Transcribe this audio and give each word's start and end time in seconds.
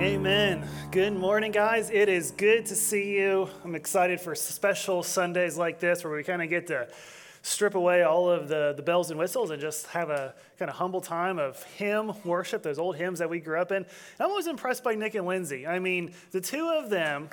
Amen. 0.00 0.66
Good 0.90 1.12
morning, 1.12 1.52
guys. 1.52 1.90
It 1.90 2.08
is 2.08 2.30
good 2.30 2.64
to 2.66 2.74
see 2.74 3.18
you. 3.18 3.50
I'm 3.62 3.74
excited 3.74 4.18
for 4.18 4.34
special 4.34 5.02
Sundays 5.02 5.58
like 5.58 5.78
this 5.78 6.02
where 6.02 6.16
we 6.16 6.24
kind 6.24 6.40
of 6.40 6.48
get 6.48 6.68
to 6.68 6.88
strip 7.42 7.74
away 7.74 8.02
all 8.02 8.30
of 8.30 8.48
the, 8.48 8.72
the 8.74 8.82
bells 8.82 9.10
and 9.10 9.20
whistles 9.20 9.50
and 9.50 9.60
just 9.60 9.88
have 9.88 10.08
a 10.08 10.34
kind 10.58 10.70
of 10.70 10.76
humble 10.78 11.02
time 11.02 11.38
of 11.38 11.62
hymn 11.64 12.14
worship, 12.24 12.62
those 12.62 12.78
old 12.78 12.96
hymns 12.96 13.18
that 13.18 13.28
we 13.28 13.40
grew 13.40 13.60
up 13.60 13.72
in. 13.72 13.84
I'm 14.18 14.30
always 14.30 14.46
impressed 14.46 14.82
by 14.82 14.94
Nick 14.94 15.16
and 15.16 15.26
Lindsay. 15.26 15.66
I 15.66 15.78
mean, 15.78 16.14
the 16.30 16.40
two 16.40 16.66
of 16.66 16.88
them 16.88 17.28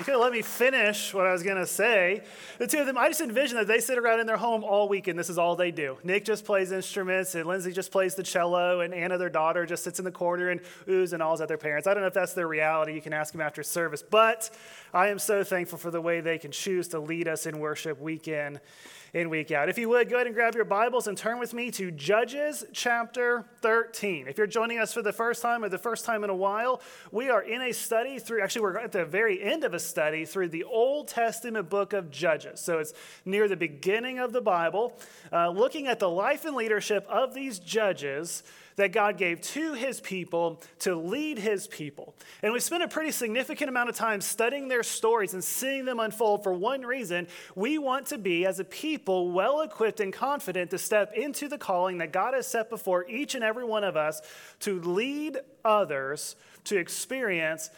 You 0.00 0.04
could 0.04 0.12
have 0.12 0.22
let 0.22 0.32
me 0.32 0.40
finish 0.40 1.12
what 1.12 1.26
I 1.26 1.32
was 1.32 1.42
going 1.42 1.58
to 1.58 1.66
say. 1.66 2.22
The 2.56 2.66
two 2.66 2.78
of 2.78 2.86
them, 2.86 2.96
I 2.96 3.08
just 3.08 3.20
envision 3.20 3.58
that 3.58 3.66
they 3.66 3.80
sit 3.80 3.98
around 3.98 4.18
in 4.18 4.26
their 4.26 4.38
home 4.38 4.64
all 4.64 4.88
week 4.88 5.08
and 5.08 5.18
this 5.18 5.28
is 5.28 5.36
all 5.36 5.56
they 5.56 5.70
do. 5.70 5.98
Nick 6.02 6.24
just 6.24 6.46
plays 6.46 6.72
instruments 6.72 7.34
and 7.34 7.44
Lindsay 7.44 7.70
just 7.70 7.92
plays 7.92 8.14
the 8.14 8.22
cello 8.22 8.80
and 8.80 8.94
Anna, 8.94 9.18
their 9.18 9.28
daughter, 9.28 9.66
just 9.66 9.84
sits 9.84 9.98
in 9.98 10.06
the 10.06 10.10
corner 10.10 10.48
and 10.48 10.62
oohs 10.88 11.12
and 11.12 11.22
ahs 11.22 11.42
at 11.42 11.48
their 11.48 11.58
parents. 11.58 11.86
I 11.86 11.92
don't 11.92 12.02
know 12.02 12.06
if 12.06 12.14
that's 12.14 12.32
their 12.32 12.48
reality. 12.48 12.94
You 12.94 13.02
can 13.02 13.12
ask 13.12 13.30
them 13.32 13.42
after 13.42 13.62
service. 13.62 14.02
But 14.02 14.48
I 14.94 15.08
am 15.08 15.18
so 15.18 15.44
thankful 15.44 15.76
for 15.76 15.90
the 15.90 16.00
way 16.00 16.22
they 16.22 16.38
can 16.38 16.50
choose 16.50 16.88
to 16.88 16.98
lead 16.98 17.28
us 17.28 17.44
in 17.44 17.58
worship 17.58 18.00
week 18.00 18.26
in 18.26 18.58
in, 19.12 19.30
week 19.30 19.50
out. 19.50 19.68
If 19.68 19.78
you 19.78 19.88
would, 19.88 20.08
go 20.08 20.16
ahead 20.16 20.26
and 20.26 20.34
grab 20.34 20.54
your 20.54 20.64
Bibles 20.64 21.06
and 21.06 21.16
turn 21.16 21.38
with 21.38 21.52
me 21.52 21.70
to 21.72 21.90
Judges 21.90 22.64
chapter 22.72 23.44
13. 23.60 24.28
If 24.28 24.38
you're 24.38 24.46
joining 24.46 24.78
us 24.78 24.92
for 24.92 25.02
the 25.02 25.12
first 25.12 25.42
time 25.42 25.64
or 25.64 25.68
the 25.68 25.78
first 25.78 26.04
time 26.04 26.24
in 26.24 26.30
a 26.30 26.34
while, 26.34 26.80
we 27.10 27.28
are 27.28 27.42
in 27.42 27.62
a 27.62 27.72
study 27.72 28.18
through, 28.18 28.42
actually, 28.42 28.62
we're 28.62 28.78
at 28.78 28.92
the 28.92 29.04
very 29.04 29.42
end 29.42 29.64
of 29.64 29.74
a 29.74 29.78
study 29.78 30.24
through 30.24 30.48
the 30.48 30.64
Old 30.64 31.08
Testament 31.08 31.68
book 31.68 31.92
of 31.92 32.10
Judges. 32.10 32.60
So 32.60 32.78
it's 32.78 32.92
near 33.24 33.48
the 33.48 33.56
beginning 33.56 34.18
of 34.18 34.32
the 34.32 34.40
Bible, 34.40 34.98
uh, 35.32 35.50
looking 35.50 35.88
at 35.88 35.98
the 35.98 36.08
life 36.08 36.44
and 36.44 36.54
leadership 36.54 37.06
of 37.08 37.34
these 37.34 37.58
judges 37.58 38.42
that 38.80 38.92
God 38.92 39.18
gave 39.18 39.40
to 39.42 39.74
his 39.74 40.00
people 40.00 40.62
to 40.80 40.96
lead 40.96 41.38
his 41.38 41.66
people. 41.66 42.14
And 42.42 42.52
we 42.52 42.60
spent 42.60 42.82
a 42.82 42.88
pretty 42.88 43.10
significant 43.10 43.68
amount 43.68 43.90
of 43.90 43.94
time 43.94 44.20
studying 44.20 44.68
their 44.68 44.82
stories 44.82 45.34
and 45.34 45.44
seeing 45.44 45.84
them 45.84 46.00
unfold 46.00 46.42
for 46.42 46.52
one 46.52 46.82
reason. 46.82 47.28
We 47.54 47.78
want 47.78 48.06
to 48.06 48.18
be, 48.18 48.46
as 48.46 48.58
a 48.58 48.64
people, 48.64 49.32
well 49.32 49.60
equipped 49.60 50.00
and 50.00 50.12
confident 50.12 50.70
to 50.70 50.78
step 50.78 51.12
into 51.14 51.46
the 51.46 51.58
calling 51.58 51.98
that 51.98 52.12
God 52.12 52.34
has 52.34 52.46
set 52.46 52.70
before 52.70 53.08
each 53.08 53.34
and 53.34 53.44
every 53.44 53.64
one 53.64 53.84
of 53.84 53.96
us 53.96 54.22
to 54.60 54.80
lead 54.80 55.38
others 55.64 56.36
to 56.64 56.78
experience 56.78 57.70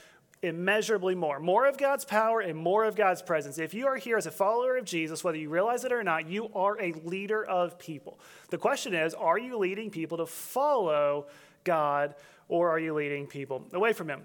immeasurably 0.42 1.14
more. 1.14 1.38
More 1.38 1.66
of 1.66 1.78
God's 1.78 2.04
power 2.04 2.40
and 2.40 2.58
more 2.58 2.84
of 2.84 2.96
God's 2.96 3.22
presence. 3.22 3.58
If 3.58 3.74
you 3.74 3.86
are 3.86 3.96
here 3.96 4.16
as 4.16 4.26
a 4.26 4.30
follower 4.30 4.76
of 4.76 4.84
Jesus, 4.84 5.22
whether 5.22 5.38
you 5.38 5.48
realize 5.48 5.84
it 5.84 5.92
or 5.92 6.02
not, 6.02 6.28
you 6.28 6.50
are 6.54 6.80
a 6.80 6.92
leader 7.04 7.44
of 7.44 7.78
people. 7.78 8.18
The 8.50 8.58
question 8.58 8.94
is 8.94 9.14
are 9.14 9.38
you 9.38 9.56
leading 9.56 9.90
people 9.90 10.18
to 10.18 10.26
follow 10.26 11.26
God 11.64 12.14
or 12.48 12.70
are 12.70 12.78
you 12.78 12.92
leading 12.92 13.26
people 13.26 13.64
away 13.72 13.92
from 13.92 14.08
Him? 14.10 14.22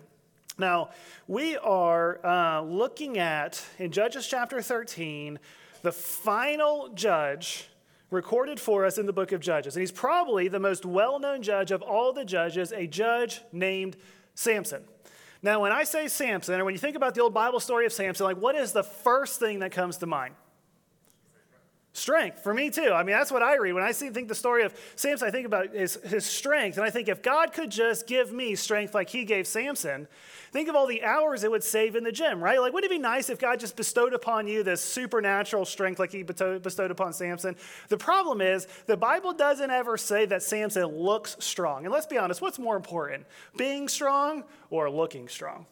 Now, 0.57 0.89
we 1.27 1.55
are 1.57 2.25
uh, 2.25 2.61
looking 2.61 3.19
at, 3.19 3.63
in 3.77 3.91
Judges 3.91 4.27
chapter 4.27 4.59
13, 4.59 5.38
the 5.83 5.91
final 5.91 6.89
judge 6.95 7.69
recorded 8.09 8.59
for 8.59 8.85
us 8.85 8.97
in 8.97 9.05
the 9.05 9.13
book 9.13 9.31
of 9.31 9.39
Judges. 9.39 9.75
And 9.75 9.81
he's 9.81 9.91
probably 9.91 10.47
the 10.47 10.59
most 10.59 10.83
well 10.83 11.19
known 11.19 11.43
judge 11.43 11.69
of 11.69 11.83
all 11.83 12.11
the 12.11 12.25
judges, 12.25 12.71
a 12.71 12.88
judge 12.88 13.41
named 13.51 13.97
Samson. 14.33 14.83
Now, 15.41 15.61
when 15.61 15.71
I 15.71 15.83
say 15.83 16.07
Samson, 16.07 16.59
or 16.59 16.66
when 16.66 16.73
you 16.73 16.80
think 16.80 16.95
about 16.95 17.16
the 17.16 17.21
old 17.21 17.33
Bible 17.33 17.59
story 17.59 17.85
of 17.85 17.93
Samson, 17.93 18.25
like 18.25 18.38
what 18.38 18.55
is 18.55 18.71
the 18.71 18.83
first 18.83 19.39
thing 19.39 19.59
that 19.59 19.71
comes 19.71 19.97
to 19.97 20.05
mind? 20.05 20.33
Strength 21.98 22.44
for 22.44 22.53
me 22.53 22.70
too. 22.70 22.92
I 22.94 23.02
mean, 23.02 23.16
that's 23.16 23.31
what 23.31 23.42
I 23.42 23.56
read. 23.56 23.73
When 23.73 23.81
I 23.81 23.92
see, 23.92 24.12
think 24.12 24.28
the 24.28 24.36
story 24.36 24.64
of 24.64 24.72
Samson, 24.95 25.28
I 25.28 25.31
think 25.31 25.48
about 25.48 25.73
his, 25.73 25.95
his 26.06 26.28
strength. 26.28 26.78
And 26.78 26.86
I 26.86 26.92
think 26.92 27.08
if 27.08 27.23
God 27.23 27.53
could 27.53 27.72
just 27.72 28.06
give 28.06 28.31
me 28.31 28.53
strength 28.53 28.94
like 28.94 29.09
he 29.09 29.26
gave 29.26 29.48
Samson, 29.48 30.08
think 30.52 30.70
of 30.70 30.75
all 30.75 30.86
the 30.86 31.03
hours 31.03 31.44
it 31.44 31.50
would 31.50 31.64
save 31.64 31.95
in 31.95 32.03
the 32.03 32.12
gym, 32.12 32.40
right? 32.40 32.62
Like, 32.62 32.72
wouldn't 32.72 32.92
it 32.92 32.95
be 32.95 33.02
nice 33.02 33.31
if 33.31 33.40
God 33.40 33.59
just 33.59 33.75
bestowed 33.75 34.14
upon 34.14 34.48
you 34.48 34.62
this 34.62 34.80
supernatural 34.80 35.66
strength 35.66 35.97
like 35.97 36.12
he 36.12 36.22
bestowed 36.22 36.91
upon 36.91 37.13
Samson? 37.13 37.56
The 37.90 37.97
problem 37.97 38.41
is, 38.41 38.68
the 38.86 38.96
Bible 38.96 39.34
doesn't 39.34 39.72
ever 39.72 39.97
say 39.97 40.28
that 40.28 40.44
Samson 40.44 40.86
looks 40.86 41.36
strong. 41.40 41.86
And 41.86 41.91
let's 41.91 42.06
be 42.06 42.19
honest, 42.19 42.44
what's 42.44 42.59
more 42.59 42.75
important, 42.75 43.25
being 43.57 43.88
strong 43.88 44.44
or 44.69 44.88
looking 44.88 45.28
strong? 45.28 45.66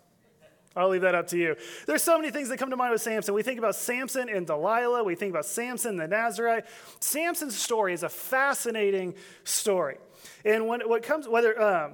I'll 0.75 0.89
leave 0.89 1.01
that 1.01 1.15
up 1.15 1.27
to 1.27 1.37
you. 1.37 1.55
There's 1.87 2.03
so 2.03 2.17
many 2.17 2.31
things 2.31 2.49
that 2.49 2.57
come 2.57 2.69
to 2.69 2.75
mind 2.75 2.91
with 2.91 3.01
Samson. 3.01 3.33
We 3.33 3.43
think 3.43 3.59
about 3.59 3.75
Samson 3.75 4.27
and 4.27 4.45
Delilah. 4.45 5.03
We 5.03 5.15
think 5.15 5.31
about 5.31 5.45
Samson 5.45 5.95
the 5.95 6.07
Nazarite. 6.07 6.65
Samson's 6.99 7.55
story 7.55 7.93
is 7.93 8.03
a 8.03 8.09
fascinating 8.09 9.15
story. 9.45 9.97
And 10.43 10.67
when, 10.67 10.81
what 10.81 11.01
comes, 11.01 11.29
whether, 11.29 11.59
um, 11.61 11.93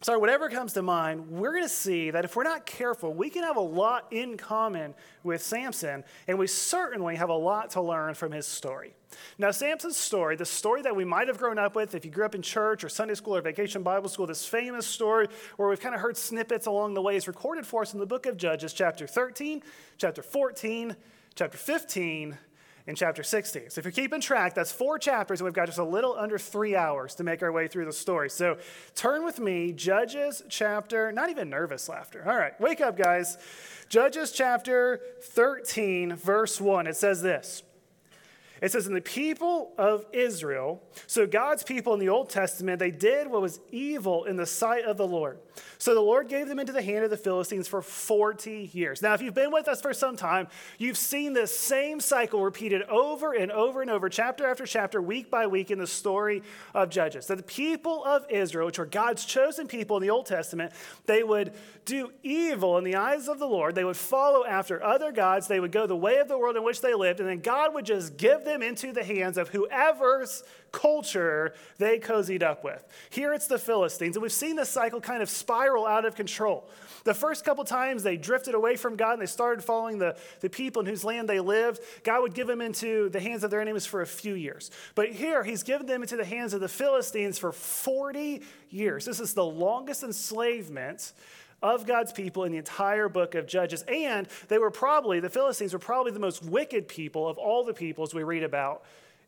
sorry, 0.00 0.18
whatever 0.18 0.48
comes 0.48 0.72
to 0.72 0.82
mind, 0.82 1.30
we're 1.30 1.52
going 1.52 1.64
to 1.64 1.68
see 1.68 2.10
that 2.12 2.24
if 2.24 2.34
we're 2.34 2.44
not 2.44 2.64
careful, 2.64 3.12
we 3.12 3.28
can 3.28 3.42
have 3.42 3.56
a 3.56 3.60
lot 3.60 4.06
in 4.10 4.38
common 4.38 4.94
with 5.22 5.42
Samson, 5.42 6.02
and 6.26 6.38
we 6.38 6.46
certainly 6.46 7.16
have 7.16 7.28
a 7.28 7.36
lot 7.36 7.70
to 7.70 7.82
learn 7.82 8.14
from 8.14 8.32
his 8.32 8.46
story. 8.46 8.94
Now, 9.38 9.50
Samson's 9.50 9.96
story, 9.96 10.36
the 10.36 10.44
story 10.44 10.82
that 10.82 10.94
we 10.94 11.04
might 11.04 11.28
have 11.28 11.38
grown 11.38 11.58
up 11.58 11.74
with 11.74 11.94
if 11.94 12.04
you 12.04 12.10
grew 12.10 12.24
up 12.24 12.34
in 12.34 12.42
church 12.42 12.84
or 12.84 12.88
Sunday 12.88 13.14
school 13.14 13.36
or 13.36 13.42
vacation 13.42 13.82
Bible 13.82 14.08
school, 14.08 14.26
this 14.26 14.46
famous 14.46 14.86
story 14.86 15.28
where 15.56 15.68
we've 15.68 15.80
kind 15.80 15.94
of 15.94 16.00
heard 16.00 16.16
snippets 16.16 16.66
along 16.66 16.94
the 16.94 17.02
way, 17.02 17.16
is 17.16 17.28
recorded 17.28 17.66
for 17.66 17.82
us 17.82 17.92
in 17.92 18.00
the 18.00 18.06
book 18.06 18.26
of 18.26 18.36
Judges, 18.36 18.72
chapter 18.72 19.06
13, 19.06 19.62
chapter 19.98 20.22
14, 20.22 20.96
chapter 21.34 21.58
15, 21.58 22.38
and 22.86 22.96
chapter 22.96 23.22
16. 23.22 23.70
So 23.70 23.78
if 23.78 23.84
you're 23.84 23.92
keeping 23.92 24.20
track, 24.20 24.54
that's 24.54 24.70
four 24.70 24.98
chapters, 24.98 25.40
and 25.40 25.46
we've 25.46 25.54
got 25.54 25.66
just 25.66 25.78
a 25.78 25.84
little 25.84 26.14
under 26.18 26.38
three 26.38 26.76
hours 26.76 27.14
to 27.16 27.24
make 27.24 27.42
our 27.42 27.50
way 27.50 27.66
through 27.66 27.86
the 27.86 27.92
story. 27.92 28.28
So 28.28 28.58
turn 28.94 29.24
with 29.24 29.40
me, 29.40 29.72
Judges 29.72 30.42
chapter, 30.48 31.10
not 31.10 31.30
even 31.30 31.48
nervous 31.48 31.88
laughter. 31.88 32.22
All 32.26 32.36
right, 32.36 32.58
wake 32.60 32.80
up, 32.80 32.96
guys. 32.96 33.38
Judges 33.88 34.32
chapter 34.32 35.00
13, 35.22 36.14
verse 36.16 36.60
1. 36.60 36.86
It 36.86 36.96
says 36.96 37.22
this. 37.22 37.62
It 38.62 38.72
says, 38.72 38.86
In 38.86 38.94
the 38.94 39.00
people 39.00 39.72
of 39.76 40.06
Israel, 40.12 40.82
so 41.06 41.26
God's 41.26 41.62
people 41.62 41.94
in 41.94 42.00
the 42.00 42.08
Old 42.08 42.30
Testament, 42.30 42.78
they 42.78 42.90
did 42.90 43.26
what 43.26 43.42
was 43.42 43.60
evil 43.70 44.24
in 44.24 44.36
the 44.36 44.46
sight 44.46 44.84
of 44.84 44.96
the 44.96 45.06
Lord. 45.06 45.38
So 45.78 45.94
the 45.94 46.00
Lord 46.00 46.28
gave 46.28 46.48
them 46.48 46.58
into 46.58 46.72
the 46.72 46.82
hand 46.82 47.04
of 47.04 47.10
the 47.10 47.16
Philistines 47.16 47.68
for 47.68 47.82
40 47.82 48.70
years. 48.72 49.02
Now, 49.02 49.14
if 49.14 49.22
you've 49.22 49.34
been 49.34 49.52
with 49.52 49.68
us 49.68 49.80
for 49.80 49.92
some 49.92 50.16
time, 50.16 50.48
you've 50.78 50.98
seen 50.98 51.32
this 51.32 51.56
same 51.56 52.00
cycle 52.00 52.42
repeated 52.42 52.82
over 52.82 53.32
and 53.32 53.50
over 53.52 53.82
and 53.82 53.90
over, 53.90 54.08
chapter 54.08 54.46
after 54.46 54.66
chapter, 54.66 55.00
week 55.00 55.30
by 55.30 55.46
week 55.46 55.70
in 55.70 55.78
the 55.78 55.86
story 55.86 56.42
of 56.74 56.90
Judges. 56.90 57.26
That 57.26 57.36
the 57.36 57.42
people 57.42 58.04
of 58.04 58.24
Israel, 58.30 58.66
which 58.66 58.78
were 58.78 58.86
God's 58.86 59.24
chosen 59.24 59.66
people 59.66 59.96
in 59.96 60.02
the 60.02 60.10
Old 60.10 60.26
Testament, 60.26 60.72
they 61.06 61.22
would 61.22 61.52
do 61.84 62.12
evil 62.22 62.78
in 62.78 62.84
the 62.84 62.96
eyes 62.96 63.28
of 63.28 63.38
the 63.38 63.46
Lord. 63.46 63.74
They 63.74 63.84
would 63.84 63.96
follow 63.96 64.44
after 64.44 64.82
other 64.82 65.12
gods. 65.12 65.46
They 65.46 65.60
would 65.60 65.72
go 65.72 65.86
the 65.86 65.96
way 65.96 66.18
of 66.18 66.28
the 66.28 66.38
world 66.38 66.56
in 66.56 66.64
which 66.64 66.80
they 66.80 66.94
lived. 66.94 67.20
And 67.20 67.28
then 67.28 67.40
God 67.40 67.74
would 67.74 67.84
just 67.84 68.16
give 68.16 68.44
them 68.44 68.62
into 68.62 68.92
the 68.92 69.04
hands 69.04 69.36
of 69.36 69.48
whoever's 69.48 70.42
culture 70.74 71.54
they 71.78 71.98
cozied 71.98 72.42
up 72.42 72.64
with. 72.64 72.84
Here 73.10 73.32
it's 73.32 73.46
the 73.46 73.58
Philistines, 73.58 74.16
and 74.16 74.22
we've 74.22 74.32
seen 74.32 74.56
this 74.56 74.68
cycle 74.68 75.00
kind 75.00 75.22
of 75.22 75.30
spiral 75.44 75.86
out 75.86 76.06
of 76.06 76.14
control. 76.14 76.68
The 77.04 77.12
first 77.12 77.44
couple 77.44 77.64
times 77.64 78.02
they 78.02 78.16
drifted 78.16 78.54
away 78.54 78.76
from 78.76 78.96
God 78.96 79.12
and 79.12 79.22
they 79.22 79.26
started 79.26 79.62
following 79.62 79.98
the, 79.98 80.16
the 80.40 80.48
people 80.48 80.80
in 80.80 80.86
whose 80.86 81.04
land 81.04 81.28
they 81.28 81.38
lived, 81.38 81.80
God 82.02 82.22
would 82.22 82.32
give 82.32 82.46
them 82.46 82.62
into 82.62 83.10
the 83.10 83.20
hands 83.20 83.44
of 83.44 83.50
their 83.50 83.60
enemies 83.60 83.84
for 83.84 84.00
a 84.00 84.06
few 84.06 84.34
years. 84.34 84.70
But 84.94 85.10
here 85.10 85.44
he's 85.44 85.62
given 85.62 85.86
them 85.86 86.00
into 86.00 86.16
the 86.16 86.24
hands 86.24 86.54
of 86.54 86.60
the 86.60 86.68
Philistines 86.68 87.38
for 87.38 87.52
40 87.52 88.40
years. 88.70 89.04
This 89.04 89.20
is 89.20 89.34
the 89.34 89.44
longest 89.44 90.02
enslavement 90.02 91.12
of 91.62 91.86
God's 91.86 92.12
people 92.12 92.44
in 92.44 92.52
the 92.52 92.58
entire 92.58 93.08
book 93.08 93.34
of 93.34 93.46
Judges. 93.46 93.82
And 93.82 94.26
they 94.48 94.58
were 94.58 94.70
probably, 94.70 95.20
the 95.20 95.30
Philistines 95.30 95.74
were 95.74 95.78
probably 95.78 96.12
the 96.12 96.20
most 96.20 96.42
wicked 96.42 96.88
people 96.88 97.28
of 97.28 97.36
all 97.36 97.64
the 97.64 97.74
peoples 97.74 98.14
we 98.14 98.22
read 98.22 98.42
about 98.42 98.82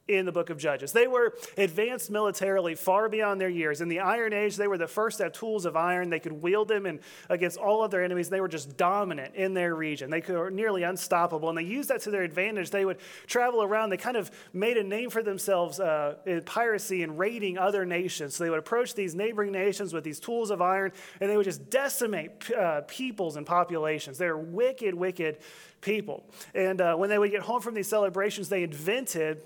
in 0.09 0.25
the 0.25 0.33
book 0.33 0.50
of 0.50 0.59
Judges. 0.59 0.93
They 0.93 1.06
were 1.06 1.34
advanced 1.56 2.11
militarily 2.11 2.75
far 2.75 3.09
beyond 3.09 3.41
their 3.41 3.49
years. 3.49 3.81
In 3.81 3.89
the 3.89 4.00
Iron 4.00 4.33
Age, 4.33 4.56
they 4.56 4.69
were 4.69 4.78
the 4.78 4.87
first 4.87 5.19
to 5.19 5.25
have 5.25 5.32
tools 5.32 5.64
of 5.64 5.76
iron. 5.76 6.11
They 6.11 6.20
could 6.20 6.32
wield 6.32 6.69
them 6.69 6.87
and 6.87 7.00
against 7.29 7.58
all 7.58 7.82
of 7.82 7.91
their 7.91 8.05
enemies. 8.05 8.29
They 8.29 8.41
were 8.41 8.49
just 8.49 8.76
dominant 8.76 9.35
in 9.35 9.55
their 9.55 9.75
region. 9.75 10.11
They 10.11 10.20
were 10.20 10.50
nearly 10.50 10.85
unstoppable, 10.85 11.49
and 11.49 11.58
they 11.58 11.64
used 11.64 11.88
that 11.88 12.03
to 12.03 12.11
their 12.11 12.23
advantage. 12.23 12.70
They 12.70 12.85
would 12.85 12.99
travel 13.26 13.62
around. 13.62 13.91
They 13.91 13.97
kind 13.97 14.17
of 14.17 14.31
made 14.53 14.76
a 14.76 14.85
name 14.85 15.11
for 15.11 15.23
themselves 15.23 15.81
uh, 15.81 16.17
in 16.25 16.43
piracy 16.43 17.03
and 17.03 17.19
raiding 17.19 17.58
other 17.58 17.85
nations. 17.85 18.37
So 18.37 18.44
they 18.44 18.50
would 18.50 18.61
approach 18.61 18.94
these 18.94 19.14
neighboring 19.14 19.53
nations 19.53 19.93
with 19.93 20.05
these 20.05 20.20
tools 20.20 20.50
of 20.50 20.62
iron, 20.62 20.93
and 21.20 21.29
they 21.29 21.37
would 21.37 21.44
just 21.44 21.69
decimate 21.69 22.50
uh, 22.53 22.82
peoples 22.82 23.37
and 23.37 23.44
populations. 23.44 24.19
They're 24.19 24.38
wicked, 24.38 24.94
wicked 24.94 25.38
people. 25.81 26.25
And 26.55 26.81
uh, 26.81 26.94
when 26.97 27.11
they 27.11 27.19
would 27.19 27.31
get 27.31 27.43
home 27.43 27.61
from 27.61 27.75
these 27.75 27.88
celebrations, 27.88 28.49
they 28.49 28.62
invented 28.62 29.43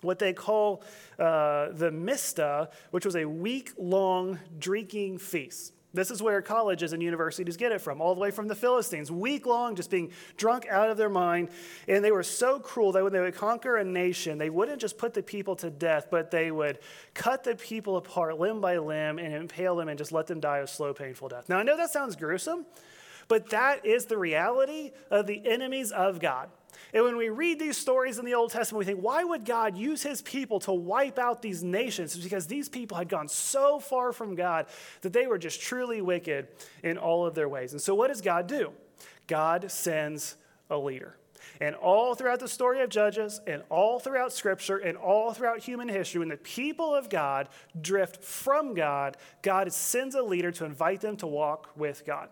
what 0.00 0.18
they 0.18 0.32
call 0.32 0.82
uh, 1.18 1.68
the 1.72 1.90
Mista, 1.90 2.70
which 2.90 3.04
was 3.04 3.16
a 3.16 3.24
week 3.24 3.72
long 3.76 4.38
drinking 4.58 5.18
feast. 5.18 5.72
This 5.94 6.10
is 6.10 6.22
where 6.22 6.42
colleges 6.42 6.92
and 6.92 7.02
universities 7.02 7.56
get 7.56 7.72
it 7.72 7.80
from, 7.80 8.02
all 8.02 8.14
the 8.14 8.20
way 8.20 8.30
from 8.30 8.46
the 8.46 8.54
Philistines, 8.54 9.10
week 9.10 9.46
long, 9.46 9.74
just 9.74 9.90
being 9.90 10.12
drunk 10.36 10.66
out 10.68 10.90
of 10.90 10.98
their 10.98 11.08
mind. 11.08 11.48
And 11.88 12.04
they 12.04 12.12
were 12.12 12.22
so 12.22 12.60
cruel 12.60 12.92
that 12.92 13.02
when 13.02 13.12
they 13.12 13.20
would 13.20 13.34
conquer 13.34 13.78
a 13.78 13.84
nation, 13.84 14.36
they 14.36 14.50
wouldn't 14.50 14.82
just 14.82 14.98
put 14.98 15.14
the 15.14 15.22
people 15.22 15.56
to 15.56 15.70
death, 15.70 16.08
but 16.10 16.30
they 16.30 16.50
would 16.50 16.78
cut 17.14 17.42
the 17.42 17.54
people 17.54 17.96
apart 17.96 18.38
limb 18.38 18.60
by 18.60 18.76
limb 18.76 19.18
and 19.18 19.32
impale 19.32 19.76
them 19.76 19.88
and 19.88 19.96
just 19.96 20.12
let 20.12 20.26
them 20.26 20.40
die 20.40 20.58
a 20.58 20.66
slow, 20.66 20.92
painful 20.92 21.30
death. 21.30 21.48
Now, 21.48 21.56
I 21.56 21.62
know 21.62 21.76
that 21.78 21.90
sounds 21.90 22.16
gruesome, 22.16 22.66
but 23.26 23.48
that 23.50 23.86
is 23.86 24.04
the 24.04 24.18
reality 24.18 24.92
of 25.10 25.26
the 25.26 25.48
enemies 25.48 25.90
of 25.90 26.20
God. 26.20 26.50
And 26.94 27.04
when 27.04 27.16
we 27.16 27.28
read 27.28 27.58
these 27.58 27.76
stories 27.76 28.18
in 28.18 28.24
the 28.24 28.34
Old 28.34 28.50
Testament, 28.50 28.78
we 28.78 28.84
think, 28.84 29.00
why 29.00 29.24
would 29.24 29.44
God 29.44 29.76
use 29.76 30.02
his 30.02 30.22
people 30.22 30.60
to 30.60 30.72
wipe 30.72 31.18
out 31.18 31.42
these 31.42 31.62
nations? 31.62 32.14
It's 32.14 32.24
because 32.24 32.46
these 32.46 32.68
people 32.68 32.96
had 32.96 33.08
gone 33.08 33.28
so 33.28 33.78
far 33.78 34.12
from 34.12 34.34
God 34.34 34.66
that 35.02 35.12
they 35.12 35.26
were 35.26 35.38
just 35.38 35.60
truly 35.60 36.00
wicked 36.00 36.48
in 36.82 36.98
all 36.98 37.26
of 37.26 37.34
their 37.34 37.48
ways. 37.48 37.72
And 37.72 37.80
so, 37.80 37.94
what 37.94 38.08
does 38.08 38.20
God 38.20 38.46
do? 38.46 38.72
God 39.26 39.70
sends 39.70 40.36
a 40.70 40.78
leader. 40.78 41.16
And 41.60 41.74
all 41.74 42.14
throughout 42.14 42.40
the 42.40 42.48
story 42.48 42.80
of 42.82 42.90
Judges, 42.90 43.40
and 43.46 43.62
all 43.68 43.98
throughout 43.98 44.32
Scripture, 44.32 44.78
and 44.78 44.96
all 44.96 45.32
throughout 45.32 45.60
human 45.60 45.88
history, 45.88 46.20
when 46.20 46.28
the 46.28 46.36
people 46.36 46.94
of 46.94 47.08
God 47.08 47.48
drift 47.80 48.22
from 48.22 48.74
God, 48.74 49.16
God 49.42 49.72
sends 49.72 50.14
a 50.14 50.22
leader 50.22 50.52
to 50.52 50.64
invite 50.64 51.00
them 51.00 51.16
to 51.16 51.26
walk 51.26 51.70
with 51.76 52.04
God. 52.06 52.28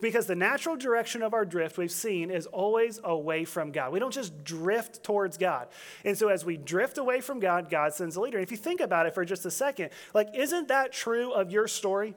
Because 0.00 0.26
the 0.26 0.34
natural 0.34 0.76
direction 0.76 1.22
of 1.22 1.34
our 1.34 1.44
drift, 1.44 1.76
we've 1.78 1.92
seen, 1.92 2.30
is 2.30 2.46
always 2.46 3.00
away 3.04 3.44
from 3.44 3.70
God. 3.70 3.92
We 3.92 3.98
don't 3.98 4.12
just 4.12 4.44
drift 4.44 5.02
towards 5.02 5.36
God. 5.36 5.68
And 6.04 6.16
so 6.16 6.28
as 6.28 6.44
we 6.44 6.56
drift 6.56 6.98
away 6.98 7.20
from 7.20 7.40
God, 7.40 7.68
God 7.70 7.92
sends 7.92 8.16
a 8.16 8.20
leader. 8.20 8.38
And 8.38 8.46
if 8.46 8.50
you 8.50 8.56
think 8.56 8.80
about 8.80 9.06
it 9.06 9.14
for 9.14 9.24
just 9.24 9.44
a 9.46 9.50
second, 9.50 9.90
like, 10.14 10.28
isn't 10.34 10.68
that 10.68 10.92
true 10.92 11.32
of 11.32 11.50
your 11.50 11.68
story? 11.68 12.14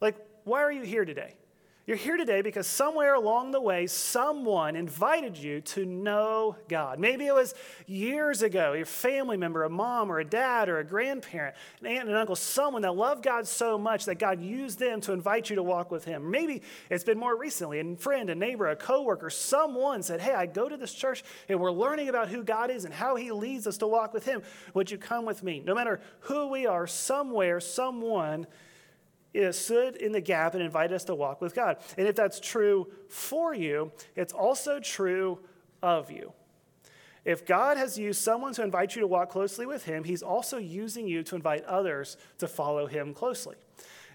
Like, 0.00 0.16
why 0.44 0.62
are 0.62 0.72
you 0.72 0.82
here 0.82 1.04
today? 1.04 1.34
You're 1.84 1.96
here 1.96 2.16
today 2.16 2.42
because 2.42 2.68
somewhere 2.68 3.14
along 3.14 3.50
the 3.50 3.60
way, 3.60 3.88
someone 3.88 4.76
invited 4.76 5.36
you 5.36 5.60
to 5.62 5.84
know 5.84 6.54
God. 6.68 7.00
Maybe 7.00 7.26
it 7.26 7.34
was 7.34 7.56
years 7.88 8.42
ago, 8.42 8.74
your 8.74 8.86
family 8.86 9.36
member, 9.36 9.64
a 9.64 9.68
mom 9.68 10.12
or 10.12 10.20
a 10.20 10.24
dad 10.24 10.68
or 10.68 10.78
a 10.78 10.84
grandparent, 10.84 11.56
an 11.80 11.88
aunt 11.88 12.02
and 12.02 12.10
an 12.10 12.14
uncle, 12.14 12.36
someone 12.36 12.82
that 12.82 12.94
loved 12.94 13.24
God 13.24 13.48
so 13.48 13.76
much 13.76 14.04
that 14.04 14.20
God 14.20 14.40
used 14.40 14.78
them 14.78 15.00
to 15.00 15.12
invite 15.12 15.50
you 15.50 15.56
to 15.56 15.62
walk 15.64 15.90
with 15.90 16.04
Him. 16.04 16.30
Maybe 16.30 16.62
it's 16.88 17.02
been 17.02 17.18
more 17.18 17.36
recently, 17.36 17.80
a 17.80 17.96
friend, 17.96 18.30
a 18.30 18.36
neighbor, 18.36 18.68
a 18.68 18.76
coworker, 18.76 19.28
someone 19.28 20.04
said, 20.04 20.20
Hey, 20.20 20.34
I 20.34 20.46
go 20.46 20.68
to 20.68 20.76
this 20.76 20.94
church 20.94 21.24
and 21.48 21.58
we're 21.58 21.72
learning 21.72 22.08
about 22.08 22.28
who 22.28 22.44
God 22.44 22.70
is 22.70 22.84
and 22.84 22.94
how 22.94 23.16
He 23.16 23.32
leads 23.32 23.66
us 23.66 23.78
to 23.78 23.88
walk 23.88 24.14
with 24.14 24.24
Him. 24.24 24.42
Would 24.74 24.92
you 24.92 24.98
come 24.98 25.24
with 25.24 25.42
me? 25.42 25.60
No 25.66 25.74
matter 25.74 26.00
who 26.20 26.46
we 26.46 26.64
are, 26.64 26.86
somewhere, 26.86 27.58
someone 27.58 28.46
stood 29.52 29.96
in 29.96 30.12
the 30.12 30.20
gap 30.20 30.54
and 30.54 30.62
invited 30.62 30.94
us 30.94 31.04
to 31.04 31.14
walk 31.14 31.40
with 31.40 31.54
God. 31.54 31.78
And 31.96 32.06
if 32.06 32.14
that's 32.14 32.40
true 32.40 32.88
for 33.08 33.54
you, 33.54 33.92
it's 34.16 34.32
also 34.32 34.80
true 34.80 35.38
of 35.82 36.10
you. 36.10 36.32
If 37.24 37.46
God 37.46 37.76
has 37.76 37.98
used 37.98 38.20
someone 38.20 38.52
to 38.54 38.62
invite 38.62 38.96
you 38.96 39.00
to 39.00 39.06
walk 39.06 39.30
closely 39.30 39.64
with 39.64 39.84
Him, 39.84 40.04
He's 40.04 40.22
also 40.22 40.58
using 40.58 41.06
you 41.06 41.22
to 41.24 41.36
invite 41.36 41.64
others 41.64 42.16
to 42.38 42.48
follow 42.48 42.86
Him 42.86 43.14
closely. 43.14 43.56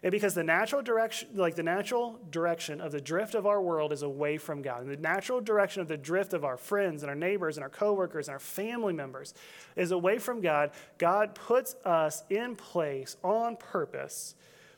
And 0.04 0.12
because 0.12 0.36
the 0.36 0.44
natural 0.44 0.82
direction, 0.82 1.30
like 1.34 1.56
the 1.56 1.64
natural 1.64 2.20
direction 2.30 2.82
of 2.82 2.92
the 2.92 3.02
drift 3.02 3.34
of 3.34 3.48
our 3.48 3.62
world 3.62 3.92
is 3.92 4.04
away 4.04 4.38
from 4.38 4.62
God, 4.62 4.82
and 4.82 4.92
the 4.92 4.98
natural 4.98 5.42
direction 5.42 5.82
of 5.82 5.88
the 5.88 5.98
drift 5.98 6.34
of 6.34 6.46
our 6.46 6.58
friends 6.58 7.02
and 7.02 7.10
our 7.10 7.16
neighbors 7.16 7.58
and 7.58 7.64
our 7.64 7.70
coworkers 7.70 8.28
and 8.28 8.34
our 8.34 8.40
family 8.40 8.94
members 8.94 9.34
is 9.76 9.92
away 9.92 10.20
from 10.20 10.42
God, 10.42 10.72
God 10.98 11.34
puts 11.34 11.76
us 11.84 12.24
in 12.30 12.56
place 12.56 13.18
on 13.24 13.56
purpose 13.56 14.36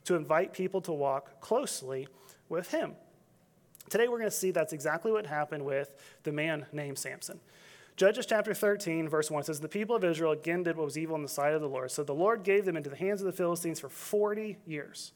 to 0.09 0.15
invite 0.15 0.53
people 0.53 0.81
to 0.81 0.91
walk 0.91 1.39
closely 1.39 2.07
with 2.49 2.71
him. 2.71 2.95
Today, 3.91 4.07
we're 4.07 4.17
going 4.17 4.29
to 4.29 4.35
see 4.35 4.49
that's 4.49 4.73
exactly 4.73 5.11
what 5.11 5.27
happened 5.27 5.63
with 5.63 5.93
the 6.23 6.31
man 6.31 6.65
named 6.73 6.97
Samson. 6.97 7.39
Judges 7.95 8.25
chapter 8.25 8.55
13, 8.55 9.07
verse 9.07 9.29
1 9.29 9.43
says, 9.43 9.59
The 9.59 9.67
people 9.67 9.95
of 9.95 10.03
Israel 10.03 10.31
again 10.31 10.63
did 10.63 10.77
what 10.77 10.85
was 10.85 10.97
evil 10.97 11.15
in 11.15 11.21
the 11.21 11.27
sight 11.27 11.53
of 11.53 11.61
the 11.61 11.69
Lord. 11.69 11.91
So 11.91 12.03
the 12.03 12.15
Lord 12.15 12.41
gave 12.41 12.65
them 12.65 12.75
into 12.75 12.89
the 12.89 12.95
hands 12.95 13.21
of 13.21 13.27
the 13.27 13.33
Philistines 13.33 13.79
for 13.79 13.87
40 13.87 14.57
years. 14.65 15.11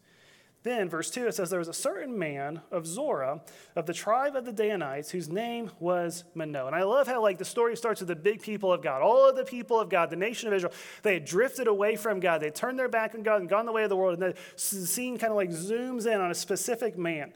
Then, 0.63 0.87
verse 0.87 1.09
2, 1.09 1.27
it 1.27 1.35
says, 1.35 1.49
There 1.49 1.59
was 1.59 1.67
a 1.67 1.73
certain 1.73 2.17
man 2.17 2.61
of 2.71 2.87
Zorah, 2.87 3.41
of 3.75 3.85
the 3.85 3.93
tribe 3.93 4.37
of 4.37 4.45
the 4.45 4.53
Danites, 4.53 5.11
whose 5.11 5.27
name 5.27 5.69
was 5.77 6.23
Manoah. 6.35 6.67
And 6.67 6.75
I 6.75 6.83
love 6.83 7.05
how, 7.05 7.21
like, 7.21 7.37
the 7.37 7.45
story 7.45 7.75
starts 7.75 7.99
with 7.99 8.07
the 8.07 8.15
big 8.15 8.41
people 8.41 8.71
of 8.71 8.81
God. 8.81 9.01
All 9.01 9.29
of 9.29 9.35
the 9.35 9.43
people 9.43 9.77
of 9.77 9.89
God, 9.89 10.09
the 10.09 10.15
nation 10.15 10.47
of 10.47 10.53
Israel, 10.53 10.71
they 11.03 11.15
had 11.15 11.25
drifted 11.25 11.67
away 11.67 11.97
from 11.97 12.21
God. 12.21 12.41
They 12.41 12.49
turned 12.49 12.79
their 12.79 12.87
back 12.87 13.13
on 13.13 13.23
God 13.23 13.41
and 13.41 13.49
gone 13.49 13.65
the 13.65 13.73
way 13.73 13.83
of 13.83 13.89
the 13.89 13.97
world. 13.97 14.23
And 14.23 14.33
the 14.33 14.37
scene 14.57 15.17
kind 15.17 15.31
of 15.31 15.35
like 15.35 15.49
zooms 15.49 16.05
in 16.07 16.21
on 16.21 16.31
a 16.31 16.35
specific 16.35 16.97
man 16.97 17.33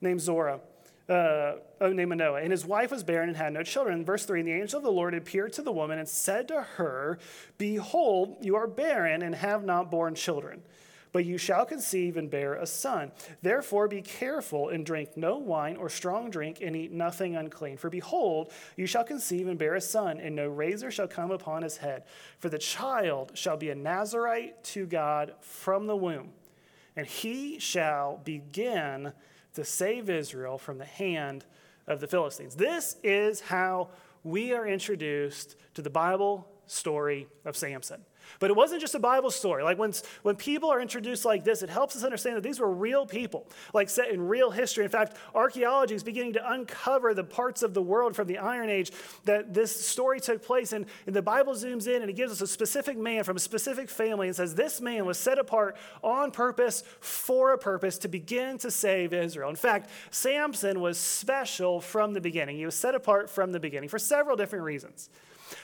named 0.00 0.20
Zorah. 0.20 0.60
Uh, 1.08 1.56
oh, 1.80 1.92
named 1.92 2.10
Manoah. 2.10 2.42
And 2.42 2.52
his 2.52 2.64
wife 2.64 2.92
was 2.92 3.02
barren 3.02 3.28
and 3.28 3.36
had 3.36 3.52
no 3.52 3.64
children. 3.64 4.04
Verse 4.04 4.24
3, 4.24 4.38
and 4.38 4.48
the 4.48 4.52
angel 4.52 4.78
of 4.78 4.84
the 4.84 4.92
Lord 4.92 5.14
appeared 5.14 5.52
to 5.54 5.62
the 5.62 5.72
woman 5.72 5.98
and 5.98 6.08
said 6.08 6.46
to 6.48 6.62
her, 6.62 7.18
Behold, 7.58 8.36
you 8.40 8.54
are 8.54 8.68
barren 8.68 9.20
and 9.20 9.34
have 9.34 9.64
not 9.64 9.90
borne 9.90 10.14
children 10.14 10.62
but 11.12 11.26
you 11.26 11.38
shall 11.38 11.64
conceive 11.66 12.16
and 12.16 12.30
bear 12.30 12.54
a 12.54 12.66
son. 12.66 13.12
Therefore 13.42 13.86
be 13.86 14.02
careful 14.02 14.70
and 14.70 14.84
drink 14.84 15.10
no 15.16 15.36
wine 15.36 15.76
or 15.76 15.88
strong 15.88 16.30
drink 16.30 16.58
and 16.60 16.74
eat 16.74 16.90
nothing 16.90 17.36
unclean. 17.36 17.76
For 17.76 17.90
behold, 17.90 18.50
you 18.76 18.86
shall 18.86 19.04
conceive 19.04 19.46
and 19.46 19.58
bear 19.58 19.74
a 19.74 19.80
son, 19.80 20.18
and 20.18 20.34
no 20.34 20.48
razor 20.48 20.90
shall 20.90 21.08
come 21.08 21.30
upon 21.30 21.62
his 21.62 21.76
head. 21.76 22.04
For 22.38 22.48
the 22.48 22.58
child 22.58 23.32
shall 23.34 23.56
be 23.56 23.70
a 23.70 23.74
Nazarite 23.74 24.64
to 24.64 24.86
God 24.86 25.34
from 25.40 25.86
the 25.86 25.96
womb, 25.96 26.30
and 26.96 27.06
he 27.06 27.58
shall 27.58 28.20
begin 28.24 29.12
to 29.54 29.64
save 29.64 30.08
Israel 30.08 30.56
from 30.56 30.78
the 30.78 30.84
hand 30.86 31.44
of 31.86 32.00
the 32.00 32.06
Philistines. 32.06 32.54
This 32.54 32.96
is 33.02 33.40
how 33.40 33.90
we 34.24 34.52
are 34.52 34.66
introduced 34.66 35.56
to 35.74 35.82
the 35.82 35.90
Bible 35.90 36.48
story 36.66 37.26
of 37.44 37.56
Samson. 37.56 38.02
But 38.38 38.50
it 38.50 38.56
wasn't 38.56 38.80
just 38.80 38.94
a 38.94 38.98
Bible 38.98 39.30
story. 39.30 39.62
Like 39.62 39.78
when, 39.78 39.92
when 40.22 40.36
people 40.36 40.70
are 40.70 40.80
introduced 40.80 41.24
like 41.24 41.44
this, 41.44 41.62
it 41.62 41.70
helps 41.70 41.96
us 41.96 42.04
understand 42.04 42.36
that 42.36 42.42
these 42.42 42.60
were 42.60 42.70
real 42.70 43.06
people, 43.06 43.46
like 43.72 43.88
set 43.88 44.10
in 44.10 44.28
real 44.28 44.50
history. 44.50 44.84
In 44.84 44.90
fact, 44.90 45.16
archaeology 45.34 45.94
is 45.94 46.02
beginning 46.02 46.34
to 46.34 46.52
uncover 46.52 47.14
the 47.14 47.24
parts 47.24 47.62
of 47.62 47.74
the 47.74 47.82
world 47.82 48.16
from 48.16 48.26
the 48.26 48.38
Iron 48.38 48.70
Age 48.70 48.92
that 49.24 49.54
this 49.54 49.74
story 49.84 50.20
took 50.20 50.42
place. 50.42 50.72
And, 50.72 50.86
and 51.06 51.14
the 51.14 51.22
Bible 51.22 51.54
zooms 51.54 51.86
in 51.86 52.02
and 52.02 52.10
it 52.10 52.16
gives 52.16 52.32
us 52.32 52.40
a 52.40 52.46
specific 52.46 52.96
man 52.96 53.24
from 53.24 53.36
a 53.36 53.40
specific 53.40 53.88
family 53.88 54.26
and 54.26 54.36
says 54.36 54.54
this 54.54 54.80
man 54.80 55.06
was 55.06 55.18
set 55.18 55.38
apart 55.38 55.76
on 56.02 56.30
purpose 56.30 56.82
for 57.00 57.52
a 57.52 57.58
purpose 57.58 57.98
to 57.98 58.08
begin 58.08 58.58
to 58.58 58.70
save 58.70 59.12
Israel. 59.12 59.50
In 59.50 59.56
fact, 59.56 59.90
Samson 60.10 60.80
was 60.80 60.98
special 60.98 61.80
from 61.80 62.12
the 62.12 62.20
beginning. 62.20 62.56
He 62.56 62.64
was 62.64 62.74
set 62.74 62.94
apart 62.94 63.30
from 63.30 63.52
the 63.52 63.60
beginning 63.60 63.88
for 63.88 63.98
several 63.98 64.36
different 64.36 64.64
reasons. 64.64 65.08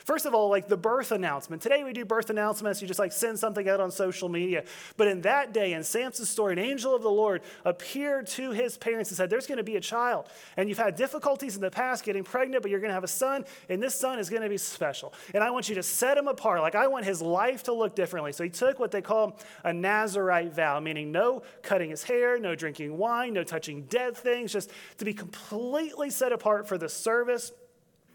First 0.04 0.26
of 0.26 0.34
all, 0.34 0.48
like 0.48 0.68
the 0.68 0.76
birth 0.76 1.12
announcement. 1.12 1.62
Today 1.62 1.84
we 1.84 1.92
do 1.92 2.04
birth 2.04 2.30
announcements. 2.30 2.80
You 2.80 2.88
just 2.88 3.00
like 3.00 3.12
send 3.12 3.38
something 3.38 3.68
out 3.68 3.80
on 3.80 3.90
social 3.90 4.28
media. 4.28 4.64
But 4.96 5.08
in 5.08 5.22
that 5.22 5.52
day, 5.52 5.72
in 5.72 5.84
Samson's 5.84 6.30
story, 6.30 6.52
an 6.52 6.58
angel 6.58 6.94
of 6.94 7.02
the 7.02 7.10
Lord 7.10 7.42
appeared 7.64 8.26
to 8.28 8.52
his 8.52 8.76
parents 8.76 9.10
and 9.10 9.16
said, 9.16 9.30
There's 9.30 9.46
going 9.46 9.58
to 9.58 9.64
be 9.64 9.76
a 9.76 9.80
child. 9.80 10.28
And 10.56 10.68
you've 10.68 10.78
had 10.78 10.96
difficulties 10.96 11.54
in 11.56 11.60
the 11.60 11.70
past 11.70 12.04
getting 12.04 12.24
pregnant, 12.24 12.62
but 12.62 12.70
you're 12.70 12.80
going 12.80 12.90
to 12.90 12.94
have 12.94 13.04
a 13.04 13.08
son, 13.08 13.44
and 13.68 13.82
this 13.82 13.94
son 13.94 14.18
is 14.18 14.30
going 14.30 14.42
to 14.42 14.48
be 14.48 14.58
special. 14.58 15.12
And 15.34 15.42
I 15.42 15.50
want 15.50 15.68
you 15.68 15.74
to 15.76 15.82
set 15.82 16.16
him 16.16 16.28
apart. 16.28 16.60
Like 16.60 16.74
I 16.74 16.86
want 16.86 17.04
his 17.04 17.20
life 17.22 17.64
to 17.64 17.72
look 17.72 17.94
differently. 17.94 18.32
So 18.32 18.44
he 18.44 18.50
took 18.50 18.78
what 18.78 18.90
they 18.90 19.02
call 19.02 19.38
a 19.64 19.72
Nazarite 19.72 20.54
vow, 20.54 20.80
meaning 20.80 21.12
no 21.12 21.42
cutting 21.62 21.90
his 21.90 22.02
hair, 22.02 22.38
no 22.38 22.54
drinking 22.54 22.96
wine, 22.96 23.32
no 23.34 23.44
touching 23.44 23.82
dead 23.82 24.16
things, 24.16 24.52
just 24.52 24.70
to 24.98 25.04
be 25.04 25.14
completely 25.14 26.10
set 26.10 26.32
apart 26.32 26.68
for 26.68 26.78
the 26.78 26.88
service 26.88 27.52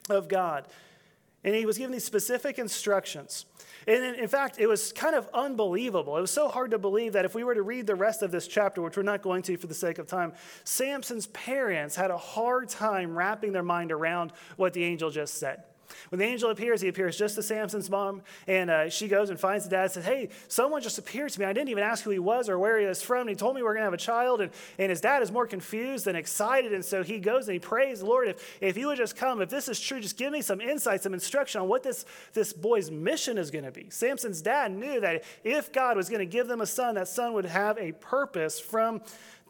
of 0.10 0.28
God. 0.28 0.68
And 1.44 1.54
he 1.56 1.66
was 1.66 1.78
given 1.78 1.92
these 1.92 2.06
specific 2.06 2.58
instructions. 2.58 3.46
And 3.86 4.16
in 4.16 4.28
fact, 4.30 4.60
it 4.60 4.68
was 4.68 4.94
kind 4.94 5.16
of 5.16 5.28
unbelievable. 5.34 6.18
It 6.18 6.22
was 6.22 6.32
so 6.32 6.48
hard 6.48 6.72
to 6.72 6.78
believe 6.78 7.14
that 7.14 7.26
if 7.26 7.36
we 7.36 7.44
were 7.44 7.54
to 7.54 7.62
read 7.64 7.86
the 7.86 7.96
rest 7.96 8.22
of 8.22 8.32
this 8.32 8.48
chapter, 8.48 8.82
which 8.82 8.96
we're 8.96 9.04
not 9.04 9.22
going 9.22 9.42
to 9.44 9.58
for 9.58 9.68
the 9.68 9.74
sake 9.74 9.98
of 9.98 10.08
time, 10.08 10.34
Samson's 10.64 11.28
parents 11.28 11.96
had 11.96 12.12
a 12.12 12.18
hard 12.18 12.70
time 12.70 13.18
wrapping 13.18 13.52
their 13.52 13.64
mind 13.64 13.92
around 13.92 14.32
what 14.56 14.74
the 14.74 14.84
angel 14.84 15.10
just 15.10 15.34
said. 15.36 15.64
When 16.10 16.20
the 16.20 16.26
angel 16.26 16.50
appears, 16.50 16.82
he 16.82 16.88
appears 16.88 17.18
just 17.18 17.36
to 17.36 17.44
Samson's 17.44 17.90
mom, 17.90 18.22
and 18.48 18.70
uh, 18.70 18.90
she 18.90 19.08
goes 19.08 19.30
and 19.30 19.40
finds 19.40 19.66
the 19.66 19.70
dad 19.70 19.84
and 19.84 19.92
says, 19.92 20.06
Hey, 20.06 20.30
someone 20.48 20.82
just 20.82 20.98
appeared 20.98 21.32
to 21.32 21.40
me. 21.40 21.46
I 21.46 21.54
didn't 21.54 21.70
even 21.70 21.84
ask 21.84 22.04
who 22.04 22.10
he 22.10 22.20
was 22.20 22.50
or 22.50 22.60
where 22.60 22.80
he 22.80 22.86
was 22.86 23.02
from. 23.02 23.22
And 23.22 23.30
he 23.30 23.36
told 23.36 23.56
me 23.56 23.62
we 23.62 23.68
are 23.68 23.74
going 23.74 23.82
to 23.82 23.86
have 23.86 23.94
a 23.94 23.98
child. 23.98 24.42
And, 24.42 24.52
and 24.78 24.90
his 24.90 25.02
dad 25.02 25.22
is 25.22 25.32
more 25.32 25.48
confused 25.48 26.06
than 26.06 26.16
excited. 26.16 26.74
And 26.74 26.84
so 26.84 27.04
he 27.04 27.20
goes 27.20 27.48
and 27.48 27.54
he 27.54 27.60
prays, 27.60 28.02
Lord, 28.02 28.28
if, 28.28 28.58
if 28.62 28.78
you 28.78 28.88
would 28.88 28.98
just 28.98 29.16
come, 29.16 29.42
if 29.42 29.50
this 29.50 29.68
is 29.68 29.80
true, 29.80 30.00
just 30.00 30.18
give 30.18 30.32
me 30.32 30.42
some 30.42 30.62
insight, 30.62 31.02
some 31.02 31.14
instruction 31.14 31.62
on 31.62 31.68
what 31.68 31.84
this, 31.84 32.06
this 32.34 32.54
boy's 32.54 32.92
mission 32.92 33.38
is 33.38 33.52
going 33.52 33.66
to 33.66 33.72
be. 33.72 33.90
Samson's 33.90 34.42
dad 34.42 34.72
knew 34.72 35.00
that 35.02 35.24
if 35.44 35.72
God 35.72 35.98
was 35.98 36.10
going 36.10 36.20
to 36.20 36.26
give 36.26 36.48
them 36.48 36.62
a 36.62 36.68
son, 36.68 36.96
that 36.96 37.08
son 37.08 37.34
would 37.34 37.46
have 37.46 37.78
a 37.78 37.92
purpose 37.94 38.60
from 38.60 39.02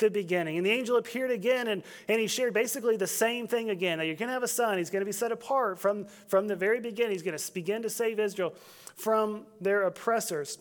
the 0.03 0.11
beginning. 0.11 0.57
And 0.57 0.65
the 0.65 0.71
angel 0.71 0.97
appeared 0.97 1.31
again 1.31 1.67
and, 1.67 1.83
and 2.07 2.19
he 2.19 2.27
shared 2.27 2.53
basically 2.53 2.97
the 2.97 3.07
same 3.07 3.47
thing 3.47 3.69
again 3.69 3.97
that 3.97 4.05
you're 4.05 4.15
going 4.15 4.27
to 4.27 4.33
have 4.33 4.43
a 4.43 4.47
son. 4.47 4.77
He's 4.77 4.89
going 4.89 5.01
to 5.01 5.05
be 5.05 5.11
set 5.11 5.31
apart 5.31 5.79
from, 5.79 6.05
from 6.27 6.47
the 6.47 6.55
very 6.55 6.79
beginning. 6.79 7.13
He's 7.13 7.23
going 7.23 7.37
to 7.37 7.53
begin 7.53 7.81
to 7.81 7.89
save 7.89 8.19
Israel 8.19 8.53
from 8.95 9.45
their 9.59 9.83
oppressors. 9.83 10.59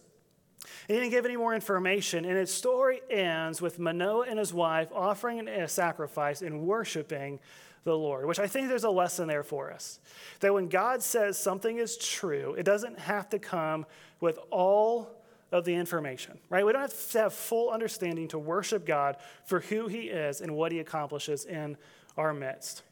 He 0.86 0.94
didn't 0.94 1.10
give 1.10 1.24
any 1.24 1.36
more 1.36 1.54
information, 1.54 2.24
and 2.24 2.38
its 2.38 2.52
story 2.52 3.00
ends 3.10 3.60
with 3.60 3.78
Manoah 3.80 4.26
and 4.28 4.38
his 4.38 4.54
wife 4.54 4.88
offering 4.94 5.48
a 5.48 5.66
sacrifice 5.66 6.40
and 6.40 6.62
worshiping 6.62 7.40
the 7.84 7.96
Lord, 7.96 8.26
which 8.26 8.38
I 8.38 8.46
think 8.46 8.68
there's 8.68 8.84
a 8.84 8.90
lesson 8.90 9.26
there 9.26 9.42
for 9.42 9.72
us. 9.72 9.98
That 10.40 10.54
when 10.54 10.68
God 10.68 11.02
says 11.02 11.36
something 11.36 11.78
is 11.78 11.96
true, 11.96 12.54
it 12.54 12.62
doesn't 12.62 12.98
have 13.00 13.28
to 13.30 13.40
come 13.40 13.86
with 14.20 14.38
all 14.50 15.10
of 15.52 15.64
the 15.64 15.74
information, 15.74 16.38
right? 16.48 16.64
We 16.64 16.72
don't 16.72 16.82
have 16.82 17.10
to 17.10 17.18
have 17.18 17.34
full 17.34 17.70
understanding 17.70 18.28
to 18.28 18.38
worship 18.38 18.86
God 18.86 19.16
for 19.44 19.60
who 19.60 19.86
he 19.86 20.02
is 20.08 20.40
and 20.40 20.56
what 20.56 20.72
he 20.72 20.78
accomplishes 20.78 21.44
in 21.44 21.76
our 22.16 22.32
midst. 22.32 22.82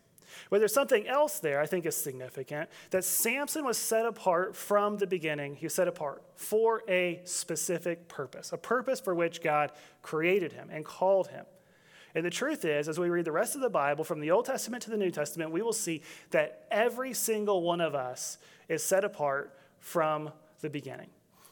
But 0.48 0.58
there's 0.58 0.74
something 0.74 1.08
else 1.08 1.40
there 1.40 1.60
I 1.60 1.66
think 1.66 1.86
is 1.86 1.96
significant 1.96 2.70
that 2.90 3.04
Samson 3.04 3.64
was 3.64 3.78
set 3.78 4.06
apart 4.06 4.54
from 4.54 4.98
the 4.98 5.06
beginning. 5.06 5.56
He 5.56 5.66
was 5.66 5.74
set 5.74 5.88
apart 5.88 6.22
for 6.34 6.82
a 6.88 7.20
specific 7.24 8.08
purpose, 8.08 8.52
a 8.52 8.58
purpose 8.58 9.00
for 9.00 9.14
which 9.14 9.42
God 9.42 9.72
created 10.02 10.52
him 10.52 10.68
and 10.70 10.84
called 10.84 11.28
him. 11.28 11.46
And 12.14 12.24
the 12.24 12.30
truth 12.30 12.64
is, 12.64 12.88
as 12.88 12.98
we 12.98 13.08
read 13.08 13.24
the 13.24 13.32
rest 13.32 13.54
of 13.54 13.60
the 13.60 13.70
Bible, 13.70 14.02
from 14.02 14.20
the 14.20 14.32
Old 14.32 14.44
Testament 14.44 14.82
to 14.84 14.90
the 14.90 14.96
New 14.96 15.12
Testament, 15.12 15.52
we 15.52 15.62
will 15.62 15.72
see 15.72 16.02
that 16.30 16.66
every 16.70 17.14
single 17.14 17.62
one 17.62 17.80
of 17.80 17.94
us 17.94 18.38
is 18.68 18.82
set 18.82 19.04
apart 19.04 19.56
from 19.78 20.30
the 20.60 20.68
beginning. 20.68 21.08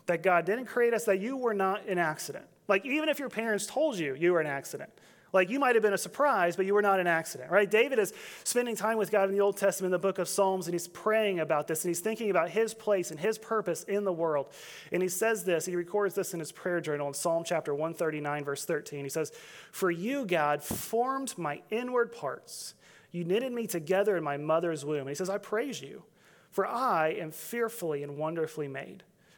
That 0.09 0.23
God 0.23 0.45
didn't 0.45 0.67
create 0.67 0.93
us, 0.93 1.05
that 1.05 1.21
you 1.21 1.37
were 1.37 1.55
not 1.55 1.87
an 1.87 1.99
accident. 1.99 2.45
Like, 2.67 2.85
even 2.85 3.09
if 3.09 3.19
your 3.19 3.31
parents 3.31 3.67
told 3.67 3.99
you 3.99 4.15
you 4.15 4.33
were 4.33 4.41
an 4.41 4.47
accident, 4.47 4.91
like 5.33 5.51
you 5.51 5.59
might 5.59 5.75
have 5.77 5.83
been 5.83 5.93
a 5.93 5.99
surprise, 5.99 6.57
but 6.57 6.65
you 6.65 6.75
were 6.75 6.83
not 6.83 7.01
an 7.01 7.07
accident, 7.07 7.51
right? 7.51 7.71
David 7.71 7.99
is 7.99 8.15
spending 8.45 8.77
time 8.77 8.97
with 8.97 9.11
God 9.11 9.29
in 9.29 9.35
the 9.35 9.43
Old 9.43 9.57
Testament, 9.57 9.89
in 9.89 9.93
the 9.93 9.99
book 9.99 10.19
of 10.19 10.29
Psalms, 10.29 10.67
and 10.67 10.75
he's 10.75 10.89
praying 10.89 11.41
about 11.41 11.69
this, 11.69 11.85
and 11.85 11.91
he's 11.91 12.01
thinking 12.01 12.31
about 12.31 12.49
his 12.49 12.73
place 12.73 13.11
and 13.11 13.21
his 13.21 13.37
purpose 13.37 13.83
in 13.85 14.05
the 14.05 14.13
world. 14.13 14.53
And 14.91 15.03
he 15.03 15.09
says 15.09 15.45
this, 15.45 15.67
he 15.67 15.77
records 15.77 16.15
this 16.15 16.33
in 16.33 16.41
his 16.41 16.53
prayer 16.53 16.81
journal 16.81 17.09
in 17.09 17.15
Psalm 17.15 17.45
chapter 17.45 17.75
139, 17.75 18.45
verse 18.45 18.65
13. 18.65 19.05
He 19.05 19.11
says, 19.11 19.33
For 19.71 19.91
you, 19.91 20.25
God, 20.25 20.63
formed 20.63 21.37
my 21.37 21.61
inward 21.71 22.13
parts. 22.13 22.75
You 23.11 23.25
knitted 23.25 23.53
me 23.53 23.67
together 23.67 24.17
in 24.17 24.25
my 24.25 24.39
mother's 24.39 24.85
womb. 24.85 25.01
And 25.01 25.09
he 25.11 25.15
says, 25.15 25.31
I 25.31 25.39
praise 25.39 25.83
you, 25.83 26.05
for 26.51 26.67
I 26.67 27.09
am 27.09 27.31
fearfully 27.31 28.03
and 28.03 28.17
wonderfully 28.17 28.69
made. 28.69 29.03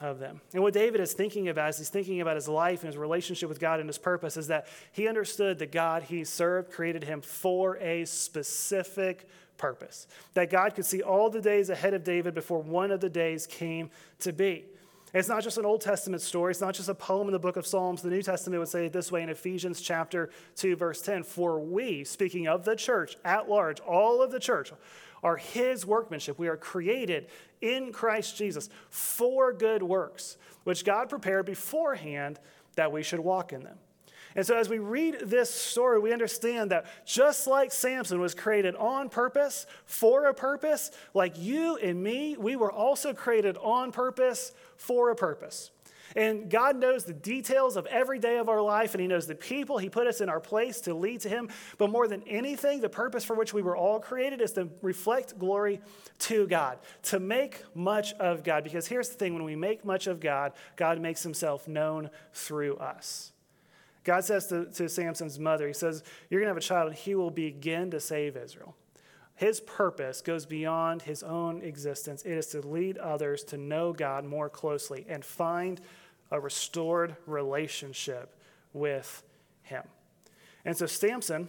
of 0.00 0.18
them. 0.18 0.40
And 0.54 0.62
what 0.62 0.72
David 0.72 1.00
is 1.00 1.12
thinking 1.12 1.48
about 1.48 1.68
as 1.68 1.78
he's 1.78 1.90
thinking 1.90 2.20
about 2.20 2.36
his 2.36 2.48
life 2.48 2.80
and 2.80 2.86
his 2.86 2.96
relationship 2.96 3.48
with 3.48 3.60
God 3.60 3.80
and 3.80 3.88
his 3.88 3.98
purpose 3.98 4.36
is 4.36 4.46
that 4.46 4.66
he 4.92 5.06
understood 5.06 5.58
that 5.58 5.72
God 5.72 6.04
he 6.04 6.24
served 6.24 6.70
created 6.70 7.04
him 7.04 7.20
for 7.20 7.76
a 7.78 8.04
specific 8.06 9.28
purpose. 9.58 10.06
That 10.34 10.50
God 10.50 10.74
could 10.74 10.86
see 10.86 11.02
all 11.02 11.28
the 11.28 11.42
days 11.42 11.68
ahead 11.68 11.92
of 11.92 12.02
David 12.02 12.34
before 12.34 12.62
one 12.62 12.90
of 12.90 13.00
the 13.00 13.10
days 13.10 13.46
came 13.46 13.90
to 14.20 14.32
be. 14.32 14.64
It's 15.12 15.28
not 15.28 15.42
just 15.42 15.58
an 15.58 15.66
Old 15.66 15.80
Testament 15.80 16.22
story. 16.22 16.52
It's 16.52 16.60
not 16.60 16.74
just 16.74 16.88
a 16.88 16.94
poem 16.94 17.26
in 17.26 17.32
the 17.32 17.38
book 17.40 17.56
of 17.56 17.66
Psalms. 17.66 18.00
The 18.00 18.10
New 18.10 18.22
Testament 18.22 18.60
would 18.60 18.68
say 18.68 18.86
it 18.86 18.92
this 18.92 19.10
way 19.10 19.22
in 19.22 19.28
Ephesians 19.28 19.80
chapter 19.80 20.30
2, 20.56 20.76
verse 20.76 21.02
10 21.02 21.24
For 21.24 21.58
we, 21.58 22.04
speaking 22.04 22.46
of 22.46 22.64
the 22.64 22.76
church 22.76 23.16
at 23.24 23.48
large, 23.48 23.80
all 23.80 24.22
of 24.22 24.30
the 24.30 24.38
church, 24.38 24.72
are 25.22 25.36
his 25.36 25.84
workmanship. 25.84 26.38
We 26.38 26.48
are 26.48 26.56
created 26.56 27.26
in 27.60 27.92
Christ 27.92 28.36
Jesus 28.36 28.68
for 28.88 29.52
good 29.52 29.82
works, 29.82 30.36
which 30.64 30.84
God 30.84 31.08
prepared 31.08 31.46
beforehand 31.46 32.38
that 32.76 32.92
we 32.92 33.02
should 33.02 33.20
walk 33.20 33.52
in 33.52 33.62
them. 33.62 33.78
And 34.36 34.46
so, 34.46 34.56
as 34.56 34.68
we 34.68 34.78
read 34.78 35.18
this 35.24 35.50
story, 35.50 35.98
we 35.98 36.12
understand 36.12 36.70
that 36.70 36.86
just 37.04 37.48
like 37.48 37.72
Samson 37.72 38.20
was 38.20 38.34
created 38.34 38.76
on 38.76 39.08
purpose, 39.08 39.66
for 39.86 40.26
a 40.26 40.34
purpose, 40.34 40.92
like 41.14 41.36
you 41.36 41.76
and 41.78 42.00
me, 42.00 42.36
we 42.38 42.54
were 42.54 42.70
also 42.70 43.12
created 43.12 43.56
on 43.56 43.90
purpose, 43.90 44.52
for 44.76 45.10
a 45.10 45.16
purpose. 45.16 45.72
And 46.16 46.50
God 46.50 46.76
knows 46.76 47.04
the 47.04 47.12
details 47.12 47.76
of 47.76 47.86
every 47.86 48.18
day 48.18 48.38
of 48.38 48.48
our 48.48 48.60
life, 48.60 48.94
and 48.94 49.00
He 49.00 49.06
knows 49.06 49.26
the 49.26 49.34
people 49.34 49.78
He 49.78 49.88
put 49.88 50.06
us 50.06 50.20
in 50.20 50.28
our 50.28 50.40
place 50.40 50.80
to 50.82 50.94
lead 50.94 51.20
to 51.20 51.28
Him. 51.28 51.48
But 51.78 51.90
more 51.90 52.08
than 52.08 52.22
anything, 52.26 52.80
the 52.80 52.88
purpose 52.88 53.24
for 53.24 53.36
which 53.36 53.54
we 53.54 53.62
were 53.62 53.76
all 53.76 54.00
created 54.00 54.40
is 54.40 54.52
to 54.52 54.68
reflect 54.82 55.38
glory 55.38 55.80
to 56.20 56.46
God, 56.46 56.78
to 57.04 57.20
make 57.20 57.62
much 57.74 58.12
of 58.14 58.42
God. 58.42 58.64
Because 58.64 58.86
here's 58.86 59.08
the 59.08 59.14
thing 59.14 59.34
when 59.34 59.44
we 59.44 59.56
make 59.56 59.84
much 59.84 60.06
of 60.06 60.20
God, 60.20 60.52
God 60.76 61.00
makes 61.00 61.22
Himself 61.22 61.68
known 61.68 62.10
through 62.32 62.76
us. 62.76 63.32
God 64.02 64.24
says 64.24 64.46
to, 64.48 64.66
to 64.66 64.88
Samson's 64.88 65.38
mother, 65.38 65.66
He 65.66 65.74
says, 65.74 66.02
You're 66.28 66.40
going 66.40 66.48
to 66.48 66.54
have 66.54 66.56
a 66.56 66.60
child, 66.60 66.88
and 66.88 66.96
he 66.96 67.14
will 67.14 67.30
begin 67.30 67.90
to 67.92 68.00
save 68.00 68.36
Israel. 68.36 68.74
His 69.40 69.58
purpose 69.58 70.20
goes 70.20 70.44
beyond 70.44 71.00
his 71.00 71.22
own 71.22 71.62
existence. 71.62 72.24
It 72.24 72.32
is 72.32 72.48
to 72.48 72.60
lead 72.60 72.98
others 72.98 73.42
to 73.44 73.56
know 73.56 73.94
God 73.94 74.26
more 74.26 74.50
closely 74.50 75.06
and 75.08 75.24
find 75.24 75.80
a 76.30 76.40
restored 76.40 77.16
relationship 77.26 78.34
with 78.72 79.22
Him. 79.62 79.82
And 80.64 80.76
so 80.76 80.86
Samson 80.86 81.48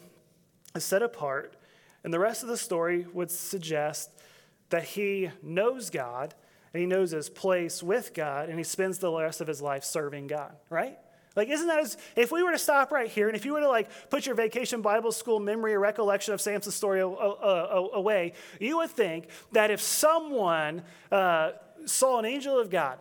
is 0.75 0.83
set 0.83 1.01
apart, 1.01 1.55
and 2.03 2.13
the 2.13 2.19
rest 2.19 2.43
of 2.43 2.49
the 2.49 2.57
story 2.57 3.05
would 3.13 3.29
suggest 3.29 4.11
that 4.69 4.83
he 4.83 5.29
knows 5.43 5.89
God 5.89 6.33
and 6.73 6.79
he 6.79 6.87
knows 6.87 7.11
his 7.11 7.29
place 7.29 7.83
with 7.83 8.13
God, 8.13 8.47
and 8.47 8.57
he 8.57 8.63
spends 8.63 8.97
the 8.97 9.11
rest 9.11 9.41
of 9.41 9.47
his 9.47 9.61
life 9.61 9.83
serving 9.83 10.27
God, 10.27 10.55
right? 10.69 10.97
Like, 11.35 11.49
isn't 11.49 11.67
that 11.67 11.79
as, 11.79 11.97
if 12.15 12.31
we 12.31 12.43
were 12.43 12.51
to 12.51 12.57
stop 12.57 12.91
right 12.91 13.09
here 13.09 13.27
and 13.27 13.35
if 13.35 13.45
you 13.45 13.53
were 13.53 13.61
to 13.61 13.67
like 13.67 13.89
put 14.09 14.25
your 14.25 14.35
vacation 14.35 14.81
Bible 14.81 15.11
school 15.11 15.39
memory 15.39 15.73
or 15.73 15.79
recollection 15.79 16.33
of 16.33 16.41
Samson's 16.41 16.75
story 16.75 17.01
away, 17.01 18.33
you 18.59 18.77
would 18.77 18.89
think 18.89 19.27
that 19.51 19.71
if 19.71 19.81
someone 19.81 20.83
uh, 21.11 21.51
saw 21.85 22.19
an 22.19 22.25
angel 22.25 22.57
of 22.59 22.69
God 22.69 22.99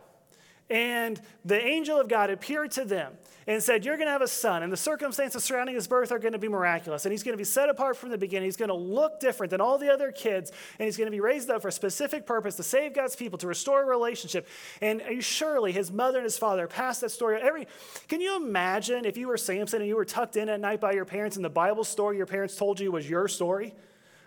and 0.71 1.21
the 1.45 1.61
angel 1.61 2.01
of 2.01 2.09
God 2.09 2.31
appeared 2.31 2.71
to 2.73 2.85
them 2.85 3.13
and 3.47 3.61
said, 3.61 3.85
You're 3.85 3.97
going 3.97 4.07
to 4.07 4.13
have 4.13 4.23
a 4.23 4.29
son, 4.29 4.63
and 4.63 4.73
the 4.73 4.77
circumstances 4.77 5.43
surrounding 5.43 5.75
his 5.75 5.89
birth 5.89 6.13
are 6.13 6.21
going 6.21 6.33
to 6.33 6.39
be 6.39 6.49
miraculous. 6.49 7.05
And 7.05 7.13
he's 7.13 7.25
going 7.25 7.33
to 7.33 7.39
be 7.39 7.45
set 7.45 7.69
apart 7.69 7.97
from 7.97 8.11
the 8.11 8.19
beginning. 8.19 8.47
He's 8.47 8.57
going 8.57 8.69
to 8.69 8.75
look 8.75 9.19
different 9.19 9.51
than 9.51 9.61
all 9.61 9.79
the 9.79 9.93
other 9.93 10.13
kids, 10.13 10.53
and 10.79 10.87
he's 10.87 10.97
going 10.97 11.07
to 11.07 11.11
be 11.11 11.21
raised 11.21 11.51
up 11.51 11.63
for 11.63 11.69
a 11.69 11.73
specific 11.73 12.27
purpose 12.27 12.55
to 12.57 12.63
save 12.63 12.95
God's 12.95 13.17
people, 13.17 13.39
to 13.39 13.49
restore 13.49 13.83
a 13.83 13.87
relationship. 13.87 14.47
And 14.81 15.03
surely 15.25 15.73
his 15.73 15.91
mother 15.91 16.19
and 16.19 16.25
his 16.25 16.39
father 16.39 16.69
passed 16.69 17.01
that 17.01 17.11
story. 17.11 17.41
Every, 17.43 17.67
can 18.07 18.21
you 18.21 18.37
imagine 18.37 19.05
if 19.05 19.17
you 19.17 19.27
were 19.27 19.37
Samson 19.37 19.81
and 19.81 19.89
you 19.89 19.97
were 19.97 20.05
tucked 20.05 20.37
in 20.37 20.49
at 20.49 20.61
night 20.61 20.81
by 20.81 20.93
your 20.93 21.05
parents, 21.05 21.35
and 21.35 21.45
the 21.45 21.51
Bible 21.51 21.83
story 21.83 22.17
your 22.17 22.27
parents 22.27 22.55
told 22.55 22.79
you 22.79 22.93
was 22.93 23.11
your 23.11 23.27
story? 23.27 23.75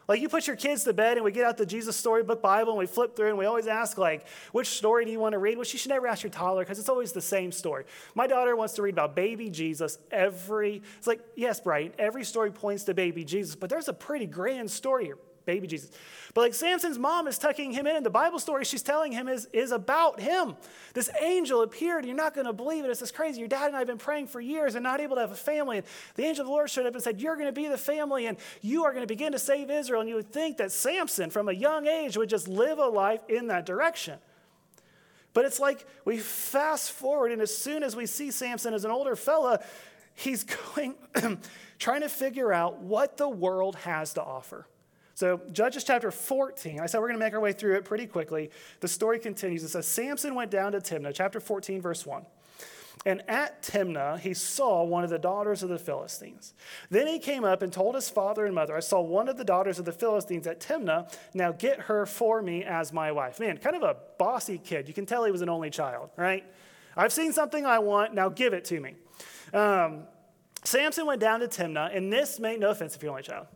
Like 0.08 0.22
you 0.22 0.30
put 0.30 0.48
your 0.48 0.56
kids 0.56 0.84
to 0.84 0.94
bed 0.94 1.18
and 1.18 1.24
we 1.24 1.32
get 1.32 1.46
out 1.46 1.58
the 1.58 1.66
Jesus 1.66 1.96
Storybook 1.96 2.42
Bible 2.42 2.72
and 2.72 2.80
we 2.80 2.86
flip 2.86 3.16
through 3.16 3.30
and 3.30 3.38
we 3.38 3.46
always 3.46 3.68
ask 3.68 3.98
like, 3.98 4.26
which 4.52 4.68
story 4.68 5.06
do 5.06 5.12
you 5.12 5.20
want 5.20 5.34
to 5.34 5.40
read? 5.40 5.58
Well, 5.58 5.66
you 5.68 5.80
should 5.80 5.90
never 5.90 6.08
ask 6.08 6.24
your 6.24 6.30
toddler 6.30 6.64
because 6.64 6.80
it's 6.80 6.90
always 6.90 7.12
the 7.12 7.22
same 7.22 7.52
story. 7.52 7.86
My 8.16 8.28
daughter 8.28 8.56
wants 8.56 8.74
to 8.76 8.82
read 8.82 8.94
about 8.94 9.16
baby 9.16 9.50
Jesus 9.50 9.98
every, 10.12 10.82
it's 10.98 11.08
like, 11.08 11.22
yes, 11.36 11.60
Bright, 11.60 11.94
every 11.98 12.24
story 12.24 12.52
points 12.52 12.84
to 12.86 12.94
baby 12.94 13.24
Jesus, 13.24 13.56
but 13.56 13.70
there's 13.70 13.88
a 13.88 13.94
pretty 13.94 14.26
grand 14.26 14.70
story 14.70 15.06
here 15.06 15.18
baby 15.46 15.68
Jesus. 15.68 15.92
But 16.34 16.42
like 16.42 16.54
Samson's 16.54 16.98
mom 16.98 17.28
is 17.28 17.38
tucking 17.38 17.74
him 17.74 17.86
in, 17.86 17.96
and 17.96 18.06
the 18.06 18.10
Bible 18.10 18.40
story 18.40 18.66
she's 18.66 18.82
telling 18.82 19.12
him 19.12 19.28
is, 19.28 19.48
is 19.54 19.72
about 19.72 20.20
him. 20.20 20.56
This 20.94 21.10
angel 21.22 21.62
appeared, 21.62 22.06
you're 22.06 22.16
not 22.16 22.34
going 22.34 22.48
to 22.48 22.54
believe 22.54 22.86
it. 22.86 22.90
It's 22.90 23.00
this 23.00 23.12
crazy. 23.12 23.40
Your 23.40 23.48
dad 23.48 23.68
and 23.68 23.76
I 23.76 23.80
have 23.80 23.88
been 23.88 23.98
praying 23.98 24.28
for 24.28 24.42
years 24.42 24.76
and 24.76 24.84
not 24.84 25.00
able 25.00 25.16
to 25.16 25.22
have 25.22 25.32
a 25.32 25.36
family. 25.36 25.78
And 25.78 25.88
the 26.16 26.24
angel 26.24 26.42
of 26.42 26.48
the 26.48 26.54
Lord 26.54 26.70
showed 26.70 26.86
up 26.86 26.94
and 26.94 27.04
said, 27.04 27.22
You're 27.22 27.36
going 27.36 27.48
to 27.48 27.54
be 27.54 27.68
the 27.68 27.78
family, 27.78 28.26
and 28.26 28.38
you 28.62 28.86
are 28.86 28.92
going 28.92 29.04
to 29.04 29.08
begin 29.08 29.32
to 29.34 29.40
save 29.40 29.70
Israel. 29.70 30.02
And 30.02 30.10
you 30.10 30.16
would 30.16 30.32
think 30.32 30.58
that 30.58 30.72
Samson, 30.72 31.30
from 31.30 31.50
a 31.50 31.54
young 31.54 31.88
age, 31.88 32.18
would 32.18 32.30
just 32.30 32.48
live 32.48 32.80
a 32.80 32.88
life 32.88 33.22
in 33.30 33.48
that 33.48 33.66
direction. 33.66 34.18
But 35.34 35.46
it's 35.46 35.60
like 35.60 35.86
we 36.06 36.18
fast 36.18 36.92
forward, 36.92 37.32
and 37.32 37.42
as 37.42 37.56
soon 37.56 37.84
as 37.84 37.96
we 37.96 38.06
see 38.06 38.32
Samson 38.32 38.74
as 38.74 38.86
an 38.86 38.92
older 38.92 39.16
fella, 39.16 39.64
he's 40.16 40.44
going, 40.76 40.96
trying 41.80 42.02
to 42.02 42.10
figure 42.10 42.54
out 42.54 42.80
what 42.80 43.18
the 43.18 43.30
world 43.30 43.76
has 43.78 44.14
to 44.14 44.24
offer. 44.24 44.68
So, 45.16 45.42
Judges 45.52 45.84
chapter 45.84 46.10
14, 46.10 46.80
I 46.80 46.88
said 46.88 47.00
we're 47.00 47.08
going 47.08 47.20
to 47.20 47.26
make 47.26 47.34
our 47.34 47.40
way 47.40 47.54
through 47.54 47.76
it 47.76 47.86
pretty 47.86 48.08
quickly. 48.08 48.50
The 48.80 48.88
story 48.88 49.20
continues. 49.20 49.64
It 49.64 49.70
says, 49.70 49.88
Samson 49.88 50.34
went 50.34 50.50
down 50.50 50.72
to 50.72 50.80
Timnah, 50.80 51.14
chapter 51.14 51.40
14, 51.40 51.82
verse 51.82 52.06
1. 52.06 52.26
And 53.06 53.22
at 53.28 53.62
Timnah, 53.62 54.20
he 54.20 54.34
saw 54.34 54.84
one 54.84 55.04
of 55.04 55.10
the 55.10 55.20
daughters 55.20 55.62
of 55.62 55.70
the 55.70 55.78
Philistines. 55.78 56.54
Then 56.90 57.08
he 57.08 57.20
came 57.20 57.44
up 57.44 57.62
and 57.62 57.72
told 57.72 57.96
his 57.96 58.10
father 58.10 58.46
and 58.46 58.56
mother, 58.56 58.78
I 58.78 58.80
saw 58.80 59.02
one 59.02 59.28
of 59.28 59.38
the 59.38 59.44
daughters 59.44 59.78
of 59.78 59.86
the 59.86 59.92
Philistines 59.92 60.48
at 60.48 60.62
Timnah. 60.62 61.14
Now 61.34 61.52
get 61.52 61.82
her 61.82 62.06
for 62.06 62.42
me 62.42 62.64
as 62.64 62.94
my 62.94 63.12
wife. 63.12 63.40
Man, 63.40 63.58
kind 63.58 63.76
of 63.76 63.84
a 63.84 63.98
bossy 64.18 64.58
kid. 64.58 64.88
You 64.88 64.94
can 64.94 65.06
tell 65.06 65.26
he 65.26 65.32
was 65.32 65.42
an 65.42 65.50
only 65.50 65.70
child, 65.70 66.12
right? 66.16 66.46
I've 66.96 67.12
seen 67.12 67.34
something 67.34 67.66
I 67.66 67.80
want. 67.80 68.14
Now 68.14 68.30
give 68.30 68.54
it 68.54 68.66
to 68.66 68.80
me. 68.80 68.96
Um, 69.54 70.04
Samson 70.64 71.06
went 71.06 71.20
down 71.20 71.42
to 71.42 71.48
Timnah, 71.48 71.96
and 71.96 72.12
this 72.12 72.40
made 72.40 72.60
no 72.60 72.70
offense 72.70 72.96
if 72.96 73.04
you're 73.04 73.12
only 73.12 73.24
child. 73.24 73.48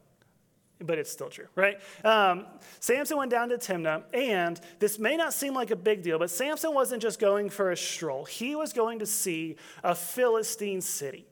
But 0.79 0.97
it's 0.97 1.11
still 1.11 1.29
true, 1.29 1.47
right? 1.55 1.79
Um, 2.03 2.45
Samson 2.79 3.17
went 3.17 3.31
down 3.31 3.49
to 3.49 3.57
Timnah, 3.57 4.03
and 4.13 4.59
this 4.79 4.99
may 4.99 5.17
not 5.17 5.33
seem 5.33 5.53
like 5.53 5.71
a 5.71 5.75
big 5.75 6.03
deal, 6.03 6.19
but 6.19 6.29
Samson 6.29 6.73
wasn't 6.73 7.01
just 7.01 7.19
going 7.19 7.49
for 7.49 7.71
a 7.71 7.77
stroll. 7.77 8.25
He 8.25 8.55
was 8.55 8.73
going 8.73 8.99
to 8.99 9.05
see 9.05 9.55
a 9.83 9.95
Philistine 9.95 10.81
city. 10.81 11.25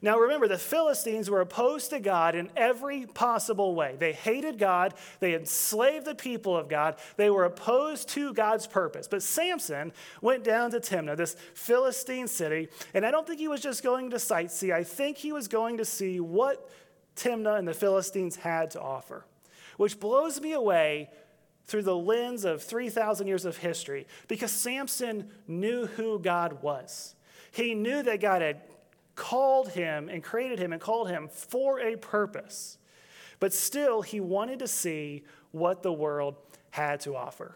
Now 0.00 0.18
remember, 0.18 0.48
the 0.48 0.58
Philistines 0.58 1.30
were 1.30 1.40
opposed 1.40 1.90
to 1.90 2.00
God 2.00 2.34
in 2.34 2.50
every 2.56 3.06
possible 3.06 3.74
way. 3.74 3.94
They 3.98 4.12
hated 4.12 4.58
God, 4.58 4.94
they 5.20 5.34
enslaved 5.34 6.06
the 6.06 6.14
people 6.14 6.56
of 6.56 6.68
God, 6.68 6.96
they 7.16 7.30
were 7.30 7.44
opposed 7.44 8.08
to 8.10 8.32
God's 8.32 8.66
purpose. 8.66 9.06
But 9.06 9.22
Samson 9.22 9.92
went 10.20 10.42
down 10.42 10.72
to 10.72 10.80
Timnah, 10.80 11.16
this 11.16 11.36
Philistine 11.54 12.26
city, 12.26 12.68
and 12.94 13.06
I 13.06 13.10
don't 13.10 13.26
think 13.26 13.38
he 13.38 13.48
was 13.48 13.60
just 13.60 13.82
going 13.82 14.10
to 14.10 14.16
sightsee, 14.16 14.72
I 14.72 14.82
think 14.82 15.16
he 15.16 15.32
was 15.32 15.46
going 15.46 15.78
to 15.78 15.84
see 15.84 16.18
what 16.18 16.68
Timnah 17.16 17.58
and 17.58 17.68
the 17.68 17.74
Philistines 17.74 18.36
had 18.36 18.70
to 18.72 18.80
offer, 18.80 19.24
which 19.76 20.00
blows 20.00 20.40
me 20.40 20.52
away 20.52 21.10
through 21.64 21.82
the 21.82 21.96
lens 21.96 22.44
of 22.44 22.62
3,000 22.62 23.26
years 23.26 23.44
of 23.44 23.58
history 23.58 24.06
because 24.28 24.50
Samson 24.50 25.30
knew 25.46 25.86
who 25.86 26.18
God 26.18 26.62
was. 26.62 27.14
He 27.52 27.74
knew 27.74 28.02
that 28.02 28.20
God 28.20 28.42
had 28.42 28.62
called 29.14 29.68
him 29.70 30.08
and 30.08 30.22
created 30.22 30.58
him 30.58 30.72
and 30.72 30.80
called 30.80 31.08
him 31.08 31.28
for 31.28 31.80
a 31.80 31.96
purpose. 31.96 32.78
But 33.40 33.52
still, 33.52 34.02
he 34.02 34.20
wanted 34.20 34.58
to 34.60 34.68
see 34.68 35.24
what 35.50 35.82
the 35.82 35.92
world 35.92 36.36
had 36.70 37.00
to 37.00 37.14
offer. 37.14 37.54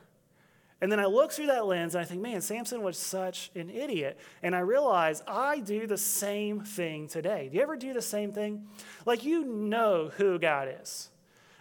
And 0.80 0.92
then 0.92 1.00
I 1.00 1.06
look 1.06 1.32
through 1.32 1.46
that 1.46 1.66
lens 1.66 1.94
and 1.94 2.02
I 2.02 2.04
think, 2.04 2.20
man, 2.20 2.42
Samson 2.42 2.82
was 2.82 2.98
such 2.98 3.50
an 3.54 3.70
idiot. 3.70 4.18
And 4.42 4.54
I 4.54 4.58
realize 4.58 5.22
I 5.26 5.60
do 5.60 5.86
the 5.86 5.96
same 5.96 6.60
thing 6.60 7.08
today. 7.08 7.48
Do 7.50 7.56
you 7.56 7.62
ever 7.62 7.76
do 7.76 7.94
the 7.94 8.02
same 8.02 8.32
thing? 8.32 8.66
Like, 9.06 9.24
you 9.24 9.44
know 9.44 10.10
who 10.16 10.38
God 10.38 10.68
is, 10.82 11.08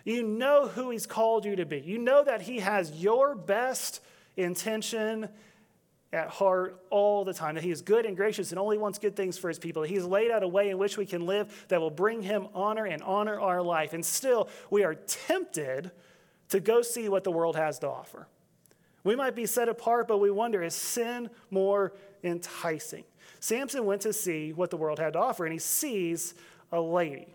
you 0.03 0.21
know 0.21 0.67
who 0.67 0.89
He's 0.89 1.07
called 1.07 1.45
you 1.45 1.55
to 1.55 1.65
be, 1.65 1.79
you 1.79 1.97
know 1.97 2.23
that 2.23 2.41
He 2.41 2.59
has 2.59 2.91
your 2.91 3.35
best 3.35 4.01
intention 4.35 5.29
at 6.11 6.29
heart 6.29 6.81
all 6.89 7.23
the 7.23 7.33
time, 7.33 7.55
that 7.55 7.63
He 7.63 7.71
is 7.71 7.81
good 7.81 8.05
and 8.05 8.17
gracious 8.17 8.51
and 8.51 8.59
only 8.59 8.77
wants 8.77 8.99
good 8.99 9.15
things 9.15 9.37
for 9.37 9.47
His 9.47 9.59
people, 9.59 9.83
He's 9.83 10.03
laid 10.03 10.29
out 10.29 10.43
a 10.43 10.47
way 10.47 10.69
in 10.69 10.77
which 10.77 10.97
we 10.97 11.05
can 11.05 11.25
live 11.25 11.65
that 11.69 11.79
will 11.79 11.89
bring 11.89 12.21
Him 12.21 12.47
honor 12.53 12.85
and 12.85 13.01
honor 13.01 13.39
our 13.39 13.61
life. 13.61 13.93
And 13.93 14.05
still, 14.05 14.49
we 14.69 14.83
are 14.83 14.95
tempted 14.95 15.91
to 16.49 16.59
go 16.59 16.81
see 16.81 17.07
what 17.07 17.23
the 17.23 17.31
world 17.31 17.55
has 17.55 17.79
to 17.79 17.87
offer. 17.87 18.27
We 19.05 19.15
might 19.15 19.35
be 19.35 19.45
set 19.45 19.69
apart, 19.69 20.09
but 20.09 20.17
we 20.17 20.31
wonder 20.31 20.61
is 20.61 20.75
sin 20.75 21.29
more 21.49 21.93
enticing? 22.23 23.05
Samson 23.39 23.85
went 23.85 24.01
to 24.01 24.11
see 24.11 24.51
what 24.51 24.71
the 24.71 24.77
world 24.77 24.99
had 24.99 25.13
to 25.13 25.19
offer, 25.19 25.45
and 25.45 25.53
he 25.53 25.59
sees 25.59 26.33
a 26.71 26.81
lady. 26.81 27.27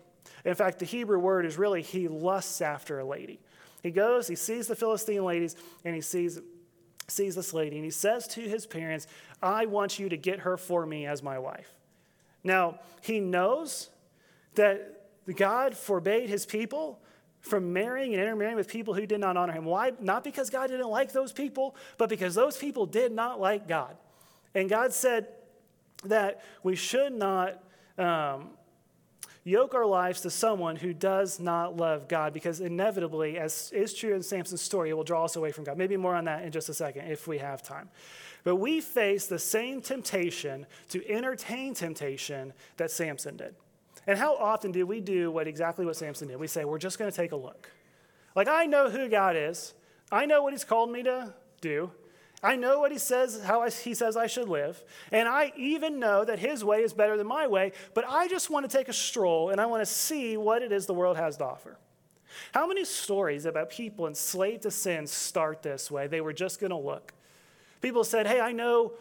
In 0.45 0.53
fact, 0.53 0.79
the 0.79 0.85
Hebrew 0.85 1.17
word 1.17 1.45
is 1.45 1.57
really 1.57 1.81
he 1.81 2.07
lusts 2.07 2.61
after 2.61 2.99
a 2.99 3.05
lady. 3.05 3.39
He 3.81 3.89
goes, 3.89 4.27
he 4.27 4.35
sees 4.35 4.67
the 4.67 4.75
Philistine 4.75 5.23
ladies, 5.23 5.55
and 5.83 5.95
he 5.95 6.01
sees 6.01 6.39
sees 7.07 7.35
this 7.35 7.53
lady 7.53 7.75
and 7.75 7.83
he 7.83 7.91
says 7.91 8.25
to 8.25 8.41
his 8.41 8.65
parents, 8.65 9.05
I 9.41 9.65
want 9.65 9.99
you 9.99 10.09
to 10.09 10.17
get 10.17 10.39
her 10.39 10.57
for 10.57 10.85
me 10.85 11.05
as 11.05 11.21
my 11.21 11.37
wife. 11.37 11.73
Now, 12.43 12.79
he 13.01 13.19
knows 13.19 13.89
that 14.55 15.09
God 15.35 15.75
forbade 15.75 16.29
his 16.29 16.45
people 16.45 17.01
from 17.41 17.73
marrying 17.73 18.13
and 18.13 18.21
intermarrying 18.21 18.55
with 18.55 18.67
people 18.67 18.93
who 18.93 19.05
did 19.05 19.19
not 19.19 19.35
honor 19.35 19.53
him. 19.53 19.65
Why? 19.65 19.91
Not 19.99 20.23
because 20.23 20.49
God 20.49 20.67
didn't 20.69 20.89
like 20.89 21.11
those 21.11 21.31
people, 21.31 21.75
but 21.97 22.09
because 22.09 22.35
those 22.35 22.57
people 22.57 22.85
did 22.85 23.11
not 23.11 23.39
like 23.39 23.67
God. 23.67 23.97
And 24.53 24.69
God 24.69 24.93
said 24.93 25.27
that 26.05 26.43
we 26.63 26.75
should 26.75 27.13
not 27.13 27.61
um, 27.97 28.49
yoke 29.43 29.73
our 29.73 29.85
lives 29.85 30.21
to 30.21 30.29
someone 30.29 30.75
who 30.75 30.93
does 30.93 31.39
not 31.39 31.75
love 31.77 32.07
God 32.07 32.33
because 32.33 32.61
inevitably, 32.61 33.37
as 33.37 33.71
is 33.71 33.93
true 33.93 34.13
in 34.13 34.21
Samson's 34.21 34.61
story, 34.61 34.89
it 34.89 34.93
will 34.93 35.03
draw 35.03 35.25
us 35.25 35.35
away 35.35 35.51
from 35.51 35.63
God. 35.63 35.77
Maybe 35.77 35.97
more 35.97 36.15
on 36.15 36.25
that 36.25 36.43
in 36.43 36.51
just 36.51 36.69
a 36.69 36.73
second 36.73 37.09
if 37.09 37.27
we 37.27 37.39
have 37.39 37.63
time. 37.63 37.89
But 38.43 38.57
we 38.57 38.81
face 38.81 39.27
the 39.27 39.39
same 39.39 39.81
temptation 39.81 40.65
to 40.89 41.07
entertain 41.09 41.73
temptation 41.73 42.53
that 42.77 42.91
Samson 42.91 43.37
did. 43.37 43.55
And 44.07 44.17
how 44.17 44.35
often 44.35 44.71
do 44.71 44.85
we 44.85 44.99
do 44.99 45.31
what 45.31 45.47
exactly 45.47 45.85
what 45.85 45.95
Samson 45.95 46.27
did? 46.27 46.39
We 46.39 46.47
say, 46.47 46.65
we're 46.65 46.79
just 46.79 46.97
going 46.97 47.11
to 47.11 47.15
take 47.15 47.31
a 47.31 47.35
look. 47.35 47.69
Like, 48.35 48.47
I 48.47 48.65
know 48.65 48.89
who 48.89 49.09
God 49.09 49.35
is, 49.35 49.73
I 50.11 50.25
know 50.25 50.43
what 50.43 50.53
he's 50.53 50.63
called 50.63 50.91
me 50.91 51.03
to 51.03 51.33
do. 51.61 51.91
I 52.43 52.55
know 52.55 52.79
what 52.79 52.91
he 52.91 52.97
says, 52.97 53.43
how 53.43 53.69
he 53.69 53.93
says 53.93 54.17
I 54.17 54.25
should 54.25 54.49
live, 54.49 54.83
and 55.11 55.29
I 55.29 55.53
even 55.55 55.99
know 55.99 56.25
that 56.25 56.39
his 56.39 56.63
way 56.63 56.81
is 56.81 56.91
better 56.91 57.15
than 57.15 57.27
my 57.27 57.45
way, 57.45 57.71
but 57.93 58.03
I 58.07 58.27
just 58.27 58.49
want 58.49 58.67
to 58.67 58.75
take 58.75 58.89
a 58.89 58.93
stroll 58.93 59.51
and 59.51 59.61
I 59.61 59.67
want 59.67 59.81
to 59.81 59.85
see 59.85 60.37
what 60.37 60.63
it 60.63 60.71
is 60.71 60.87
the 60.87 60.93
world 60.93 61.17
has 61.17 61.37
to 61.37 61.45
offer. 61.45 61.77
How 62.51 62.65
many 62.65 62.83
stories 62.83 63.45
about 63.45 63.69
people 63.69 64.07
enslaved 64.07 64.63
to 64.63 64.71
sin 64.71 65.05
start 65.05 65.61
this 65.61 65.91
way? 65.91 66.07
They 66.07 66.21
were 66.21 66.33
just 66.33 66.59
going 66.59 66.71
to 66.71 66.77
look. 66.77 67.13
People 67.81 68.03
said, 68.03 68.25
Hey, 68.25 68.39
I 68.39 68.51
know 68.53 68.93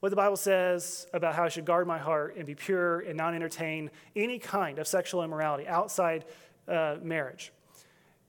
what 0.00 0.10
the 0.10 0.16
Bible 0.16 0.36
says 0.36 1.06
about 1.12 1.34
how 1.34 1.44
I 1.44 1.48
should 1.48 1.64
guard 1.64 1.86
my 1.86 1.98
heart 1.98 2.36
and 2.36 2.46
be 2.46 2.54
pure 2.54 3.00
and 3.00 3.16
not 3.16 3.34
entertain 3.34 3.90
any 4.14 4.38
kind 4.38 4.78
of 4.78 4.86
sexual 4.86 5.24
immorality 5.24 5.66
outside 5.66 6.24
uh, 6.68 6.96
marriage. 7.02 7.52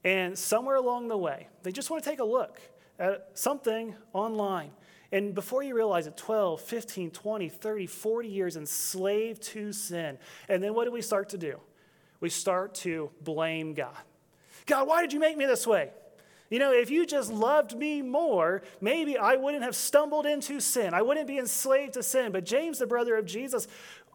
And 0.03 0.38
somewhere 0.38 0.77
along 0.77 1.10
the 1.10 1.17
way, 1.17 1.47
they 1.63 1.71
just 1.71 1.89
want 1.89 2.03
to 2.03 2.10
take 2.10 2.19
a 2.19 2.25
look 2.25 2.60
at 2.97 3.29
something 3.34 3.95
online. 4.13 4.71
And 5.12 5.34
before 5.34 5.63
you 5.63 5.75
realize 5.75 6.08
it, 6.08 6.17
12, 6.17 6.62
15, 6.62 7.12
20, 7.12 7.49
30, 7.49 7.88
40 7.88 8.27
years 8.27 8.55
enslaved 8.55 9.41
to 9.43 9.73
sin. 9.73 10.17
And 10.47 10.63
then 10.63 10.73
what 10.73 10.86
do 10.86 10.91
we 10.91 11.01
start 11.01 11.29
to 11.29 11.38
do? 11.38 11.60
We 12.19 12.29
start 12.29 12.75
to 12.75 13.10
blame 13.21 13.73
God. 13.73 13.97
God, 14.65 14.88
why 14.88 15.01
did 15.01 15.13
you 15.13 15.19
make 15.19 15.36
me 15.36 15.45
this 15.45 15.65
way? 15.65 15.91
You 16.49 16.59
know, 16.59 16.73
if 16.73 16.89
you 16.89 17.05
just 17.05 17.31
loved 17.31 17.77
me 17.77 18.01
more, 18.01 18.63
maybe 18.81 19.17
I 19.17 19.35
wouldn't 19.35 19.63
have 19.63 19.75
stumbled 19.75 20.25
into 20.25 20.59
sin. 20.59 20.93
I 20.93 21.01
wouldn't 21.01 21.27
be 21.27 21.38
enslaved 21.38 21.93
to 21.93 22.03
sin. 22.03 22.31
But 22.31 22.45
James, 22.45 22.79
the 22.79 22.88
brother 22.88 23.15
of 23.15 23.25
Jesus, 23.25 23.67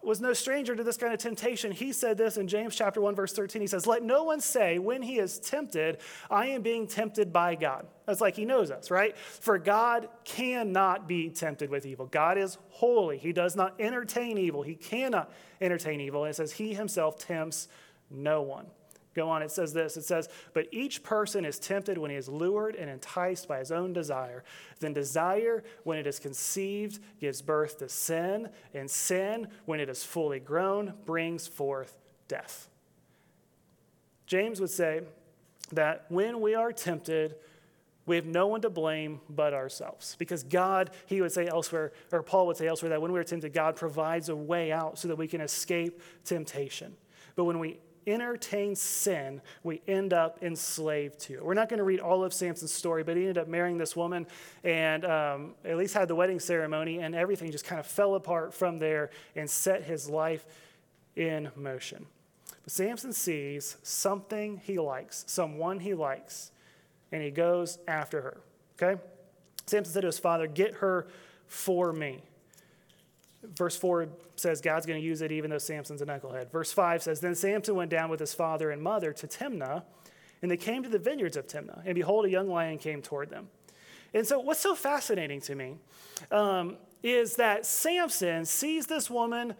was 0.05 0.21
no 0.21 0.33
stranger 0.33 0.77
to 0.77 0.85
this 0.85 0.97
kind 0.97 1.13
of 1.13 1.19
temptation. 1.19 1.73
He 1.73 1.93
said 1.93 2.19
this 2.19 2.37
in 2.37 2.47
James 2.47 2.77
chapter 2.77 3.01
1 3.01 3.15
verse 3.15 3.33
13. 3.33 3.63
He 3.63 3.67
says, 3.67 3.87
"Let 3.87 4.03
no 4.03 4.25
one 4.25 4.41
say 4.41 4.79
when 4.79 5.03
he 5.03 5.19
is 5.19 5.39
tempted, 5.39 5.99
I 6.31 6.47
am 6.47 6.63
being 6.63 6.87
tempted 6.87 7.33
by 7.33 7.55
God." 7.55 7.87
That's 8.05 8.21
like 8.21 8.37
he 8.37 8.45
knows 8.45 8.71
us, 8.71 8.91
right? 8.91 9.17
For 9.17 9.59
God 9.59 10.09
cannot 10.25 11.09
be 11.09 11.31
tempted 11.31 11.71
with 11.71 11.87
evil. 11.87 12.07
God 12.07 12.37
is 12.37 12.59
holy. 12.69 13.17
He 13.17 13.33
does 13.33 13.57
not 13.57 13.81
entertain 13.81 14.37
evil. 14.37 14.63
He 14.63 14.75
cannot 14.75 15.33
entertain 15.61 16.01
evil. 16.01 16.25
And 16.25 16.31
it 16.31 16.35
says 16.35 16.53
he 16.53 16.75
himself 16.75 17.19
tempts 17.19 17.69
no 18.11 18.43
one. 18.43 18.67
Go 19.15 19.29
on, 19.29 19.43
it 19.43 19.51
says 19.51 19.73
this 19.73 19.97
it 19.97 20.05
says, 20.05 20.29
But 20.53 20.67
each 20.73 21.03
person 21.03 21.45
is 21.45 21.59
tempted 21.59 21.99
when 21.99 22.11
he 22.11 22.17
is 22.17 22.29
lured 22.29 22.75
and 22.75 22.91
enticed 22.91 23.47
by 23.47 23.59
his 23.59 23.71
own 23.71 23.93
desire. 23.93 24.43
Then 24.81 24.93
desire, 24.93 25.63
when 25.85 25.99
it 25.99 26.07
is 26.07 26.19
conceived, 26.19 26.99
gives 27.21 27.41
birth 27.41 27.79
to 27.79 27.89
sin, 27.89 28.49
and 28.75 28.91
sin, 28.91 29.49
when 29.67 29.81
it 29.81 29.89
is 29.89 30.03
fully 30.03 30.41
grown, 30.41 30.95
brings 31.07 31.47
forth 31.47 31.99
death. 32.29 32.69
James 34.27 34.61
would 34.61 34.71
say 34.71 35.03
that 35.73 36.07
when 36.09 36.41
we 36.41 36.55
are 36.55 36.73
tempted, 36.73 37.37
we 38.07 38.17
have 38.17 38.27
no 38.27 38.47
one 38.49 38.61
to 38.63 38.71
blame 38.71 39.21
but 39.31 39.55
ourselves. 39.55 40.17
Because 40.19 40.43
God, 40.43 40.91
he 41.07 41.21
would 41.21 41.33
say 41.33 41.47
elsewhere, 41.47 41.93
or 42.13 42.23
Paul 42.23 42.47
would 42.49 42.57
say 42.57 42.67
elsewhere, 42.67 42.91
that 42.91 43.01
when 43.01 43.13
we 43.13 43.19
are 43.19 43.25
tempted, 43.25 43.53
God 43.53 43.77
provides 43.77 44.29
a 44.29 44.37
way 44.37 44.73
out 44.73 44.99
so 44.99 45.09
that 45.09 45.17
we 45.17 45.27
can 45.27 45.41
escape 45.41 46.03
temptation. 46.25 46.97
But 47.37 47.45
when 47.45 47.59
we 47.59 47.79
entertain 48.07 48.75
sin, 48.75 49.41
we 49.63 49.83
end 49.87 50.13
up 50.13 50.43
enslaved 50.43 51.19
to. 51.21 51.43
We're 51.43 51.55
not 51.55 51.69
going 51.69 51.79
to 51.79 51.85
read 51.85 52.01
all 52.01 52.25
of 52.25 52.33
Samson's 52.33 52.73
story, 52.73 53.03
but 53.03 53.17
he 53.17 53.23
ended 53.23 53.39
up 53.39 53.49
marrying 53.49 53.79
this 53.79 53.97
woman 53.97 54.27
and 54.63 55.05
um, 55.05 55.55
at 55.65 55.77
least 55.77 55.95
had 55.95 56.09
the 56.09 56.15
wedding 56.15 56.41
ceremony, 56.41 56.99
and 56.99 57.15
everything 57.15 57.51
just 57.51 57.65
kind 57.65 57.81
of 57.81 57.87
fell 57.87 58.15
apart 58.15 58.55
from 58.55 58.79
there 58.79 59.11
and 59.37 59.49
set 59.49 59.85
his 59.85 60.09
life 60.09 60.45
in 61.17 61.51
motion. 61.57 62.07
But 62.65 62.73
Samson 62.73 63.13
sees 63.13 63.77
something 63.83 64.61
he 64.65 64.79
likes, 64.79 65.25
someone 65.27 65.81
he 65.81 65.95
likes, 65.95 66.51
and 67.13 67.23
he 67.23 67.31
goes 67.31 67.79
after 67.87 68.23
her. 68.23 68.41
Okay? 68.81 69.01
Samson 69.67 69.93
said 69.93 70.01
to 70.01 70.07
his 70.07 70.19
father, 70.19 70.47
Get 70.47 70.75
her 70.77 71.07
for 71.47 71.93
me. 71.93 72.23
Verse 73.57 73.77
4 73.77 74.09
says 74.37 74.61
God's 74.61 74.87
going 74.87 75.01
to 75.01 75.07
use 75.07 75.23
it 75.23 75.33
even 75.33 75.51
though 75.51 75.59
Samson's 75.59 76.03
a 76.03 76.07
knucklehead. 76.07 76.51
Verse 76.51 76.73
5 76.73 77.03
says, 77.03 77.21
Then 77.21 77.35
Samson 77.35 77.75
went 77.75 77.91
down 77.91 78.11
with 78.11 78.21
his 78.21 78.35
father 78.35 78.71
and 78.71 78.83
mother 78.83 79.13
to 79.13 79.27
Timnah, 79.27 79.83
and 80.43 80.51
they 80.51 80.57
came 80.57 80.83
to 80.83 80.89
the 80.89 80.99
vineyards 80.99 81.37
of 81.37 81.47
Timnah. 81.47 81.83
And 81.85 81.95
behold, 81.95 82.25
a 82.25 82.31
young 82.31 82.49
lion 82.49 82.79
came 82.79 83.03
toward 83.03 83.31
them. 83.31 83.49
And 84.13 84.27
so, 84.27 84.39
what's 84.39 84.61
so 84.61 84.75
fascinating 84.75 85.41
to 85.43 85.55
me 85.55 85.77
um, 86.31 86.77
is 87.03 87.37
that 87.37 87.67
Samson 87.67 88.45
sees 88.45 88.87
this 88.87 89.11
woman 89.11 89.55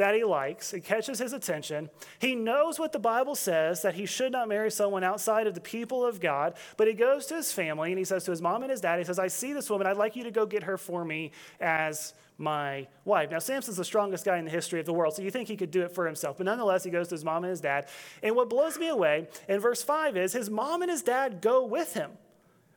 that 0.00 0.14
he 0.14 0.24
likes. 0.24 0.72
It 0.72 0.80
catches 0.80 1.18
his 1.18 1.34
attention. 1.34 1.90
He 2.18 2.34
knows 2.34 2.78
what 2.78 2.92
the 2.92 2.98
Bible 2.98 3.34
says 3.34 3.82
that 3.82 3.94
he 3.94 4.06
should 4.06 4.32
not 4.32 4.48
marry 4.48 4.70
someone 4.70 5.04
outside 5.04 5.46
of 5.46 5.54
the 5.54 5.60
people 5.60 6.06
of 6.06 6.20
God, 6.20 6.54
but 6.78 6.88
he 6.88 6.94
goes 6.94 7.26
to 7.26 7.34
his 7.34 7.52
family 7.52 7.90
and 7.92 7.98
he 7.98 8.04
says 8.04 8.24
to 8.24 8.30
his 8.30 8.40
mom 8.40 8.62
and 8.62 8.70
his 8.70 8.80
dad, 8.80 8.98
he 8.98 9.04
says, 9.04 9.18
I 9.18 9.28
see 9.28 9.52
this 9.52 9.68
woman. 9.68 9.86
I'd 9.86 9.98
like 9.98 10.16
you 10.16 10.24
to 10.24 10.30
go 10.30 10.46
get 10.46 10.62
her 10.62 10.78
for 10.78 11.04
me 11.04 11.32
as 11.60 12.14
my 12.40 12.88
wife. 13.04 13.30
Now, 13.30 13.38
Samson's 13.38 13.76
the 13.76 13.84
strongest 13.84 14.24
guy 14.24 14.38
in 14.38 14.44
the 14.44 14.50
history 14.50 14.80
of 14.80 14.86
the 14.86 14.92
world, 14.92 15.14
so 15.14 15.22
you 15.22 15.30
think 15.30 15.48
he 15.48 15.56
could 15.56 15.70
do 15.70 15.82
it 15.82 15.92
for 15.92 16.06
himself. 16.06 16.38
But 16.38 16.46
nonetheless, 16.46 16.82
he 16.82 16.90
goes 16.90 17.08
to 17.08 17.14
his 17.14 17.24
mom 17.24 17.44
and 17.44 17.50
his 17.50 17.60
dad. 17.60 17.86
And 18.22 18.34
what 18.34 18.48
blows 18.48 18.78
me 18.78 18.88
away 18.88 19.28
in 19.48 19.60
verse 19.60 19.82
5 19.82 20.16
is 20.16 20.32
his 20.32 20.48
mom 20.50 20.82
and 20.82 20.90
his 20.90 21.02
dad 21.02 21.40
go 21.40 21.64
with 21.64 21.94
him. 21.94 22.12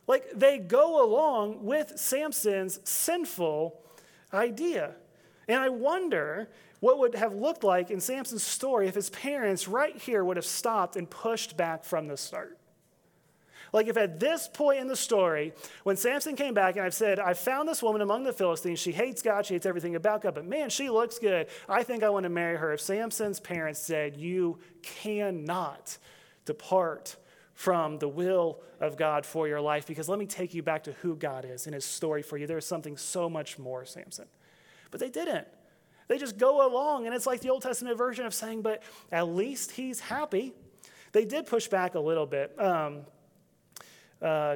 Like 0.06 0.26
they 0.36 0.58
go 0.58 1.04
along 1.04 1.64
with 1.64 1.94
Samson's 1.98 2.80
sinful 2.84 3.80
idea. 4.34 4.96
And 5.48 5.60
I 5.60 5.70
wonder 5.70 6.50
what 6.82 7.00
would 7.00 7.16
have 7.16 7.34
looked 7.34 7.64
like 7.64 7.90
in 7.90 8.02
Samson's 8.02 8.44
story 8.44 8.88
if 8.88 8.96
his 8.96 9.10
parents 9.10 9.68
right 9.68 9.96
here 9.96 10.24
would 10.26 10.36
have 10.36 10.46
stopped 10.46 10.98
and 10.98 11.10
pushed 11.10 11.56
back 11.56 11.86
from 11.86 12.08
the 12.08 12.18
start. 12.18 12.58
Like, 13.74 13.88
if 13.88 13.98
at 13.98 14.20
this 14.20 14.48
point 14.48 14.80
in 14.80 14.88
the 14.88 14.96
story, 14.96 15.52
when 15.82 15.98
Samson 15.98 16.36
came 16.36 16.54
back 16.54 16.76
and 16.76 16.86
I've 16.86 16.94
said, 16.94 17.20
I 17.20 17.34
found 17.34 17.68
this 17.68 17.82
woman 17.82 18.02
among 18.02 18.24
the 18.24 18.32
Philistines, 18.32 18.80
she 18.80 18.92
hates 18.92 19.24
God, 19.24 19.48
she 19.48 19.56
hates 19.56 19.66
everything 19.66 19.96
about 19.96 20.22
God, 20.22 20.36
but 20.36 20.46
man, 20.46 20.70
she 20.70 20.92
looks 20.92 21.18
good. 21.18 21.48
I 21.68 21.82
think 21.82 22.04
I 22.04 22.10
want 22.10 22.24
to 22.24 22.30
marry 22.30 22.56
her. 22.56 22.72
If 22.74 22.82
Samson's 22.82 23.40
parents 23.40 23.80
said, 23.80 24.16
You 24.16 24.60
cannot 24.84 25.98
depart 26.46 27.16
from 27.56 27.98
the 27.98 28.08
will 28.08 28.62
of 28.80 28.96
God 28.96 29.26
for 29.26 29.48
your 29.48 29.62
life, 29.62 29.88
because 29.88 30.08
let 30.08 30.20
me 30.20 30.28
take 30.28 30.54
you 30.54 30.62
back 30.62 30.84
to 30.84 30.92
who 31.02 31.16
God 31.16 31.44
is 31.44 31.66
and 31.66 31.74
his 31.74 31.86
story 31.86 32.22
for 32.22 32.38
you. 32.38 32.46
There's 32.46 32.68
something 32.68 32.96
so 32.96 33.28
much 33.28 33.58
more, 33.58 33.86
Samson. 33.86 34.28
But 34.92 35.00
they 35.00 35.10
didn't. 35.10 35.48
They 36.08 36.20
just 36.20 36.38
go 36.38 36.68
along, 36.68 37.08
and 37.08 37.16
it's 37.16 37.26
like 37.26 37.40
the 37.40 37.50
Old 37.50 37.64
Testament 37.64 37.98
version 37.98 38.28
of 38.28 38.36
saying, 38.36 38.62
But 38.62 38.84
at 39.12 39.30
least 39.30 39.72
he's 39.72 40.00
happy. 40.00 40.54
They 41.12 41.26
did 41.26 41.48
push 41.48 41.68
back 41.68 41.96
a 41.96 42.00
little 42.00 42.28
bit. 42.28 42.60
Um, 42.60 43.02
uh, 44.24 44.56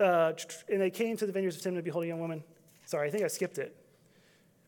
uh, 0.00 0.32
and 0.68 0.80
they 0.80 0.90
came 0.90 1.16
to 1.16 1.26
the 1.26 1.32
vineyards 1.32 1.56
of 1.56 1.62
Timnah 1.62 1.76
to 1.76 1.82
behold 1.82 2.04
a 2.04 2.08
young 2.08 2.20
woman. 2.20 2.42
Sorry, 2.84 3.08
I 3.08 3.10
think 3.10 3.24
I 3.24 3.28
skipped 3.28 3.58
it. 3.58 3.76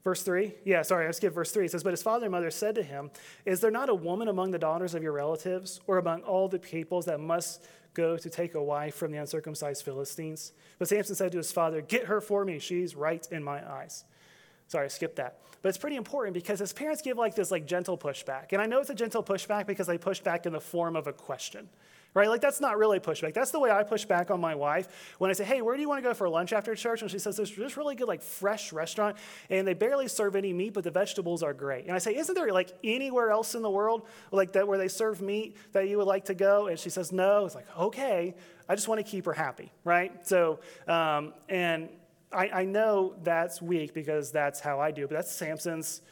Verse 0.05 0.23
3? 0.23 0.55
Yeah, 0.65 0.83
sorry, 0.83 1.07
I 1.07 1.11
skipped 1.11 1.35
verse 1.35 1.51
3. 1.51 1.67
It 1.67 1.73
says, 1.73 1.83
But 1.83 1.93
his 1.93 2.03
father 2.03 2.27
and 2.27 2.33
mother 2.33 2.51
said 2.51 2.77
to 2.77 2.83
him, 2.83 3.11
Is 3.45 3.61
there 3.61 3.71
not 3.71 3.89
a 3.89 3.95
woman 3.95 4.29
among 4.29 4.53
the 4.53 4.59
daughters 4.59 4.95
of 4.95 5.03
your 5.03 5.13
relatives, 5.13 5.81
or 5.87 5.99
among 5.99 6.23
all 6.23 6.49
the 6.49 6.59
peoples 6.59 7.05
that 7.07 7.21
must 7.21 7.67
go 7.95 8.17
to 8.17 8.31
take 8.31 8.55
a 8.55 8.63
wife 8.63 8.95
from 8.95 9.11
the 9.11 9.19
uncircumcised 9.19 9.85
Philistines? 9.85 10.53
But 10.79 10.89
Samson 10.89 11.17
said 11.17 11.33
to 11.33 11.39
his 11.39 11.53
father, 11.53 11.83
Get 11.83 12.07
her 12.07 12.21
for 12.21 12.45
me. 12.45 12.59
She's 12.59 12.95
right 12.95 13.27
in 13.31 13.43
my 13.43 13.69
eyes. 13.69 14.05
Sorry, 14.69 14.85
I 14.85 14.89
skipped 14.89 15.17
that. 15.17 15.41
But 15.63 15.71
it's 15.71 15.79
pretty 15.79 15.97
important 15.97 16.35
because 16.35 16.61
his 16.61 16.73
parents 16.73 17.03
give 17.03 17.17
like 17.17 17.35
this 17.35 17.51
like 17.51 17.67
gentle 17.67 17.99
pushback. 17.99 18.53
And 18.53 18.63
I 18.63 18.67
know 18.67 18.81
it's 18.81 18.91
a 18.91 18.95
gentle 18.95 19.23
pushback 19.23 19.67
because 19.67 19.87
they 19.87 19.99
push 19.99 20.21
back 20.21 20.47
in 20.47 20.53
the 20.53 20.61
form 20.61 20.95
of 20.95 21.07
a 21.07 21.13
question 21.13 21.69
right? 22.15 22.29
Like 22.29 22.41
that's 22.41 22.61
not 22.61 22.79
really 22.79 23.01
pushback. 23.01 23.35
That's 23.35 23.51
the 23.51 23.61
way 23.61 23.71
I 23.71 23.83
push 23.83 24.05
back 24.05 24.31
on 24.31 24.41
my 24.41 24.55
wife 24.55 25.15
when 25.19 25.31
I 25.31 25.35
say, 25.35 25.45
"Hey, 25.45 25.63
where 25.63 25.77
do 25.77 25.83
you 25.83 25.89
want 25.89 26.03
to 26.03 26.09
go 26.09 26.15
for 26.15 26.29
lunch 26.29 26.53
after 26.53 26.75
church?" 26.75 27.03
And 27.03 27.11
she 27.11 27.19
says, 27.19 27.37
"There's 27.37 27.55
this 27.55 27.77
really 27.77 27.95
good 27.95 28.09
like 28.09 28.23
fresh 28.23 28.73
restaurant, 28.73 29.17
and 29.51 29.67
they 29.67 29.75
barely 29.75 30.09
serve 30.09 30.37
any 30.37 30.53
meat, 30.53 30.75
but 30.75 30.85
the 30.85 30.91
vegetables 30.91 31.43
are 31.43 31.55
great." 31.55 31.85
And 31.85 31.95
I 31.95 31.99
say, 31.99 32.17
"Isn't 32.17 32.35
there 32.35 32.53
like 32.53 32.71
anywhere 32.83 33.31
else 33.31 33.55
in 33.55 33.63
the 33.63 33.71
world 33.71 34.07
like 34.33 34.53
that 34.53 34.67
where 34.67 34.79
they 34.79 34.89
serve 34.89 35.21
meat 35.21 35.57
that 35.73 35.89
you 35.89 35.99
would 35.99 36.07
like 36.07 36.27
to 36.27 36.35
go?" 36.35 36.67
And 36.67 36.79
she 36.79 36.91
says, 36.91 37.13
"No." 37.13 37.47
It's 37.47 37.55
like, 37.55 37.67
okay, 37.79 38.35
I 38.69 38.75
just 38.75 38.89
want 38.89 39.05
to 39.05 39.11
keep 39.11 39.25
her 39.25 39.33
happy, 39.33 39.73
right? 39.85 40.27
So, 40.27 40.61
um, 40.87 41.33
and 41.49 41.89
I, 42.33 42.49
I 42.49 42.65
know 42.65 43.15
that's 43.23 43.63
weak 43.63 43.95
because 43.95 44.31
that's 44.31 44.61
how 44.61 44.81
I 44.81 44.91
do, 44.91 45.07
but 45.07 45.15
that's 45.15 45.33
Samson's 45.33 46.03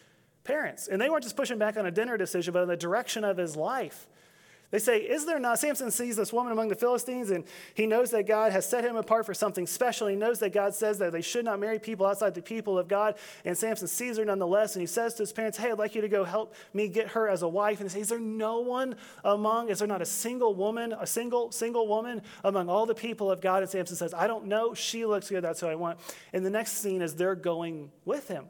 parents, 0.45 0.89
and 0.89 1.01
they 1.01 1.11
weren't 1.11 1.25
just 1.25 1.37
pushing 1.37 1.59
back 1.59 1.77
on 1.77 1.87
a 1.87 1.91
dinner 1.91 2.17
decision, 2.17 2.53
but 2.53 2.63
on 2.63 2.69
the 2.69 2.77
direction 2.77 3.25
of 3.25 3.37
his 3.37 3.57
life. 3.57 4.07
They 4.77 4.81
say, 4.81 4.99
Is 4.99 5.25
there 5.25 5.39
not? 5.39 5.59
Samson 5.59 5.91
sees 5.91 6.17
this 6.17 6.35
woman 6.35 6.53
among 6.53 6.69
the 6.69 6.75
Philistines, 6.75 7.31
and 7.31 7.45
he 7.73 7.87
knows 7.87 8.11
that 8.11 8.27
God 8.27 8.53
has 8.53 8.69
set 8.69 8.85
him 8.85 8.97
apart 8.97 9.25
for 9.25 9.33
something 9.33 9.67
special. 9.67 10.07
He 10.07 10.17
knows 10.17 10.39
that 10.41 10.53
God 10.53 10.75
says 10.75 10.99
that 10.99 11.13
they 11.13 11.23
should 11.23 11.47
not 11.47 11.59
marry 11.59 11.79
people 11.79 12.05
outside 12.05 12.35
the 12.35 12.43
people 12.43 12.79
of 12.79 12.87
God. 12.87 13.15
And 13.47 13.57
Samson 13.57 13.89
sees 13.89 14.19
her 14.19 14.27
nonetheless, 14.27 14.77
and 14.77 14.83
he 14.83 14.87
says 14.87 15.15
to 15.15 15.23
his 15.23 15.33
parents, 15.33 15.57
Hey, 15.57 15.71
I'd 15.71 15.79
like 15.79 15.95
you 15.95 16.03
to 16.03 16.11
go 16.11 16.25
help 16.25 16.55
me 16.75 16.89
get 16.89 17.09
her 17.13 17.27
as 17.27 17.41
a 17.41 17.49
wife. 17.49 17.81
And 17.81 17.89
he 17.89 17.95
says, 17.95 18.03
Is 18.03 18.09
there 18.11 18.21
no 18.21 18.61
one 18.61 18.97
among, 19.25 19.71
is 19.71 19.79
there 19.79 19.89
not 19.89 20.03
a 20.03 20.05
single 20.05 20.55
woman, 20.55 20.93
a 20.93 21.07
single, 21.07 21.51
single 21.53 21.89
woman 21.89 22.21
among 22.45 22.69
all 22.69 22.85
the 22.85 22.95
people 22.95 23.31
of 23.31 23.41
God? 23.41 23.63
And 23.63 23.71
Samson 23.71 23.97
says, 23.97 24.13
I 24.13 24.27
don't 24.27 24.45
know. 24.45 24.75
She 24.75 25.07
looks 25.07 25.31
good. 25.31 25.43
That's 25.43 25.61
who 25.63 25.69
I 25.69 25.75
want. 25.75 26.01
And 26.35 26.45
the 26.45 26.51
next 26.51 26.73
scene 26.73 27.01
is 27.01 27.15
they're 27.15 27.35
going 27.35 27.91
with 28.05 28.29
him. 28.29 28.45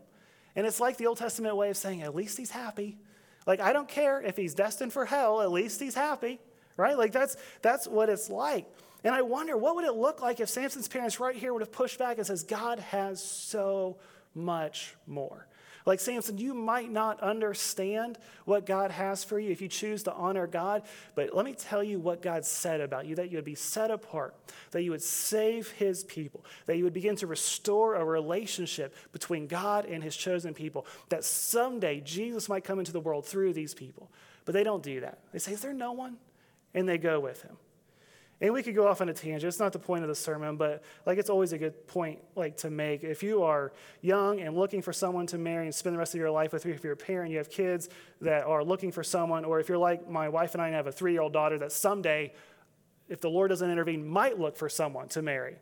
And 0.56 0.66
it's 0.66 0.80
like 0.80 0.96
the 0.96 1.06
Old 1.06 1.18
Testament 1.18 1.54
way 1.54 1.70
of 1.70 1.76
saying, 1.76 2.02
At 2.02 2.16
least 2.16 2.36
he's 2.36 2.50
happy. 2.50 2.98
Like, 3.46 3.60
I 3.60 3.72
don't 3.72 3.88
care 3.88 4.20
if 4.20 4.36
he's 4.36 4.54
destined 4.54 4.92
for 4.92 5.04
hell, 5.06 5.40
at 5.40 5.50
least 5.50 5.80
he's 5.80 5.94
happy, 5.94 6.40
right? 6.76 6.98
Like, 6.98 7.12
that's, 7.12 7.36
that's 7.62 7.86
what 7.86 8.08
it's 8.08 8.28
like. 8.28 8.66
And 9.04 9.14
I 9.14 9.22
wonder, 9.22 9.56
what 9.56 9.76
would 9.76 9.84
it 9.84 9.94
look 9.94 10.20
like 10.20 10.40
if 10.40 10.48
Samson's 10.48 10.88
parents 10.88 11.20
right 11.20 11.36
here 11.36 11.52
would 11.52 11.62
have 11.62 11.72
pushed 11.72 11.98
back 11.98 12.18
and 12.18 12.26
says, 12.26 12.42
God 12.42 12.80
has 12.80 13.22
so 13.22 13.98
much 14.34 14.94
more. 15.06 15.45
Like 15.86 16.00
Samson, 16.00 16.36
you 16.36 16.52
might 16.52 16.90
not 16.90 17.20
understand 17.20 18.18
what 18.44 18.66
God 18.66 18.90
has 18.90 19.22
for 19.22 19.38
you 19.38 19.52
if 19.52 19.62
you 19.62 19.68
choose 19.68 20.02
to 20.02 20.12
honor 20.12 20.48
God, 20.48 20.82
but 21.14 21.34
let 21.34 21.44
me 21.44 21.54
tell 21.54 21.82
you 21.82 22.00
what 22.00 22.20
God 22.20 22.44
said 22.44 22.80
about 22.80 23.06
you 23.06 23.14
that 23.14 23.30
you 23.30 23.38
would 23.38 23.44
be 23.44 23.54
set 23.54 23.92
apart, 23.92 24.34
that 24.72 24.82
you 24.82 24.90
would 24.90 25.02
save 25.02 25.70
his 25.70 26.02
people, 26.02 26.44
that 26.66 26.76
you 26.76 26.82
would 26.82 26.92
begin 26.92 27.14
to 27.16 27.28
restore 27.28 27.94
a 27.94 28.04
relationship 28.04 28.94
between 29.12 29.46
God 29.46 29.86
and 29.86 30.02
his 30.02 30.16
chosen 30.16 30.54
people, 30.54 30.86
that 31.08 31.24
someday 31.24 32.00
Jesus 32.00 32.48
might 32.48 32.64
come 32.64 32.80
into 32.80 32.92
the 32.92 33.00
world 33.00 33.24
through 33.24 33.52
these 33.52 33.72
people. 33.72 34.10
But 34.44 34.54
they 34.54 34.64
don't 34.64 34.82
do 34.82 35.00
that. 35.00 35.20
They 35.32 35.38
say, 35.38 35.52
Is 35.52 35.60
there 35.60 35.72
no 35.72 35.92
one? 35.92 36.16
And 36.74 36.88
they 36.88 36.98
go 36.98 37.20
with 37.20 37.42
him. 37.42 37.56
And 38.38 38.52
we 38.52 38.62
could 38.62 38.74
go 38.74 38.86
off 38.86 39.00
on 39.00 39.08
a 39.08 39.14
tangent. 39.14 39.44
It's 39.44 39.58
not 39.58 39.72
the 39.72 39.78
point 39.78 40.02
of 40.02 40.08
the 40.08 40.14
sermon, 40.14 40.56
but 40.56 40.84
like 41.06 41.16
it's 41.16 41.30
always 41.30 41.52
a 41.52 41.58
good 41.58 41.86
point 41.86 42.18
like 42.34 42.58
to 42.58 42.70
make. 42.70 43.02
If 43.02 43.22
you 43.22 43.42
are 43.44 43.72
young 44.02 44.40
and 44.40 44.54
looking 44.54 44.82
for 44.82 44.92
someone 44.92 45.26
to 45.28 45.38
marry 45.38 45.64
and 45.64 45.74
spend 45.74 45.94
the 45.94 45.98
rest 45.98 46.14
of 46.14 46.20
your 46.20 46.30
life 46.30 46.52
with, 46.52 46.66
if 46.66 46.84
you're 46.84 46.92
a 46.92 46.96
parent, 46.96 47.30
you 47.30 47.38
have 47.38 47.48
kids 47.48 47.88
that 48.20 48.44
are 48.44 48.62
looking 48.62 48.92
for 48.92 49.02
someone, 49.02 49.46
or 49.46 49.58
if 49.58 49.70
you're 49.70 49.78
like 49.78 50.10
my 50.10 50.28
wife 50.28 50.52
and 50.52 50.62
I 50.62 50.68
have 50.68 50.86
a 50.86 50.92
three-year-old 50.92 51.32
daughter 51.32 51.58
that 51.58 51.72
someday, 51.72 52.34
if 53.08 53.22
the 53.22 53.30
Lord 53.30 53.48
doesn't 53.48 53.70
intervene, 53.70 54.06
might 54.06 54.38
look 54.38 54.56
for 54.56 54.68
someone 54.68 55.08
to 55.08 55.22
marry. 55.22 55.56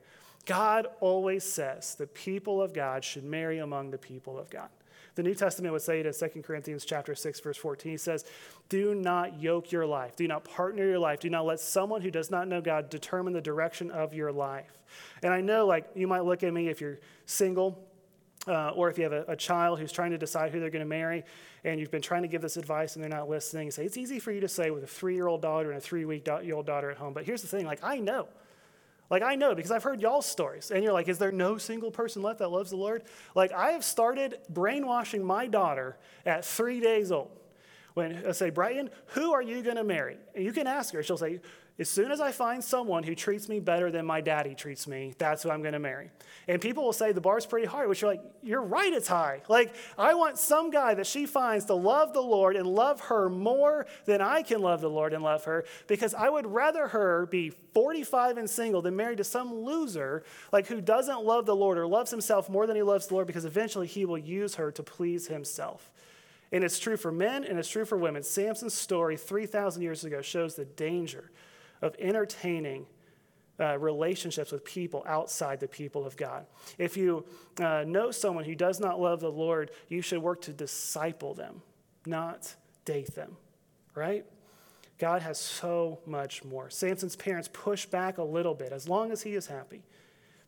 God 0.44 0.88
always 1.00 1.44
says 1.44 1.94
the 1.94 2.08
people 2.08 2.60
of 2.60 2.74
God 2.74 3.04
should 3.04 3.24
marry 3.24 3.58
among 3.58 3.92
the 3.92 3.98
people 3.98 4.36
of 4.36 4.50
God. 4.50 4.68
The 5.14 5.22
New 5.22 5.34
Testament 5.34 5.72
would 5.72 5.82
say 5.82 6.00
it 6.00 6.06
in 6.06 6.12
2 6.12 6.42
Corinthians 6.42 6.84
chapter 6.84 7.14
6, 7.14 7.40
verse 7.40 7.56
14. 7.56 7.92
He 7.92 7.98
says, 7.98 8.24
Do 8.68 8.94
not 8.94 9.40
yoke 9.40 9.70
your 9.70 9.86
life. 9.86 10.16
Do 10.16 10.26
not 10.26 10.44
partner 10.44 10.84
your 10.84 10.98
life. 10.98 11.20
Do 11.20 11.30
not 11.30 11.46
let 11.46 11.60
someone 11.60 12.02
who 12.02 12.10
does 12.10 12.30
not 12.30 12.48
know 12.48 12.60
God 12.60 12.90
determine 12.90 13.32
the 13.32 13.40
direction 13.40 13.90
of 13.90 14.12
your 14.12 14.32
life. 14.32 14.78
And 15.22 15.32
I 15.32 15.40
know, 15.40 15.66
like, 15.66 15.88
you 15.94 16.08
might 16.08 16.24
look 16.24 16.42
at 16.42 16.52
me 16.52 16.68
if 16.68 16.80
you're 16.80 16.98
single, 17.26 17.78
uh, 18.48 18.70
or 18.70 18.90
if 18.90 18.98
you 18.98 19.04
have 19.04 19.12
a, 19.12 19.24
a, 19.28 19.36
child 19.36 19.78
who's 19.78 19.92
trying 19.92 20.10
to 20.10 20.18
decide 20.18 20.50
who 20.50 20.60
they're 20.60 20.70
going 20.70 20.84
to 20.84 20.88
marry, 20.88 21.24
and 21.64 21.80
you've 21.80 21.90
been 21.90 22.02
trying 22.02 22.22
to 22.22 22.28
give 22.28 22.42
this 22.42 22.56
advice 22.56 22.94
and 22.94 23.02
they're 23.02 23.10
not 23.10 23.28
listening, 23.28 23.70
say 23.70 23.84
it's 23.84 23.96
easy 23.96 24.18
for 24.18 24.32
you 24.32 24.40
to 24.40 24.48
say 24.48 24.70
with 24.70 24.84
a 24.84 24.86
three-year-old 24.86 25.40
daughter 25.40 25.70
and 25.70 25.78
a 25.78 25.80
three-week-old 25.80 26.66
daughter 26.66 26.90
at 26.90 26.96
home. 26.96 27.14
But 27.14 27.24
here's 27.24 27.42
the 27.42 27.48
thing: 27.48 27.64
like 27.64 27.82
I 27.82 27.98
know, 27.98 28.28
like, 29.10 29.22
I 29.22 29.34
know 29.34 29.54
because 29.54 29.70
I've 29.70 29.82
heard 29.82 30.00
y'all's 30.00 30.26
stories. 30.26 30.70
And 30.70 30.82
you're 30.82 30.92
like, 30.92 31.08
is 31.08 31.18
there 31.18 31.32
no 31.32 31.58
single 31.58 31.90
person 31.90 32.22
left 32.22 32.38
that 32.38 32.50
loves 32.50 32.70
the 32.70 32.76
Lord? 32.76 33.04
Like, 33.34 33.52
I 33.52 33.72
have 33.72 33.84
started 33.84 34.38
brainwashing 34.48 35.24
my 35.24 35.46
daughter 35.46 35.96
at 36.24 36.44
three 36.44 36.80
days 36.80 37.12
old. 37.12 37.30
When 37.94 38.26
I 38.26 38.32
say, 38.32 38.50
Brighton, 38.50 38.90
who 39.08 39.32
are 39.34 39.42
you 39.42 39.62
going 39.62 39.76
to 39.76 39.84
marry? 39.84 40.16
And 40.34 40.44
you 40.44 40.52
can 40.52 40.66
ask 40.66 40.92
her. 40.94 41.02
She'll 41.02 41.16
say, 41.16 41.40
as 41.76 41.90
soon 41.90 42.12
as 42.12 42.20
I 42.20 42.30
find 42.30 42.62
someone 42.62 43.02
who 43.02 43.16
treats 43.16 43.48
me 43.48 43.58
better 43.58 43.90
than 43.90 44.06
my 44.06 44.20
daddy 44.20 44.54
treats 44.54 44.86
me, 44.86 45.12
that's 45.18 45.42
who 45.42 45.50
I'm 45.50 45.60
going 45.60 45.72
to 45.72 45.80
marry. 45.80 46.10
And 46.46 46.60
people 46.60 46.84
will 46.84 46.92
say 46.92 47.10
the 47.10 47.20
bar's 47.20 47.46
pretty 47.46 47.66
high, 47.66 47.86
which 47.86 48.00
you're 48.00 48.12
like, 48.12 48.22
you're 48.44 48.62
right, 48.62 48.92
it's 48.92 49.08
high. 49.08 49.42
Like, 49.48 49.74
I 49.98 50.14
want 50.14 50.38
some 50.38 50.70
guy 50.70 50.94
that 50.94 51.06
she 51.06 51.26
finds 51.26 51.64
to 51.64 51.74
love 51.74 52.12
the 52.12 52.20
Lord 52.20 52.54
and 52.54 52.68
love 52.68 53.00
her 53.00 53.28
more 53.28 53.86
than 54.04 54.20
I 54.20 54.42
can 54.42 54.60
love 54.60 54.82
the 54.82 54.90
Lord 54.90 55.12
and 55.12 55.24
love 55.24 55.44
her, 55.46 55.64
because 55.88 56.14
I 56.14 56.28
would 56.28 56.46
rather 56.46 56.86
her 56.86 57.26
be 57.26 57.50
45 57.50 58.36
and 58.36 58.48
single 58.48 58.80
than 58.80 58.94
married 58.94 59.18
to 59.18 59.24
some 59.24 59.52
loser, 59.52 60.22
like 60.52 60.68
who 60.68 60.80
doesn't 60.80 61.24
love 61.24 61.44
the 61.44 61.56
Lord 61.56 61.76
or 61.76 61.88
loves 61.88 62.12
himself 62.12 62.48
more 62.48 62.68
than 62.68 62.76
he 62.76 62.82
loves 62.82 63.08
the 63.08 63.14
Lord, 63.14 63.26
because 63.26 63.44
eventually 63.44 63.88
he 63.88 64.04
will 64.04 64.18
use 64.18 64.54
her 64.54 64.70
to 64.70 64.82
please 64.84 65.26
himself. 65.26 65.90
And 66.52 66.62
it's 66.62 66.78
true 66.78 66.96
for 66.96 67.10
men 67.10 67.42
and 67.42 67.58
it's 67.58 67.68
true 67.68 67.84
for 67.84 67.98
women. 67.98 68.22
Samson's 68.22 68.74
story 68.74 69.16
3,000 69.16 69.82
years 69.82 70.04
ago 70.04 70.22
shows 70.22 70.54
the 70.54 70.64
danger 70.64 71.32
of 71.84 71.94
entertaining 71.98 72.86
uh, 73.60 73.78
relationships 73.78 74.50
with 74.50 74.64
people 74.64 75.04
outside 75.06 75.60
the 75.60 75.68
people 75.68 76.04
of 76.04 76.16
God. 76.16 76.46
If 76.78 76.96
you 76.96 77.24
uh, 77.60 77.84
know 77.86 78.10
someone 78.10 78.44
who 78.44 78.54
does 78.54 78.80
not 78.80 78.98
love 78.98 79.20
the 79.20 79.30
Lord, 79.30 79.70
you 79.88 80.00
should 80.00 80.18
work 80.18 80.40
to 80.42 80.52
disciple 80.52 81.34
them, 81.34 81.62
not 82.06 82.52
date 82.84 83.14
them, 83.14 83.36
right? 83.94 84.24
God 84.98 85.22
has 85.22 85.38
so 85.38 86.00
much 86.06 86.42
more. 86.42 86.70
Samson's 86.70 87.16
parents 87.16 87.48
push 87.52 87.84
back 87.86 88.18
a 88.18 88.24
little 88.24 88.54
bit 88.54 88.72
as 88.72 88.88
long 88.88 89.12
as 89.12 89.22
he 89.22 89.34
is 89.34 89.46
happy. 89.46 89.82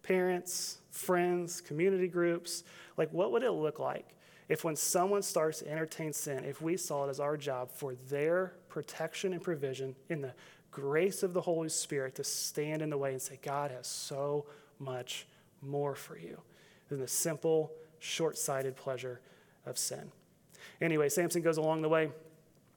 Parents, 0.03 0.79
friends, 0.91 1.61
community 1.61 2.09
groups, 2.09 2.65
like 2.97 3.13
what 3.13 3.31
would 3.31 3.43
it 3.43 3.51
look 3.51 3.79
like 3.79 4.17
if 4.49 4.63
when 4.65 4.77
someone 4.77 5.23
starts 5.23 5.59
to 5.59 5.71
entertain 5.71 6.13
sin, 6.13 6.45
if 6.45 6.63
we 6.63 6.77
saw 6.77 7.07
it 7.07 7.11
as 7.11 7.19
our 7.19 7.37
job 7.37 7.71
for 7.71 7.95
their 8.09 8.55
protection 8.69 9.33
and 9.33 9.43
provision 9.43 9.95
in 10.09 10.21
the 10.21 10.33
grace 10.77 11.23
of 11.23 11.33
the 11.33 11.41
Holy 11.41 11.71
Spirit 11.71 12.15
to 12.17 12.23
stand 12.23 12.83
in 12.83 12.91
the 12.91 12.99
way 12.99 13.13
and 13.13 13.23
say, 13.23 13.39
God 13.41 13.71
has 13.71 13.87
so 13.87 14.45
much 14.79 15.27
more 15.63 15.95
for 15.95 16.19
you 16.19 16.39
than 16.91 17.01
the 17.01 17.09
simple, 17.09 17.73
short 17.99 18.37
sighted 18.37 18.77
pleasure 18.77 19.23
of 19.65 19.79
sin. 19.79 20.13
Anyway, 20.83 21.09
Samson 21.09 21.41
goes 21.41 21.57
along 21.57 21.81
the 21.81 21.89
way. 21.89 22.11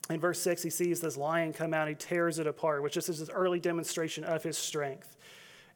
In 0.10 0.18
verse 0.18 0.40
6, 0.40 0.64
he 0.64 0.70
sees 0.70 1.02
this 1.02 1.18
lion 1.18 1.52
come 1.52 1.74
out, 1.74 1.90
he 1.90 1.94
tears 1.94 2.40
it 2.40 2.48
apart, 2.48 2.82
which 2.84 2.94
just 2.94 3.10
is 3.10 3.18
his 3.18 3.30
early 3.30 3.60
demonstration 3.60 4.24
of 4.24 4.44
his 4.44 4.58
strength. 4.58 5.18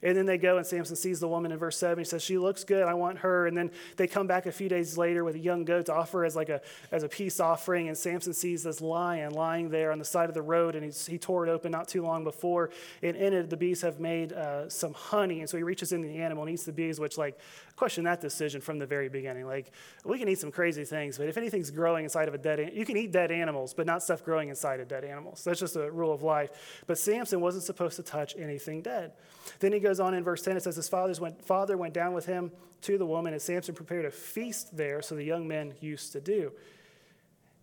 And 0.03 0.17
then 0.17 0.25
they 0.25 0.37
go, 0.37 0.57
and 0.57 0.65
Samson 0.65 0.95
sees 0.95 1.19
the 1.19 1.27
woman 1.27 1.51
in 1.51 1.57
verse 1.57 1.77
7. 1.77 1.97
He 1.97 2.03
says, 2.03 2.21
She 2.21 2.37
looks 2.37 2.63
good. 2.63 2.83
I 2.83 2.93
want 2.93 3.19
her. 3.19 3.47
And 3.47 3.55
then 3.55 3.71
they 3.95 4.05
come 4.05 4.27
back 4.27 4.45
a 4.45 4.51
few 4.51 4.67
days 4.67 4.97
later 4.97 5.23
with 5.23 5.35
a 5.35 5.39
young 5.39 5.63
goat 5.63 5.85
to 5.85 5.93
offer 5.93 6.25
as 6.25 6.35
like 6.35 6.49
a, 6.49 6.61
as 6.91 7.03
a 7.03 7.09
peace 7.09 7.39
offering. 7.39 7.87
And 7.87 7.97
Samson 7.97 8.33
sees 8.33 8.63
this 8.63 8.81
lion 8.81 9.33
lying 9.33 9.69
there 9.69 9.91
on 9.91 9.99
the 9.99 10.05
side 10.05 10.29
of 10.29 10.35
the 10.35 10.41
road, 10.41 10.75
and 10.75 10.93
he 10.93 11.17
tore 11.17 11.47
it 11.47 11.49
open 11.49 11.71
not 11.71 11.87
too 11.87 12.03
long 12.03 12.23
before. 12.23 12.69
And 13.01 13.15
in 13.15 13.33
it, 13.33 13.49
the 13.49 13.57
bees 13.57 13.81
have 13.81 13.99
made 13.99 14.33
uh, 14.33 14.69
some 14.69 14.93
honey. 14.93 15.39
And 15.39 15.49
so 15.49 15.57
he 15.57 15.63
reaches 15.63 15.93
into 15.93 16.07
the 16.07 16.17
animal 16.17 16.43
and 16.43 16.53
eats 16.53 16.63
the 16.63 16.73
bees, 16.73 16.99
which, 16.99 17.17
like, 17.17 17.39
question 17.75 18.03
that 18.03 18.21
decision 18.21 18.61
from 18.61 18.79
the 18.79 18.85
very 18.85 19.09
beginning. 19.09 19.45
Like, 19.45 19.71
we 20.05 20.19
can 20.19 20.27
eat 20.27 20.39
some 20.39 20.51
crazy 20.51 20.85
things, 20.85 21.17
but 21.17 21.27
if 21.27 21.37
anything's 21.37 21.71
growing 21.71 22.03
inside 22.03 22.27
of 22.27 22.33
a 22.33 22.37
dead, 22.37 22.59
animal, 22.59 22.77
you 22.77 22.85
can 22.85 22.97
eat 22.97 23.11
dead 23.11 23.31
animals, 23.31 23.73
but 23.73 23.85
not 23.85 24.03
stuff 24.03 24.23
growing 24.23 24.49
inside 24.49 24.79
of 24.79 24.87
dead 24.87 25.03
animals. 25.03 25.43
That's 25.43 25.59
just 25.59 25.75
a 25.75 25.89
rule 25.89 26.13
of 26.13 26.23
life. 26.23 26.83
But 26.87 26.97
Samson 26.97 27.41
wasn't 27.41 27.63
supposed 27.63 27.95
to 27.95 28.03
touch 28.03 28.35
anything 28.37 28.81
dead. 28.81 29.13
Then 29.59 29.73
he 29.73 29.79
goes 29.79 29.92
on 29.99 30.13
in 30.13 30.23
verse 30.23 30.41
10, 30.41 30.57
it 30.57 30.63
says, 30.63 30.75
His 30.75 30.89
father's 30.89 31.19
went, 31.19 31.43
father 31.43 31.77
went 31.77 31.93
down 31.93 32.13
with 32.13 32.25
him 32.25 32.51
to 32.81 32.97
the 32.97 33.05
woman, 33.05 33.33
and 33.33 33.41
Samson 33.41 33.75
prepared 33.75 34.05
a 34.05 34.11
feast 34.11 34.75
there, 34.75 35.01
so 35.01 35.15
the 35.15 35.23
young 35.23 35.47
men 35.47 35.73
used 35.79 36.11
to 36.13 36.21
do. 36.21 36.51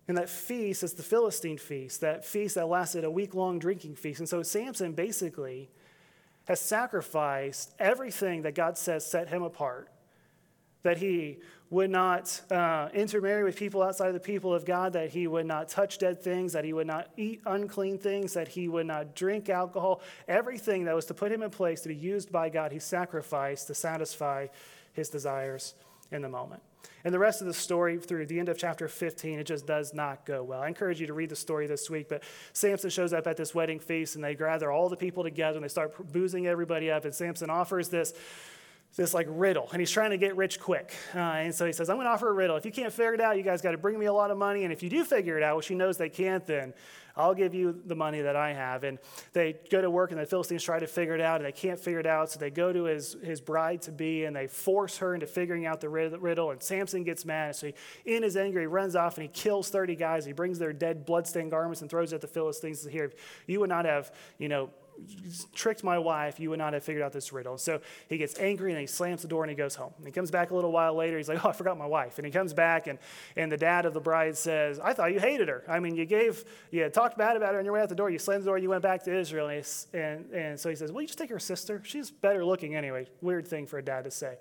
And 0.08 0.16
that 0.16 0.28
feast 0.28 0.82
is 0.82 0.94
the 0.94 1.02
Philistine 1.02 1.58
feast, 1.58 2.00
that 2.00 2.24
feast 2.24 2.56
that 2.56 2.66
lasted 2.66 3.04
a 3.04 3.10
week 3.10 3.34
long 3.34 3.58
drinking 3.58 3.94
feast. 3.94 4.18
And 4.18 4.28
so 4.28 4.42
Samson 4.42 4.92
basically 4.92 5.70
has 6.46 6.60
sacrificed 6.60 7.74
everything 7.78 8.42
that 8.42 8.54
God 8.54 8.76
says 8.76 9.06
set 9.06 9.28
him 9.28 9.42
apart 9.42 9.88
that 10.82 10.98
he 10.98 11.38
would 11.70 11.90
not 11.90 12.40
uh, 12.50 12.88
intermarry 12.92 13.44
with 13.44 13.56
people 13.56 13.80
outside 13.80 14.08
of 14.08 14.14
the 14.14 14.20
people 14.20 14.52
of 14.52 14.64
God, 14.64 14.92
that 14.94 15.10
he 15.10 15.28
would 15.28 15.46
not 15.46 15.68
touch 15.68 15.98
dead 15.98 16.20
things, 16.20 16.52
that 16.52 16.64
he 16.64 16.72
would 16.72 16.86
not 16.86 17.08
eat 17.16 17.40
unclean 17.46 17.96
things, 17.96 18.34
that 18.34 18.48
he 18.48 18.66
would 18.66 18.86
not 18.86 19.14
drink 19.14 19.48
alcohol. 19.48 20.00
Everything 20.26 20.84
that 20.84 20.96
was 20.96 21.06
to 21.06 21.14
put 21.14 21.30
him 21.30 21.42
in 21.42 21.50
place 21.50 21.80
to 21.82 21.88
be 21.88 21.94
used 21.94 22.32
by 22.32 22.48
God, 22.48 22.72
he 22.72 22.80
sacrificed 22.80 23.68
to 23.68 23.74
satisfy 23.74 24.48
his 24.92 25.08
desires 25.08 25.74
in 26.10 26.22
the 26.22 26.28
moment. 26.28 26.60
And 27.04 27.14
the 27.14 27.18
rest 27.18 27.40
of 27.40 27.46
the 27.46 27.54
story 27.54 27.98
through 27.98 28.26
the 28.26 28.38
end 28.38 28.48
of 28.48 28.58
chapter 28.58 28.88
15, 28.88 29.38
it 29.38 29.44
just 29.44 29.66
does 29.66 29.94
not 29.94 30.26
go 30.26 30.42
well. 30.42 30.60
I 30.60 30.68
encourage 30.68 31.00
you 31.00 31.06
to 31.06 31.14
read 31.14 31.30
the 31.30 31.36
story 31.36 31.66
this 31.66 31.88
week, 31.88 32.08
but 32.08 32.22
Samson 32.52 32.90
shows 32.90 33.12
up 33.12 33.26
at 33.26 33.36
this 33.36 33.54
wedding 33.54 33.78
feast 33.78 34.16
and 34.16 34.24
they 34.24 34.34
gather 34.34 34.70
all 34.70 34.88
the 34.88 34.96
people 34.96 35.22
together 35.22 35.56
and 35.56 35.64
they 35.64 35.68
start 35.68 36.12
boozing 36.12 36.46
everybody 36.46 36.90
up. 36.90 37.04
And 37.04 37.14
Samson 37.14 37.48
offers 37.48 37.88
this 37.88 38.12
this 38.96 39.14
like 39.14 39.26
riddle, 39.30 39.68
and 39.72 39.80
he's 39.80 39.90
trying 39.90 40.10
to 40.10 40.18
get 40.18 40.36
rich 40.36 40.58
quick. 40.58 40.92
Uh, 41.14 41.18
and 41.18 41.54
so 41.54 41.64
he 41.64 41.72
says, 41.72 41.88
I'm 41.88 41.96
going 41.96 42.06
to 42.06 42.10
offer 42.10 42.28
a 42.28 42.32
riddle. 42.32 42.56
If 42.56 42.64
you 42.64 42.72
can't 42.72 42.92
figure 42.92 43.14
it 43.14 43.20
out, 43.20 43.36
you 43.36 43.42
guys 43.42 43.62
got 43.62 43.72
to 43.72 43.78
bring 43.78 43.98
me 43.98 44.06
a 44.06 44.12
lot 44.12 44.30
of 44.30 44.38
money. 44.38 44.64
And 44.64 44.72
if 44.72 44.82
you 44.82 44.90
do 44.90 45.04
figure 45.04 45.36
it 45.36 45.42
out, 45.42 45.56
which 45.56 45.68
he 45.68 45.74
knows 45.74 45.96
they 45.96 46.08
can't, 46.08 46.44
then 46.46 46.74
I'll 47.16 47.34
give 47.34 47.54
you 47.54 47.80
the 47.86 47.94
money 47.94 48.20
that 48.22 48.36
I 48.36 48.52
have. 48.52 48.84
And 48.84 48.98
they 49.32 49.56
go 49.70 49.80
to 49.80 49.90
work, 49.90 50.10
and 50.10 50.20
the 50.20 50.26
Philistines 50.26 50.62
try 50.62 50.78
to 50.78 50.86
figure 50.86 51.14
it 51.14 51.20
out, 51.20 51.36
and 51.36 51.44
they 51.44 51.52
can't 51.52 51.78
figure 51.78 52.00
it 52.00 52.06
out. 52.06 52.30
So 52.30 52.38
they 52.38 52.50
go 52.50 52.72
to 52.72 52.84
his, 52.84 53.16
his 53.22 53.40
bride 53.40 53.82
to 53.82 53.92
be, 53.92 54.24
and 54.24 54.34
they 54.34 54.46
force 54.46 54.98
her 54.98 55.14
into 55.14 55.26
figuring 55.26 55.66
out 55.66 55.80
the 55.80 55.88
riddle. 55.88 56.50
And 56.50 56.62
Samson 56.62 57.04
gets 57.04 57.24
mad. 57.24 57.48
And 57.48 57.56
So 57.56 57.66
he, 57.68 58.16
in 58.16 58.22
his 58.22 58.36
anger, 58.36 58.60
he 58.60 58.66
runs 58.66 58.96
off 58.96 59.16
and 59.18 59.22
he 59.22 59.28
kills 59.28 59.70
30 59.70 59.96
guys. 59.96 60.24
He 60.24 60.32
brings 60.32 60.58
their 60.58 60.72
dead, 60.72 61.04
bloodstained 61.04 61.50
garments 61.50 61.80
and 61.80 61.90
throws 61.90 62.12
it 62.12 62.16
at 62.16 62.20
the 62.22 62.26
Philistines. 62.26 62.86
Here, 62.86 63.12
you 63.46 63.60
would 63.60 63.68
not 63.68 63.84
have, 63.84 64.12
you 64.38 64.48
know, 64.48 64.70
tricked 65.54 65.84
my 65.84 65.98
wife, 65.98 66.40
you 66.40 66.50
would 66.50 66.58
not 66.58 66.72
have 66.72 66.82
figured 66.82 67.02
out 67.02 67.12
this 67.12 67.32
riddle. 67.32 67.58
So 67.58 67.80
he 68.08 68.18
gets 68.18 68.38
angry 68.38 68.72
and 68.72 68.80
he 68.80 68.86
slams 68.86 69.22
the 69.22 69.28
door 69.28 69.42
and 69.42 69.50
he 69.50 69.56
goes 69.56 69.74
home. 69.74 69.92
He 70.04 70.10
comes 70.10 70.30
back 70.30 70.50
a 70.50 70.54
little 70.54 70.72
while 70.72 70.94
later. 70.94 71.16
He's 71.16 71.28
like, 71.28 71.44
Oh, 71.44 71.48
I 71.48 71.52
forgot 71.52 71.78
my 71.78 71.86
wife. 71.86 72.18
And 72.18 72.26
he 72.26 72.32
comes 72.32 72.52
back 72.52 72.86
and, 72.86 72.98
and 73.36 73.50
the 73.50 73.56
dad 73.56 73.86
of 73.86 73.94
the 73.94 74.00
bride 74.00 74.36
says, 74.36 74.80
I 74.80 74.92
thought 74.92 75.12
you 75.12 75.20
hated 75.20 75.48
her. 75.48 75.64
I 75.68 75.80
mean, 75.80 75.94
you 75.94 76.06
gave, 76.06 76.44
you 76.70 76.88
talked 76.88 77.18
bad 77.18 77.36
about 77.36 77.54
her 77.54 77.58
on 77.58 77.64
your 77.64 77.74
way 77.74 77.80
out 77.80 77.88
the 77.88 77.94
door. 77.94 78.10
You 78.10 78.18
slammed 78.18 78.42
the 78.42 78.46
door, 78.46 78.58
you 78.58 78.70
went 78.70 78.82
back 78.82 79.04
to 79.04 79.14
Israel. 79.16 79.48
And, 79.48 79.64
he, 79.64 79.98
and, 79.98 80.30
and 80.32 80.60
so 80.60 80.68
he 80.68 80.76
says, 80.76 80.92
Well, 80.92 81.02
you 81.02 81.08
just 81.08 81.18
take 81.18 81.30
her 81.30 81.38
sister. 81.38 81.82
She's 81.84 82.10
better 82.10 82.44
looking 82.44 82.74
anyway. 82.74 83.06
Weird 83.20 83.46
thing 83.46 83.66
for 83.66 83.78
a 83.78 83.84
dad 83.84 84.04
to 84.04 84.10
say. 84.10 84.36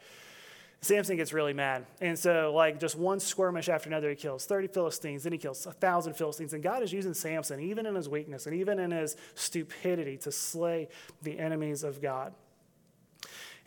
Samson 0.82 1.18
gets 1.18 1.34
really 1.34 1.54
mad. 1.54 1.86
And 2.00 2.18
so, 2.18 2.54
like, 2.56 2.80
just 2.80 2.96
one 2.96 3.20
skirmish 3.20 3.68
after 3.68 3.90
another, 3.90 4.10
he 4.10 4.16
kills 4.16 4.46
30 4.46 4.68
Philistines, 4.68 5.24
then 5.24 5.34
he 5.34 5.38
kills 5.38 5.66
1,000 5.66 6.14
Philistines. 6.14 6.54
And 6.54 6.64
God 6.64 6.84
is 6.84 6.94
using 6.94 7.14
Samson, 7.14 7.60
even 7.60 7.86
in 7.86 7.96
his 7.96 8.08
weakness 8.08 8.46
and 8.46 8.56
even 8.56 8.80
in 8.80 8.92
his 8.92 9.18
stupidity, 9.36 10.18
to 10.18 10.32
slay 10.32 10.88
the 11.22 11.38
enemies 11.38 11.84
of 11.84 12.02
God. 12.02 12.34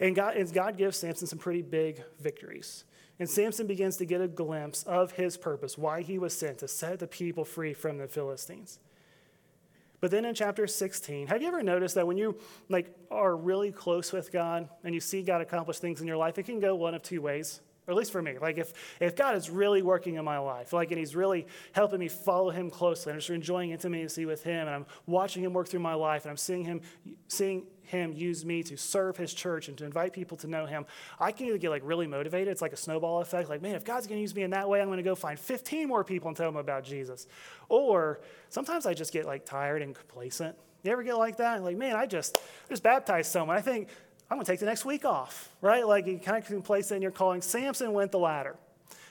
And 0.01 0.17
God, 0.17 0.37
and 0.37 0.53
God 0.53 0.79
gives 0.79 0.97
Samson 0.97 1.27
some 1.27 1.39
pretty 1.39 1.63
big 1.63 2.03
victories. 2.19 2.85
And 3.19 3.29
Samson 3.29 3.67
begins 3.67 3.99
to 3.99 4.07
get 4.07 4.21
a 4.21 4.27
glimpse 4.27 4.83
of 4.85 5.13
his 5.13 5.37
purpose, 5.37 5.77
why 5.77 6.01
he 6.01 6.19
was 6.19 6.37
sent 6.37 6.59
to 6.59 6.69
set 6.69 6.99
the 6.99 7.07
people 7.07 7.45
free 7.45 7.75
from 7.75 7.99
the 7.99 8.09
Philistines. 8.09 8.79
But 10.03 10.11
then 10.11 10.25
in 10.25 10.35
chapter 10.35 10.67
16, 10.67 11.29
have 11.29 11.41
you 11.43 11.47
ever 11.47 11.63
noticed 11.63 11.95
that 11.95 12.09
when 12.09 12.17
you 12.17 12.37
like 12.69 12.93
are 13.09 13.37
really 13.37 13.71
close 13.71 14.13
with 14.13 14.33
God 14.33 14.69
and 14.83 14.93
you 14.93 15.01
see 15.01 15.23
God 15.23 15.41
accomplish 15.41 15.79
things 15.79 16.01
in 16.01 16.09
your 16.09 16.17
life, 16.17 16.39
it 16.39 16.43
can 16.43 16.59
go 16.59 16.75
one 16.75 16.97
of 16.97 17.05
two 17.05 17.23
ways. 17.23 17.61
Or 17.87 17.93
at 17.93 17.97
least 17.97 18.13
for 18.13 18.23
me. 18.23 18.39
Like 18.41 18.59
if, 18.59 18.73
if 19.01 19.17
God 19.17 19.37
is 19.37 19.51
really 19.51 19.83
working 19.83 20.15
in 20.15 20.25
my 20.25 20.39
life, 20.39 20.73
like 20.73 20.91
and 20.91 20.99
He's 20.99 21.17
really 21.17 21.47
helping 21.73 21.99
me 21.99 22.09
follow 22.09 22.51
Him 22.51 22.71
closely, 22.71 23.11
and 23.11 23.17
I'm 23.17 23.21
just 23.21 23.31
enjoying 23.31 23.71
intimacy 23.71 24.25
with 24.25 24.45
Him, 24.45 24.69
and 24.69 24.71
I'm 24.71 24.87
watching 25.07 25.43
Him 25.43 25.53
work 25.53 25.69
through 25.69 25.81
my 25.81 25.95
life, 25.95 26.25
and 26.25 26.31
I'm 26.31 26.37
seeing 26.37 26.65
Him 26.65 26.81
seeing 27.27 27.67
Him 27.83 28.13
use 28.13 28.45
me 28.45 28.63
to 28.65 28.77
serve 28.77 29.17
His 29.17 29.35
church 29.35 29.67
and 29.69 29.77
to 29.79 29.85
invite 29.85 30.13
people 30.13 30.37
to 30.39 30.47
know 30.47 30.65
Him, 30.65 30.87
I 31.19 31.33
can 31.33 31.49
either 31.49 31.59
get 31.59 31.71
like 31.71 31.83
really 31.85 32.07
motivated. 32.07 32.49
It's 32.49 32.63
like 32.63 32.73
a 32.73 32.77
snowball 32.77 33.21
effect. 33.21 33.49
Like, 33.49 33.63
man, 33.63 33.75
if 33.75 33.85
God's 33.85 34.07
going 34.07 34.19
to 34.19 34.23
use 34.23 34.35
me 34.35 34.43
in 34.43 34.51
that 34.51 34.69
way, 34.69 34.81
I'm 34.81 34.87
going 34.87 34.99
to 34.99 35.03
go 35.03 35.17
find 35.17 35.39
15 35.39 35.89
more 35.89 36.05
people 36.05 36.29
and 36.29 36.37
tell 36.37 36.51
them 36.51 36.61
about 36.61 36.85
Jesus. 36.85 37.27
Or 37.69 38.21
sometimes 38.49 38.87
I 38.87 38.95
just 38.95 39.13
get 39.13 39.27
like 39.27 39.45
tired 39.45 39.83
and 39.83 39.93
complacent. 39.93 40.57
You 40.85 40.93
ever 40.93 41.03
get 41.03 41.17
like 41.17 41.37
that? 41.37 41.63
Like, 41.63 41.77
man, 41.77 41.97
I 41.97 42.07
just 42.07 42.39
I 42.39 42.69
just 42.69 42.83
baptized 42.83 43.31
someone. 43.31 43.57
I 43.57 43.61
think 43.61 43.89
I'm 44.33 44.39
going 44.39 44.47
to 44.47 44.53
take 44.53 44.61
the 44.61 44.67
next 44.67 44.87
week 44.87 45.05
off, 45.05 45.51
right? 45.61 45.87
Like 45.87 46.07
you 46.07 46.19
kind 46.19 46.39
of 46.39 46.47
complacent 46.47 46.97
in 46.97 47.03
your 47.03 47.11
calling. 47.11 47.43
Samson 47.43 47.93
went 47.93 48.13
the 48.13 48.19
ladder. 48.19 48.57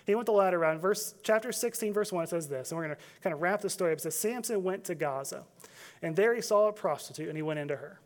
He 0.07 0.15
went 0.15 0.25
the 0.25 0.31
ladder 0.31 0.57
around. 0.57 0.79
Verse 0.79 1.13
chapter 1.21 1.51
16, 1.51 1.93
verse 1.93 2.11
1 2.11 2.25
says 2.25 2.47
this, 2.47 2.71
and 2.71 2.77
we're 2.79 2.85
going 2.85 2.97
to 2.97 3.01
kind 3.21 3.31
of 3.35 3.39
wrap 3.39 3.61
the 3.61 3.69
story 3.69 3.91
up. 3.91 3.99
It 3.99 4.01
says 4.01 4.15
Samson 4.15 4.63
went 4.63 4.83
to 4.85 4.95
Gaza, 4.95 5.43
and 6.01 6.15
there 6.15 6.33
he 6.33 6.41
saw 6.41 6.69
a 6.69 6.73
prostitute, 6.73 7.27
and 7.27 7.37
he 7.37 7.43
went 7.43 7.59
into 7.59 7.75
her. 7.75 7.99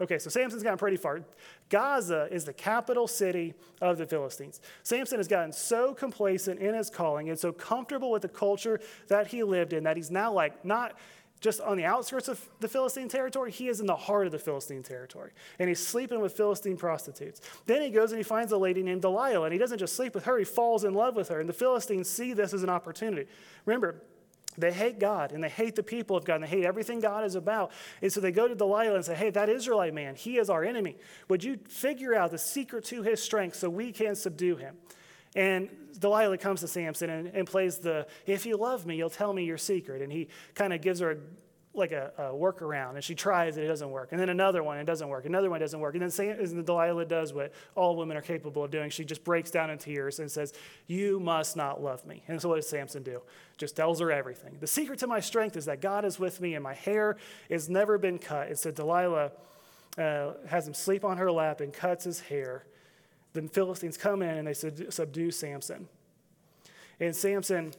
Okay, 0.00 0.20
so 0.20 0.30
Samson's 0.30 0.62
gotten 0.62 0.78
pretty 0.78 0.96
far. 0.96 1.22
Gaza 1.70 2.28
is 2.30 2.44
the 2.44 2.52
capital 2.52 3.08
city 3.08 3.52
of 3.80 3.98
the 3.98 4.06
Philistines. 4.06 4.60
Samson 4.84 5.18
has 5.18 5.26
gotten 5.26 5.52
so 5.52 5.92
complacent 5.92 6.60
in 6.60 6.74
his 6.74 6.88
calling 6.88 7.30
and 7.30 7.38
so 7.38 7.50
comfortable 7.50 8.12
with 8.12 8.22
the 8.22 8.28
culture 8.28 8.80
that 9.08 9.26
he 9.26 9.42
lived 9.42 9.72
in 9.72 9.82
that 9.84 9.96
he's 9.96 10.10
now 10.10 10.32
like 10.32 10.64
not 10.64 10.96
just 11.40 11.60
on 11.60 11.76
the 11.76 11.84
outskirts 11.84 12.28
of 12.28 12.46
the 12.60 12.68
Philistine 12.68 13.08
territory, 13.08 13.50
he 13.50 13.68
is 13.68 13.80
in 13.80 13.86
the 13.86 13.96
heart 13.96 14.26
of 14.26 14.32
the 14.32 14.38
Philistine 14.38 14.82
territory. 14.82 15.32
And 15.58 15.68
he's 15.68 15.84
sleeping 15.84 16.20
with 16.20 16.36
Philistine 16.36 16.76
prostitutes. 16.76 17.40
Then 17.66 17.80
he 17.80 17.90
goes 17.90 18.12
and 18.12 18.18
he 18.18 18.24
finds 18.24 18.52
a 18.52 18.58
lady 18.58 18.82
named 18.82 19.02
Delilah, 19.02 19.44
and 19.44 19.52
he 19.52 19.58
doesn't 19.58 19.78
just 19.78 19.96
sleep 19.96 20.14
with 20.14 20.24
her, 20.24 20.38
he 20.38 20.44
falls 20.44 20.84
in 20.84 20.94
love 20.94 21.16
with 21.16 21.28
her. 21.28 21.40
And 21.40 21.48
the 21.48 21.54
Philistines 21.54 22.08
see 22.08 22.34
this 22.34 22.52
as 22.52 22.62
an 22.62 22.68
opportunity. 22.70 23.26
Remember, 23.64 24.02
they 24.58 24.72
hate 24.72 24.98
God 24.98 25.32
and 25.32 25.42
they 25.42 25.48
hate 25.48 25.76
the 25.76 25.82
people 25.82 26.16
of 26.16 26.24
God 26.24 26.36
and 26.36 26.44
they 26.44 26.48
hate 26.48 26.64
everything 26.64 27.00
God 27.00 27.24
is 27.24 27.36
about. 27.36 27.70
And 28.02 28.12
so 28.12 28.20
they 28.20 28.32
go 28.32 28.48
to 28.48 28.54
Delilah 28.54 28.96
and 28.96 29.04
say, 29.04 29.14
Hey, 29.14 29.30
that 29.30 29.48
Israelite 29.48 29.94
man, 29.94 30.16
he 30.16 30.38
is 30.38 30.50
our 30.50 30.64
enemy. 30.64 30.96
Would 31.28 31.44
you 31.44 31.58
figure 31.68 32.14
out 32.14 32.32
the 32.32 32.38
secret 32.38 32.84
to 32.86 33.02
his 33.02 33.22
strength 33.22 33.56
so 33.56 33.70
we 33.70 33.92
can 33.92 34.14
subdue 34.14 34.56
him? 34.56 34.76
And 35.36 35.68
Delilah 35.98 36.38
comes 36.38 36.60
to 36.60 36.68
Samson 36.68 37.10
and, 37.10 37.28
and 37.28 37.46
plays 37.46 37.78
the, 37.78 38.06
If 38.26 38.46
you 38.46 38.56
love 38.56 38.86
me, 38.86 38.96
you'll 38.96 39.10
tell 39.10 39.32
me 39.32 39.44
your 39.44 39.58
secret. 39.58 40.02
And 40.02 40.12
he 40.12 40.28
kind 40.54 40.72
of 40.72 40.80
gives 40.80 41.00
her 41.00 41.12
a 41.12 41.16
like 41.72 41.92
a, 41.92 42.10
a 42.18 42.22
workaround, 42.22 42.96
and 42.96 43.04
she 43.04 43.14
tries 43.14 43.56
it, 43.56 43.64
it 43.64 43.68
doesn't 43.68 43.90
work. 43.90 44.08
And 44.10 44.20
then 44.20 44.28
another 44.28 44.62
one, 44.62 44.78
it 44.78 44.86
doesn't 44.86 45.08
work. 45.08 45.24
Another 45.24 45.48
one 45.48 45.60
doesn't 45.60 45.78
work. 45.78 45.94
And 45.94 46.02
then 46.02 46.10
Sam, 46.10 46.64
Delilah 46.64 47.04
does 47.04 47.32
what 47.32 47.52
all 47.76 47.96
women 47.96 48.16
are 48.16 48.22
capable 48.22 48.64
of 48.64 48.72
doing. 48.72 48.90
She 48.90 49.04
just 49.04 49.22
breaks 49.22 49.50
down 49.50 49.70
in 49.70 49.78
tears 49.78 50.18
and 50.18 50.30
says, 50.30 50.52
You 50.88 51.20
must 51.20 51.56
not 51.56 51.80
love 51.80 52.04
me. 52.04 52.24
And 52.26 52.42
so 52.42 52.48
what 52.48 52.56
does 52.56 52.68
Samson 52.68 53.02
do? 53.02 53.22
Just 53.56 53.76
tells 53.76 54.00
her 54.00 54.10
everything. 54.10 54.56
The 54.58 54.66
secret 54.66 54.98
to 55.00 55.06
my 55.06 55.20
strength 55.20 55.56
is 55.56 55.66
that 55.66 55.80
God 55.80 56.04
is 56.04 56.18
with 56.18 56.40
me, 56.40 56.54
and 56.54 56.64
my 56.64 56.74
hair 56.74 57.16
has 57.48 57.68
never 57.68 57.98
been 57.98 58.18
cut. 58.18 58.48
And 58.48 58.58
so 58.58 58.72
Delilah 58.72 59.30
uh, 59.96 60.32
has 60.48 60.66
him 60.66 60.74
sleep 60.74 61.04
on 61.04 61.18
her 61.18 61.30
lap 61.30 61.60
and 61.60 61.72
cuts 61.72 62.04
his 62.04 62.20
hair. 62.20 62.64
The 63.32 63.42
Philistines 63.42 63.96
come 63.96 64.22
in 64.22 64.38
and 64.38 64.46
they 64.46 64.54
subdue 64.54 65.30
Samson. 65.30 65.88
And 66.98 67.14
Samson, 67.14 67.72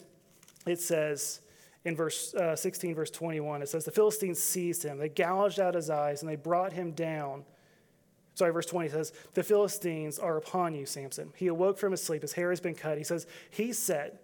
it 0.65 0.79
says, 0.79 1.41
in 1.83 1.95
verse 1.95 2.33
uh, 2.35 2.55
16, 2.55 2.95
verse 2.95 3.11
21. 3.11 3.61
It 3.61 3.69
says, 3.69 3.85
The 3.85 3.91
Philistines 3.91 4.41
seized 4.41 4.83
him. 4.83 4.97
They 4.97 5.09
gouged 5.09 5.59
out 5.59 5.75
his 5.75 5.89
eyes 5.89 6.21
and 6.21 6.29
they 6.29 6.35
brought 6.35 6.73
him 6.73 6.91
down. 6.91 7.43
Sorry, 8.35 8.51
verse 8.51 8.65
20 8.65 8.89
says, 8.89 9.13
The 9.33 9.43
Philistines 9.43 10.19
are 10.19 10.37
upon 10.37 10.73
you, 10.73 10.85
Samson. 10.85 11.33
He 11.35 11.47
awoke 11.47 11.77
from 11.77 11.91
his 11.91 12.03
sleep. 12.03 12.21
His 12.21 12.33
hair 12.33 12.49
has 12.49 12.59
been 12.59 12.75
cut. 12.75 12.97
He 12.97 13.03
says, 13.03 13.27
He 13.49 13.73
said, 13.73 14.19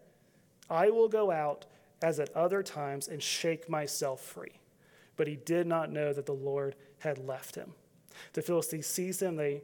I 0.70 0.90
will 0.90 1.10
go 1.10 1.32
out 1.32 1.66
as 2.02 2.20
at 2.20 2.36
other 2.36 2.62
times 2.62 3.08
and 3.08 3.22
shake 3.22 3.70
myself 3.70 4.22
free. 4.22 4.60
But 5.16 5.28
he 5.28 5.36
did 5.36 5.66
not 5.66 5.92
know 5.92 6.13
that 6.13 6.28
the 6.28 6.34
Lord 6.34 6.76
had 7.00 7.18
left 7.18 7.56
him. 7.56 7.74
The 8.34 8.42
Philistines 8.42 8.88
seized 8.88 9.22
him, 9.22 9.36
they 9.36 9.63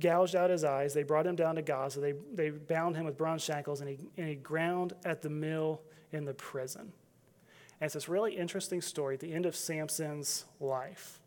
gouged 0.00 0.34
out 0.34 0.50
his 0.50 0.64
eyes, 0.64 0.94
they 0.94 1.02
brought 1.02 1.26
him 1.26 1.36
down 1.36 1.54
to 1.56 1.62
Gaza, 1.62 2.00
they, 2.00 2.14
they 2.34 2.50
bound 2.50 2.96
him 2.96 3.04
with 3.04 3.16
bronze 3.16 3.42
shackles, 3.42 3.80
and 3.80 3.88
he, 3.88 3.98
and 4.16 4.28
he 4.28 4.34
ground 4.34 4.92
at 5.04 5.22
the 5.22 5.30
mill 5.30 5.80
in 6.12 6.24
the 6.24 6.34
prison. 6.34 6.92
And 7.80 7.86
it's 7.86 7.94
this 7.94 8.08
really 8.08 8.36
interesting 8.36 8.80
story 8.80 9.14
at 9.14 9.20
the 9.20 9.32
end 9.32 9.46
of 9.46 9.54
Samson's 9.56 10.44
life 10.60 11.20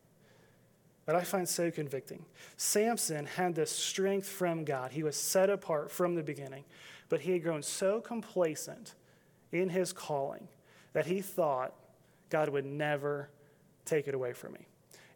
that 1.05 1.15
I 1.15 1.23
find 1.23 1.49
so 1.49 1.71
convicting. 1.71 2.23
Samson 2.55 3.25
had 3.25 3.55
this 3.55 3.71
strength 3.71 4.27
from 4.27 4.63
God. 4.63 4.91
He 4.91 5.01
was 5.01 5.15
set 5.15 5.49
apart 5.49 5.89
from 5.89 6.13
the 6.13 6.21
beginning, 6.21 6.65
but 7.09 7.21
he 7.21 7.31
had 7.31 7.43
grown 7.43 7.63
so 7.63 7.99
complacent 7.99 8.93
in 9.51 9.69
his 9.69 9.91
calling 9.91 10.47
that 10.93 11.07
he 11.07 11.21
thought 11.21 11.73
God 12.29 12.49
would 12.49 12.65
never 12.65 13.29
take 13.85 14.07
it 14.07 14.13
away 14.13 14.33
from 14.33 14.53
me. 14.53 14.67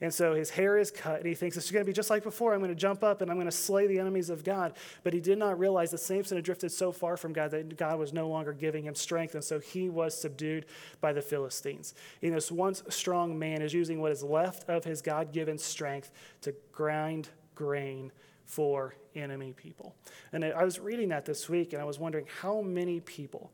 And 0.03 0.13
so 0.13 0.35
his 0.35 0.49
hair 0.49 0.77
is 0.77 0.91
cut, 0.91 1.19
and 1.19 1.25
he 1.25 1.33
thinks 1.33 1.55
it's 1.55 1.71
going 1.71 1.85
to 1.85 1.89
be 1.89 1.93
just 1.93 2.09
like 2.09 2.23
before. 2.23 2.53
I'm 2.53 2.59
going 2.59 2.67
to 2.67 2.75
jump 2.75 3.05
up 3.05 3.21
and 3.21 3.31
I'm 3.31 3.37
going 3.37 3.45
to 3.49 3.53
slay 3.53 3.87
the 3.87 3.99
enemies 3.99 4.29
of 4.29 4.43
God. 4.43 4.73
But 5.01 5.13
he 5.13 5.21
did 5.21 5.37
not 5.37 5.57
realize 5.57 5.91
that 5.91 5.99
Samson 5.99 6.35
had 6.35 6.43
drifted 6.43 6.73
so 6.73 6.91
far 6.91 7.15
from 7.15 7.31
God 7.31 7.51
that 7.51 7.77
God 7.77 7.97
was 7.97 8.11
no 8.11 8.27
longer 8.27 8.51
giving 8.51 8.83
him 8.83 8.95
strength. 8.95 9.33
And 9.33 9.41
so 9.41 9.59
he 9.59 9.87
was 9.87 10.13
subdued 10.13 10.65
by 10.99 11.13
the 11.13 11.21
Philistines. 11.21 11.93
And 12.21 12.33
this 12.33 12.51
once 12.51 12.83
strong 12.89 13.39
man 13.39 13.61
is 13.61 13.73
using 13.73 14.01
what 14.01 14.11
is 14.11 14.23
left 14.23 14.67
of 14.67 14.83
his 14.83 15.01
God 15.01 15.31
given 15.31 15.57
strength 15.57 16.11
to 16.41 16.53
grind 16.73 17.29
grain 17.55 18.11
for 18.43 18.95
enemy 19.15 19.53
people. 19.53 19.95
And 20.33 20.43
I 20.43 20.65
was 20.65 20.81
reading 20.81 21.07
that 21.09 21.23
this 21.23 21.47
week, 21.47 21.71
and 21.71 21.81
I 21.81 21.85
was 21.85 21.97
wondering 21.97 22.25
how 22.41 22.59
many 22.59 22.99
people 22.99 23.51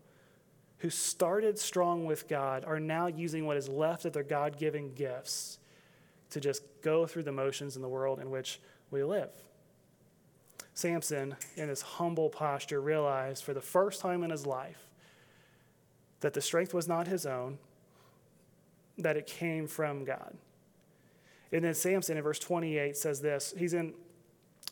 who 0.79 0.89
started 0.89 1.59
strong 1.59 2.05
with 2.05 2.27
God 2.27 2.65
are 2.65 2.79
now 2.79 3.05
using 3.05 3.45
what 3.45 3.55
is 3.55 3.69
left 3.69 4.05
of 4.05 4.13
their 4.13 4.23
God 4.23 4.57
given 4.57 4.95
gifts 4.95 5.59
to 6.31 6.39
just 6.39 6.63
go 6.81 7.05
through 7.05 7.23
the 7.23 7.31
motions 7.31 7.75
in 7.75 7.81
the 7.81 7.87
world 7.87 8.19
in 8.19 8.29
which 8.29 8.59
we 8.91 9.03
live. 9.03 9.29
Samson, 10.73 11.35
in 11.55 11.67
his 11.69 11.81
humble 11.81 12.29
posture, 12.29 12.79
realized 12.79 13.43
for 13.43 13.53
the 13.53 13.61
first 13.61 13.99
time 13.99 14.23
in 14.23 14.29
his 14.29 14.45
life 14.45 14.87
that 16.21 16.33
the 16.33 16.41
strength 16.41 16.73
was 16.73 16.87
not 16.87 17.07
his 17.07 17.25
own, 17.25 17.57
that 18.97 19.17
it 19.17 19.27
came 19.27 19.67
from 19.67 20.05
God. 20.05 20.35
And 21.51 21.63
then 21.63 21.73
Samson 21.73 22.17
in 22.17 22.23
verse 22.23 22.39
28 22.39 22.95
says 22.95 23.21
this 23.21 23.53
He's 23.57 23.73
in 23.73 23.93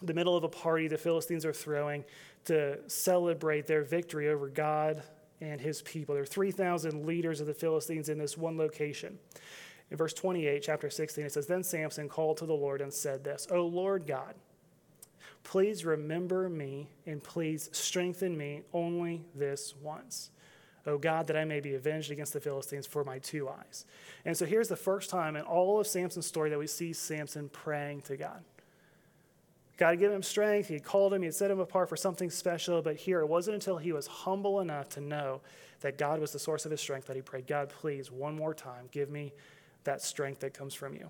the 0.02 0.14
middle 0.14 0.36
of 0.36 0.44
a 0.44 0.50
party 0.50 0.88
the 0.88 0.98
Philistines 0.98 1.46
are 1.46 1.54
throwing 1.54 2.04
to 2.46 2.78
celebrate 2.88 3.68
their 3.68 3.84
victory 3.84 4.30
over 4.30 4.48
God 4.48 5.04
and 5.42 5.60
his 5.60 5.82
people. 5.82 6.16
There 6.16 6.24
are 6.24 6.28
3,000 6.28 7.06
leaders 7.06 7.42
of 7.42 7.48
the 7.48 7.54
Philistines 7.54 8.10
in 8.10 8.18
this 8.18 8.38
one 8.38 8.58
location. 8.58 9.20
In 9.90 9.98
verse 9.98 10.14
28, 10.14 10.62
chapter 10.62 10.90
16, 10.90 11.26
it 11.26 11.32
says, 11.32 11.48
Then 11.48 11.64
Samson 11.64 12.10
called 12.10 12.38
to 12.38 12.46
the 12.46 12.54
Lord 12.54 12.82
and 12.82 12.94
said 12.94 13.24
this, 13.24 13.48
O 13.50 13.66
Lord 13.66 14.06
God, 14.06 14.36
please 15.44 15.86
remember 15.86 16.50
me 16.50 16.90
and 17.06 17.24
please 17.24 17.70
strengthen 17.72 18.38
me 18.38 18.64
only 18.74 19.24
this 19.34 19.74
once. 19.82 20.32
O 20.86 20.98
God, 20.98 21.28
that 21.28 21.38
I 21.38 21.44
may 21.44 21.60
be 21.60 21.76
avenged 21.76 22.12
against 22.12 22.34
the 22.34 22.40
Philistines 22.40 22.88
for 22.88 23.04
my 23.04 23.20
two 23.20 23.50
eyes. 23.50 23.86
And 24.26 24.38
so 24.38 24.46
here's 24.46 24.70
the 24.70 24.76
first 24.76 25.10
time 25.10 25.36
in 25.36 25.44
all 25.44 25.80
of 25.80 25.88
Samson's 25.88 26.26
story 26.26 26.50
that 26.50 26.60
we 26.60 26.68
see 26.68 26.94
Samson 26.94 27.50
praying 27.50 28.02
to 28.04 28.16
God. 28.16 28.44
God 29.78 29.90
had 29.90 30.00
given 30.00 30.16
him 30.16 30.24
strength. 30.24 30.70
He 30.70 30.74
had 30.76 30.84
called 30.84 31.14
him. 31.14 31.22
He 31.22 31.28
had 31.28 31.36
set 31.36 31.52
him 31.52 31.60
apart 31.60 31.88
for 31.88 31.96
something 31.96 32.30
special. 32.30 32.82
But 32.82 32.96
here, 32.96 33.20
it 33.20 33.28
wasn't 33.28 33.56
until 33.56 33.78
he 33.78 33.92
was 33.92 34.08
humble 34.08 34.60
enough 34.60 34.90
to 34.90 35.02
know 35.02 35.42
that 35.82 35.98
God 35.98 36.20
was 36.20 36.32
the 36.32 36.40
source 36.40 36.66
of 36.66 36.72
his 36.72 36.82
strength 36.82 37.06
that 37.08 37.16
he 37.16 37.22
prayed, 37.22 37.46
God, 37.46 37.70
please, 37.70 38.12
one 38.12 38.36
more 38.36 38.54
time, 38.54 38.90
give 38.92 39.10
me 39.10 39.34
that 39.88 40.02
strength 40.02 40.42
that 40.42 40.54
comes 40.54 40.74
from 40.74 40.94
you. 40.94 41.10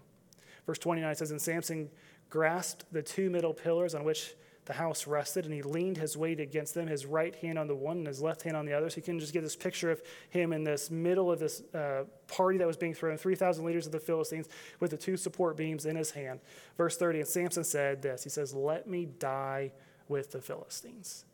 Verse 0.65 0.79
29 0.79 1.15
says, 1.15 1.31
And 1.31 1.41
Samson 1.41 1.89
grasped 2.29 2.85
the 2.91 3.01
two 3.01 3.29
middle 3.29 3.53
pillars 3.53 3.93
on 3.93 4.03
which 4.03 4.35
the 4.65 4.73
house 4.73 5.07
rested, 5.07 5.45
and 5.45 5.53
he 5.53 5.61
leaned 5.61 5.97
his 5.97 6.17
weight 6.17 6.41
against 6.41 6.73
them, 6.73 6.87
his 6.87 7.05
right 7.05 7.33
hand 7.35 7.57
on 7.57 7.67
the 7.67 7.75
one 7.75 7.97
and 7.97 8.07
his 8.07 8.21
left 8.21 8.41
hand 8.41 8.57
on 8.57 8.65
the 8.65 8.73
other. 8.73 8.89
So 8.89 8.97
you 8.97 9.01
can 9.01 9.19
just 9.19 9.31
get 9.31 9.41
this 9.41 9.55
picture 9.55 9.89
of 9.89 10.01
him 10.29 10.51
in 10.51 10.63
this 10.63 10.91
middle 10.91 11.31
of 11.31 11.39
this 11.39 11.63
uh, 11.73 12.03
party 12.27 12.57
that 12.57 12.67
was 12.67 12.75
being 12.75 12.93
thrown 12.93 13.17
3,000 13.17 13.63
leaders 13.63 13.85
of 13.85 13.93
the 13.93 13.99
Philistines 13.99 14.47
with 14.81 14.91
the 14.91 14.97
two 14.97 15.15
support 15.15 15.55
beams 15.55 15.85
in 15.85 15.95
his 15.95 16.11
hand. 16.11 16.41
Verse 16.77 16.97
30, 16.97 17.19
and 17.19 17.27
Samson 17.27 17.63
said 17.63 18.01
this 18.01 18.23
He 18.23 18.29
says, 18.29 18.53
Let 18.53 18.87
me 18.87 19.05
die 19.05 19.71
with 20.09 20.31
the 20.31 20.41
Philistines. 20.41 21.25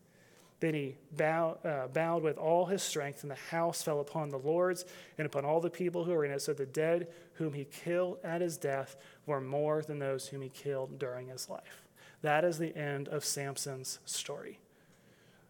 Then 0.63 0.75
he 0.75 0.95
uh, 1.21 1.87
bowed 1.91 2.23
with 2.23 2.37
all 2.37 2.65
his 2.65 2.81
strength, 2.81 3.23
and 3.23 3.29
the 3.29 3.35
house 3.35 3.83
fell 3.83 3.99
upon 3.99 4.29
the 4.29 4.37
lords 4.37 4.85
and 5.17 5.25
upon 5.25 5.43
all 5.43 5.59
the 5.59 5.69
people 5.69 6.05
who 6.05 6.13
were 6.13 6.23
in 6.23 6.31
it. 6.31 6.41
So 6.41 6.53
the 6.53 6.65
dead 6.65 7.09
whom 7.33 7.51
he 7.51 7.65
killed 7.65 8.19
at 8.23 8.39
his 8.39 8.55
death 8.55 8.95
were 9.25 9.41
more 9.41 9.81
than 9.81 9.99
those 9.99 10.25
whom 10.27 10.41
he 10.41 10.47
killed 10.47 10.97
during 10.99 11.27
his 11.27 11.49
life. 11.49 11.83
That 12.21 12.45
is 12.45 12.59
the 12.59 12.73
end 12.77 13.09
of 13.09 13.25
Samson's 13.25 13.99
story. 14.05 14.57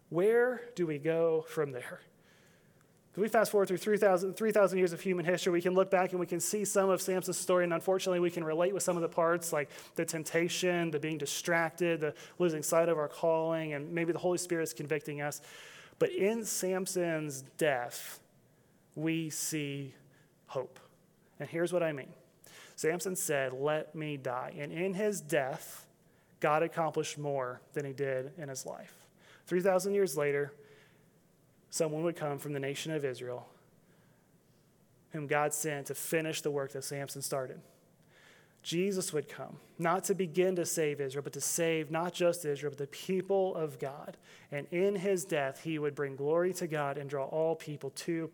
Where 0.10 0.62
do 0.74 0.88
we 0.88 0.98
go 0.98 1.46
from 1.48 1.74
there? 1.74 2.00
If 3.14 3.18
we 3.18 3.28
fast 3.28 3.52
forward 3.52 3.68
through 3.68 3.78
3,000 3.78 4.34
3, 4.34 4.52
years 4.74 4.92
of 4.92 5.00
human 5.00 5.24
history, 5.24 5.54
we 5.54 5.62
can 5.62 5.76
look 5.76 5.92
back 5.92 6.12
and 6.12 6.20
we 6.20 6.26
can 6.26 6.40
see 6.40 6.66
some 6.66 6.90
of 6.90 7.00
Samson's 7.00 7.38
story, 7.38 7.64
and 7.64 7.72
unfortunately, 7.72 8.20
we 8.20 8.32
can 8.32 8.44
relate 8.44 8.74
with 8.74 8.82
some 8.82 8.96
of 8.96 9.04
the 9.04 9.10
parts 9.10 9.54
like 9.54 9.70
the 9.94 10.04
temptation, 10.04 10.90
the 10.90 10.98
being 10.98 11.20
distracted, 11.20 12.02
the 12.02 12.16
losing 12.40 12.64
sight 12.64 12.90
of 12.90 12.98
our 12.98 13.08
calling, 13.08 13.74
and 13.74 13.94
maybe 13.94 14.14
the 14.14 14.20
Holy 14.20 14.40
Spirit 14.40 14.64
is 14.64 14.74
convicting 14.74 15.22
us. 15.22 15.42
But 16.00 16.10
in 16.10 16.44
Samson's 16.44 17.44
death, 17.60 18.20
we 18.96 19.30
see 19.30 19.94
hope. 20.48 20.80
And 21.40 21.48
here's 21.48 21.72
what 21.72 21.84
I 21.84 21.92
mean 21.92 22.14
Samson 22.76 23.16
said, 23.16 23.54
Let 23.54 23.94
me 23.94 24.18
die. 24.18 24.56
And 24.58 24.72
in 24.72 24.96
his 24.96 25.22
death, 25.22 25.86
God 26.40 26.64
accomplished 26.64 27.20
more 27.20 27.62
than 27.74 27.86
he 27.86 27.94
did 27.94 28.32
in 28.40 28.50
his 28.50 28.66
life. 28.66 29.06
3,000 29.46 29.94
years 29.94 30.18
later, 30.18 30.52
someone 31.74 32.04
would 32.04 32.16
come 32.16 32.38
from 32.38 32.54
the 32.54 32.60
nation 32.60 32.92
of 32.92 33.04
Israel 33.04 33.48
whom 35.12 35.26
God 35.26 35.56
sent 35.56 35.88
to 35.88 35.96
finish 35.96 36.42
the 36.42 36.52
work 36.52 36.72
that 36.74 36.84
Samson 36.84 37.24
started. 37.24 37.60
Jesus 38.62 39.12
would 39.12 39.28
come, 39.28 39.58
not 39.80 40.04
to 40.06 40.14
begin 40.14 40.56
to 40.58 40.68
save 40.68 41.02
Israel, 41.02 41.24
but 41.24 41.34
to 41.34 41.42
save 41.42 41.90
not 41.90 42.14
just 42.14 42.46
Israel, 42.46 42.70
but 42.70 42.78
the 42.78 42.88
people 42.88 43.56
of 43.56 43.80
God. 43.80 44.18
And 44.52 44.68
in 44.72 44.96
his 44.96 45.26
death, 45.26 45.62
he 45.64 45.80
would 45.80 45.96
bring 45.96 46.16
glory 46.16 46.54
to 46.54 46.68
God 46.68 47.00
and 47.00 47.10
draw 47.10 47.26
all 47.26 47.56
people 47.56 47.90
to 47.92 48.30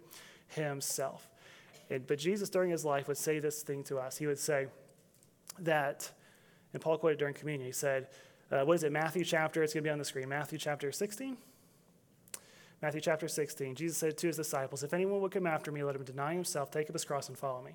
himself. 0.49 1.29
And, 1.89 2.05
but 2.05 2.19
Jesus, 2.19 2.49
during 2.49 2.71
his 2.71 2.83
life, 2.83 3.07
would 3.07 3.17
say 3.17 3.39
this 3.39 3.63
thing 3.63 3.85
to 3.85 3.99
us. 3.99 4.17
He 4.17 4.27
would 4.27 4.37
say 4.37 4.67
that, 5.59 6.11
and 6.73 6.81
Paul 6.81 6.97
quoted 6.97 7.19
during 7.19 7.33
communion, 7.33 7.65
he 7.65 7.73
said, 7.73 8.07
uh, 8.51 8.65
what 8.65 8.73
is 8.73 8.83
it, 8.83 8.91
Matthew 8.91 9.23
chapter, 9.23 9.63
it's 9.63 9.73
going 9.73 9.83
to 9.83 9.87
be 9.87 9.91
on 9.91 9.99
the 9.99 10.05
screen, 10.05 10.27
Matthew 10.27 10.59
chapter 10.59 10.91
16? 10.91 11.37
Matthew 12.81 13.01
chapter 13.01 13.27
16, 13.27 13.75
Jesus 13.75 13.97
said 13.97 14.17
to 14.17 14.27
his 14.27 14.37
disciples, 14.37 14.83
If 14.83 14.93
anyone 14.93 15.19
would 15.21 15.31
come 15.31 15.45
after 15.45 15.71
me, 15.71 15.83
let 15.83 15.95
him 15.95 16.03
deny 16.03 16.33
himself, 16.33 16.71
take 16.71 16.89
up 16.89 16.93
his 16.93 17.03
cross, 17.03 17.27
and 17.27 17.37
follow 17.37 17.61
me. 17.61 17.73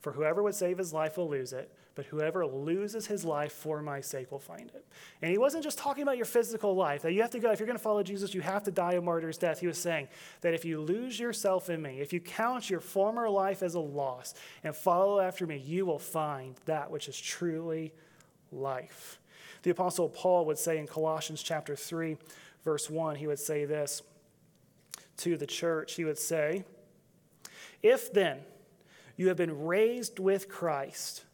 For 0.00 0.12
whoever 0.12 0.42
would 0.42 0.54
save 0.54 0.76
his 0.76 0.92
life 0.92 1.16
will 1.16 1.28
lose 1.28 1.54
it, 1.54 1.72
but 1.94 2.04
whoever 2.04 2.46
loses 2.46 3.06
his 3.06 3.24
life 3.24 3.52
for 3.52 3.80
my 3.80 4.02
sake 4.02 4.30
will 4.30 4.38
find 4.38 4.70
it. 4.74 4.84
And 5.22 5.30
he 5.30 5.38
wasn't 5.38 5.64
just 5.64 5.78
talking 5.78 6.02
about 6.02 6.18
your 6.18 6.26
physical 6.26 6.76
life, 6.76 7.00
that 7.02 7.14
you 7.14 7.22
have 7.22 7.30
to 7.30 7.38
go, 7.38 7.50
if 7.50 7.58
you're 7.58 7.66
going 7.66 7.78
to 7.78 7.82
follow 7.82 8.02
Jesus, 8.02 8.34
you 8.34 8.42
have 8.42 8.62
to 8.64 8.70
die 8.70 8.92
a 8.92 9.00
martyr's 9.00 9.38
death. 9.38 9.60
He 9.60 9.66
was 9.66 9.78
saying 9.78 10.08
that 10.42 10.52
if 10.52 10.66
you 10.66 10.82
lose 10.82 11.18
yourself 11.18 11.70
in 11.70 11.80
me, 11.80 12.00
if 12.00 12.12
you 12.12 12.20
count 12.20 12.68
your 12.68 12.80
former 12.80 13.30
life 13.30 13.62
as 13.62 13.74
a 13.74 13.80
loss 13.80 14.34
and 14.62 14.76
follow 14.76 15.18
after 15.18 15.46
me, 15.46 15.56
you 15.56 15.86
will 15.86 15.98
find 15.98 16.56
that 16.66 16.90
which 16.90 17.08
is 17.08 17.18
truly 17.18 17.94
life. 18.52 19.18
The 19.62 19.70
Apostle 19.70 20.10
Paul 20.10 20.44
would 20.44 20.58
say 20.58 20.78
in 20.78 20.86
Colossians 20.86 21.42
chapter 21.42 21.74
3, 21.74 22.18
verse 22.64 22.90
1, 22.90 23.16
he 23.16 23.26
would 23.26 23.38
say 23.38 23.64
this 23.64 24.02
to 25.18 25.36
the 25.36 25.46
church, 25.46 25.94
he 25.94 26.04
would 26.04 26.18
say, 26.18 26.64
If 27.82 28.12
then 28.12 28.40
you 29.16 29.28
have 29.28 29.36
been 29.36 29.64
raised 29.64 30.18
with 30.18 30.48
Christ, 30.48 31.24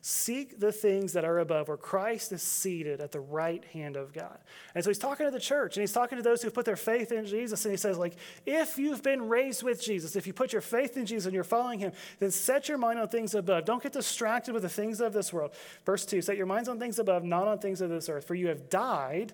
seek 0.00 0.58
the 0.58 0.72
things 0.72 1.12
that 1.12 1.24
are 1.24 1.38
above, 1.38 1.68
where 1.68 1.76
Christ 1.76 2.32
is 2.32 2.42
seated 2.42 3.00
at 3.00 3.12
the 3.12 3.20
right 3.20 3.64
hand 3.66 3.96
of 3.96 4.12
God. 4.12 4.38
And 4.74 4.82
so 4.82 4.90
he's 4.90 4.98
talking 4.98 5.26
to 5.26 5.30
the 5.30 5.40
church, 5.40 5.76
and 5.76 5.82
he's 5.82 5.92
talking 5.92 6.16
to 6.16 6.22
those 6.22 6.40
who've 6.40 6.54
put 6.54 6.64
their 6.64 6.76
faith 6.76 7.12
in 7.12 7.26
Jesus, 7.26 7.64
and 7.64 7.72
he 7.72 7.76
says, 7.76 7.98
like, 7.98 8.16
if 8.46 8.78
you've 8.78 9.02
been 9.02 9.28
raised 9.28 9.62
with 9.62 9.82
Jesus, 9.82 10.16
if 10.16 10.26
you 10.26 10.32
put 10.32 10.52
your 10.52 10.62
faith 10.62 10.96
in 10.96 11.04
Jesus 11.04 11.26
and 11.26 11.34
you're 11.34 11.44
following 11.44 11.78
him, 11.78 11.92
then 12.20 12.30
set 12.30 12.68
your 12.68 12.78
mind 12.78 12.98
on 12.98 13.08
things 13.08 13.34
above. 13.34 13.64
Don't 13.64 13.82
get 13.82 13.92
distracted 13.92 14.54
with 14.54 14.62
the 14.62 14.68
things 14.68 15.00
of 15.00 15.12
this 15.12 15.32
world. 15.32 15.52
Verse 15.84 16.06
2, 16.06 16.22
set 16.22 16.36
your 16.36 16.46
minds 16.46 16.68
on 16.68 16.78
things 16.78 16.98
above, 16.98 17.24
not 17.24 17.46
on 17.46 17.58
things 17.58 17.80
of 17.80 17.90
this 17.90 18.08
earth, 18.08 18.26
for 18.26 18.34
you 18.34 18.48
have 18.48 18.70
died 18.70 19.32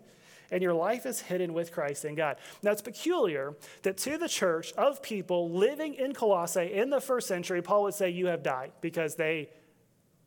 and 0.55 0.63
your 0.63 0.73
life 0.73 1.05
is 1.05 1.21
hidden 1.21 1.53
with 1.53 1.73
Christ 1.73 2.05
in 2.05 2.15
God. 2.15 2.37
Now, 2.63 2.71
it's 2.71 2.81
peculiar 2.81 3.57
that 3.83 3.97
to 3.99 4.17
the 4.17 4.29
church 4.29 4.73
of 4.75 5.03
people 5.03 5.51
living 5.51 5.95
in 5.95 6.15
Colossae 6.15 6.73
in 6.73 6.91
the 6.91 7.01
first 7.01 7.27
century, 7.27 7.61
Paul 7.61 7.83
would 7.83 7.95
say, 7.95 8.11
You 8.11 8.29
have 8.29 8.45
died, 8.45 8.71
because 8.81 9.17
they 9.17 9.51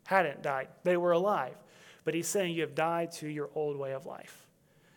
hadn't 0.04 0.42
died. 0.42 0.68
They 0.84 0.98
were 0.98 1.12
alive. 1.12 1.54
But 2.04 2.12
he's 2.12 2.28
saying, 2.28 2.54
You 2.54 2.60
have 2.60 2.74
died 2.74 3.10
to 3.12 3.26
your 3.26 3.48
old 3.54 3.78
way 3.78 3.94
of 3.94 4.04
life. 4.04 4.46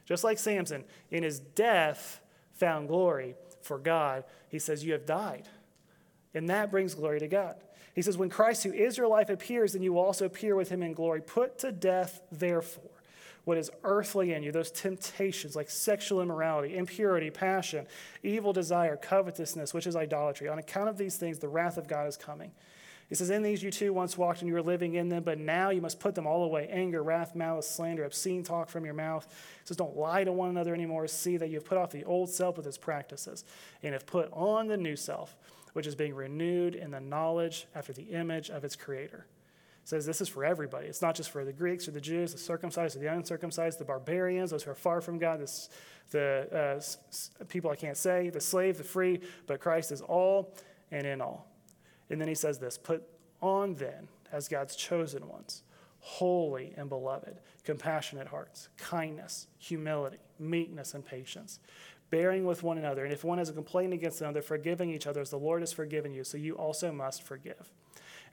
Just 0.06 0.26
like 0.26 0.38
Samson, 0.38 0.84
in 1.12 1.24
his 1.24 1.40
death, 1.40 2.20
found 2.52 2.90
glory. 2.90 3.36
for 3.62 3.78
God, 3.78 4.26
he 4.50 4.60
says, 4.60 4.84
You 4.84 4.92
have 4.92 5.06
died. 5.06 5.48
And 6.34 6.50
that 6.50 6.72
brings 6.72 6.94
glory 6.94 7.22
to 7.22 7.30
God. 7.30 7.56
He 7.96 8.02
says, 8.02 8.18
When 8.18 8.30
Christ, 8.30 8.64
who 8.64 8.74
is 8.74 8.98
your 8.98 9.08
life, 9.08 9.30
appears, 9.30 9.72
then 9.72 9.82
you 9.82 9.94
will 9.94 10.02
also 10.02 10.26
appear 10.26 10.58
with 10.58 10.68
him 10.68 10.84
in 10.84 10.92
glory. 10.92 11.22
Put 11.22 11.60
to 11.60 11.72
death, 11.72 12.22
therefore, 12.34 12.91
what 13.44 13.58
is 13.58 13.72
earthly 13.84 14.34
in 14.34 14.44
you, 14.44 14.52
those 14.52 14.72
temptations 14.72 15.56
like 15.56 15.70
sexual 15.70 16.22
immorality, 16.22 16.78
impurity, 16.78 17.30
passion, 17.30 17.88
evil 18.24 18.54
desire, 18.54 18.96
covetousness, 18.96 19.74
which 19.74 19.88
is 19.88 19.96
idolatry. 19.96 20.48
On 20.48 20.60
account 20.60 20.90
of 20.90 20.98
these 20.98 21.18
things, 21.18 21.40
the 21.40 21.48
wrath 21.48 21.78
of 21.78 21.88
God 21.88 22.08
is 22.08 22.18
coming. 22.18 22.52
He 23.12 23.16
says, 23.16 23.30
In 23.30 23.44
these 23.44 23.62
you 23.62 23.72
too 23.72 23.92
once 23.92 24.18
walked 24.18 24.40
and 24.40 24.48
you 24.48 24.54
were 24.54 24.62
living 24.62 24.94
in 24.94 25.10
them, 25.10 25.24
but 25.24 25.38
now 25.38 25.70
you 25.70 25.82
must 25.82 26.00
put 26.00 26.16
them 26.16 26.26
all 26.26 26.44
away 26.44 26.70
anger, 26.72 27.04
wrath, 27.04 27.36
malice, 27.36 27.70
slander, 27.70 28.06
obscene 28.06 28.42
talk 28.42 28.70
from 28.70 28.86
your 28.86 28.94
mouth. 28.94 29.28
He 29.30 29.68
says, 29.68 29.76
Don't 29.76 29.98
lie 29.98 30.24
to 30.24 30.32
one 30.32 30.50
another 30.50 30.74
anymore. 30.74 31.08
See 31.08 31.36
that 31.36 31.50
you 31.50 31.56
have 31.56 31.66
put 31.66 31.78
off 31.78 31.92
the 31.92 32.06
old 32.06 32.30
self 32.30 32.56
with 32.56 32.68
its 32.68 32.78
practices 32.78 33.44
and 33.84 33.92
have 33.92 34.06
put 34.06 34.32
on 34.32 34.68
the 34.68 34.78
new 34.78 34.96
self, 34.96 35.36
which 35.74 35.88
is 35.88 35.94
being 35.94 36.16
renewed 36.16 36.74
in 36.74 36.92
the 36.92 37.02
knowledge 37.02 37.68
after 37.76 37.92
the 37.92 38.04
image 38.04 38.50
of 38.50 38.64
its 38.64 38.78
creator. 38.78 39.26
Says 39.92 40.06
this 40.06 40.22
is 40.22 40.30
for 40.30 40.46
everybody. 40.46 40.88
It's 40.88 41.02
not 41.02 41.16
just 41.16 41.32
for 41.32 41.44
the 41.44 41.52
Greeks 41.52 41.86
or 41.86 41.92
the 41.92 42.00
Jews, 42.00 42.32
the 42.32 42.38
circumcised 42.38 42.96
or 42.96 43.00
the 43.00 43.12
uncircumcised, 43.12 43.78
the 43.78 43.84
barbarians, 43.84 44.52
those 44.52 44.64
who 44.64 44.72
are 44.72 44.74
far 44.74 45.02
from 45.02 45.20
God, 45.20 45.42
the, 45.42 45.68
the 46.12 46.82
uh, 47.42 47.44
people 47.50 47.70
I 47.70 47.76
can't 47.76 47.98
say, 47.98 48.30
the 48.30 48.40
slave, 48.40 48.78
the 48.78 48.86
free, 48.86 49.20
but 49.48 49.60
Christ 49.60 49.92
is 49.92 50.00
all 50.00 50.56
and 50.92 51.06
in 51.06 51.20
all. 51.20 51.52
And 52.10 52.22
then 52.22 52.30
he 52.30 52.36
says 52.36 52.58
this 52.58 52.78
Put 52.78 53.04
on 53.42 53.74
then, 53.74 54.08
as 54.32 54.48
God's 54.48 54.78
chosen 54.78 55.28
ones, 55.28 55.64
holy 56.00 56.74
and 56.78 56.88
beloved, 56.88 57.42
compassionate 57.66 58.30
hearts, 58.30 58.70
kindness, 58.78 59.48
humility, 59.58 60.20
meekness, 60.40 60.94
and 60.94 61.06
patience, 61.06 61.60
bearing 62.12 62.46
with 62.46 62.64
one 62.64 62.78
another. 62.78 63.04
And 63.04 63.12
if 63.12 63.26
one 63.26 63.40
has 63.40 63.50
a 63.50 63.54
complaint 63.54 63.92
against 63.92 64.22
another, 64.22 64.42
forgiving 64.42 64.90
each 64.90 65.06
other 65.06 65.20
as 65.20 65.32
the 65.32 65.38
Lord 65.38 65.62
has 65.62 65.74
forgiven 65.74 66.14
you, 66.14 66.24
so 66.24 66.38
you 66.38 66.54
also 66.54 66.94
must 66.94 67.24
forgive. 67.24 67.70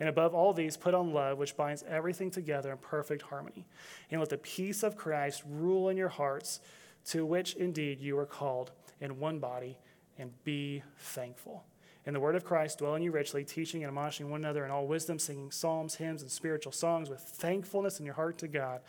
And 0.00 0.08
above 0.08 0.34
all 0.34 0.52
these, 0.52 0.76
put 0.76 0.94
on 0.94 1.12
love, 1.12 1.38
which 1.38 1.56
binds 1.56 1.82
everything 1.88 2.30
together 2.30 2.70
in 2.70 2.78
perfect 2.78 3.22
harmony. 3.22 3.66
And 4.10 4.20
let 4.20 4.30
the 4.30 4.38
peace 4.38 4.82
of 4.82 4.96
Christ 4.96 5.42
rule 5.48 5.88
in 5.88 5.96
your 5.96 6.08
hearts, 6.08 6.60
to 7.06 7.26
which 7.26 7.54
indeed 7.54 8.00
you 8.00 8.18
are 8.18 8.26
called 8.26 8.70
in 9.00 9.18
one 9.18 9.38
body, 9.38 9.78
and 10.18 10.32
be 10.44 10.82
thankful. 10.98 11.64
In 12.06 12.14
the 12.14 12.20
word 12.20 12.36
of 12.36 12.44
Christ, 12.44 12.78
dwell 12.78 12.94
in 12.94 13.02
you 13.02 13.10
richly, 13.10 13.44
teaching 13.44 13.82
and 13.82 13.88
admonishing 13.88 14.30
one 14.30 14.40
another 14.40 14.64
in 14.64 14.70
all 14.70 14.86
wisdom, 14.86 15.18
singing 15.18 15.50
psalms, 15.50 15.96
hymns, 15.96 16.22
and 16.22 16.30
spiritual 16.30 16.72
songs 16.72 17.10
with 17.10 17.20
thankfulness 17.20 17.98
in 17.98 18.06
your 18.06 18.14
heart 18.14 18.38
to 18.38 18.48
God. 18.48 18.80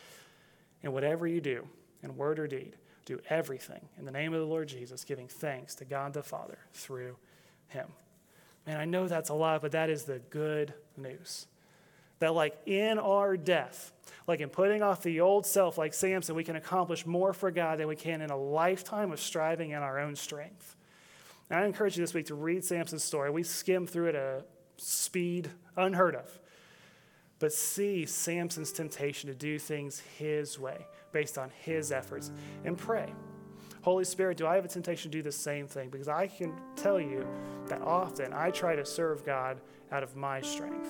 And 0.83 0.93
whatever 0.93 1.27
you 1.27 1.41
do, 1.41 1.67
in 2.01 2.15
word 2.15 2.39
or 2.39 2.47
deed, 2.47 2.77
do 3.05 3.19
everything 3.29 3.89
in 3.97 4.05
the 4.05 4.11
name 4.11 4.33
of 4.33 4.39
the 4.39 4.45
Lord 4.45 4.67
Jesus, 4.67 5.03
giving 5.03 5.27
thanks 5.27 5.75
to 5.75 5.85
God 5.85 6.13
the 6.13 6.23
Father 6.23 6.59
through 6.71 7.17
him. 7.67 7.87
And 8.69 8.77
I 8.77 8.85
know 8.85 9.07
that's 9.07 9.29
a 9.29 9.33
lot, 9.33 9.63
but 9.63 9.71
that 9.71 9.89
is 9.89 10.03
the 10.03 10.19
good 10.29 10.75
news. 10.95 11.47
That, 12.19 12.35
like 12.35 12.55
in 12.67 12.99
our 12.99 13.35
death, 13.35 13.91
like 14.27 14.41
in 14.41 14.49
putting 14.49 14.83
off 14.83 15.01
the 15.01 15.21
old 15.21 15.47
self, 15.47 15.79
like 15.79 15.91
Samson, 15.91 16.35
we 16.35 16.43
can 16.43 16.55
accomplish 16.55 17.03
more 17.03 17.33
for 17.33 17.49
God 17.49 17.79
than 17.79 17.87
we 17.87 17.95
can 17.95 18.21
in 18.21 18.29
a 18.29 18.37
lifetime 18.37 19.11
of 19.11 19.19
striving 19.19 19.71
in 19.71 19.77
our 19.77 19.97
own 19.97 20.15
strength. 20.15 20.75
And 21.49 21.59
I 21.59 21.65
encourage 21.65 21.97
you 21.97 22.03
this 22.03 22.13
week 22.13 22.27
to 22.27 22.35
read 22.35 22.63
Samson's 22.63 23.03
story. 23.03 23.31
We 23.31 23.41
skim 23.41 23.87
through 23.87 24.09
it 24.09 24.15
at 24.15 24.21
a 24.21 24.43
speed 24.77 25.49
unheard 25.75 26.13
of. 26.13 26.39
But 27.39 27.51
see 27.51 28.05
Samson's 28.05 28.71
temptation 28.71 29.29
to 29.29 29.35
do 29.35 29.57
things 29.57 30.03
his 30.19 30.59
way, 30.59 30.85
based 31.11 31.39
on 31.39 31.49
his 31.63 31.91
efforts, 31.91 32.29
and 32.65 32.77
pray. 32.77 33.11
Holy 33.81 34.03
Spirit, 34.03 34.37
do 34.37 34.45
I 34.45 34.55
have 34.55 34.65
a 34.65 34.67
temptation 34.67 35.09
to 35.11 35.17
do 35.17 35.21
the 35.21 35.31
same 35.31 35.67
thing? 35.67 35.89
Because 35.89 36.07
I 36.07 36.27
can 36.27 36.53
tell 36.75 36.99
you 36.99 37.25
that 37.67 37.81
often 37.81 38.33
I 38.33 38.51
try 38.51 38.75
to 38.75 38.85
serve 38.85 39.25
God 39.25 39.61
out 39.91 40.03
of 40.03 40.15
my 40.15 40.41
strength. 40.41 40.89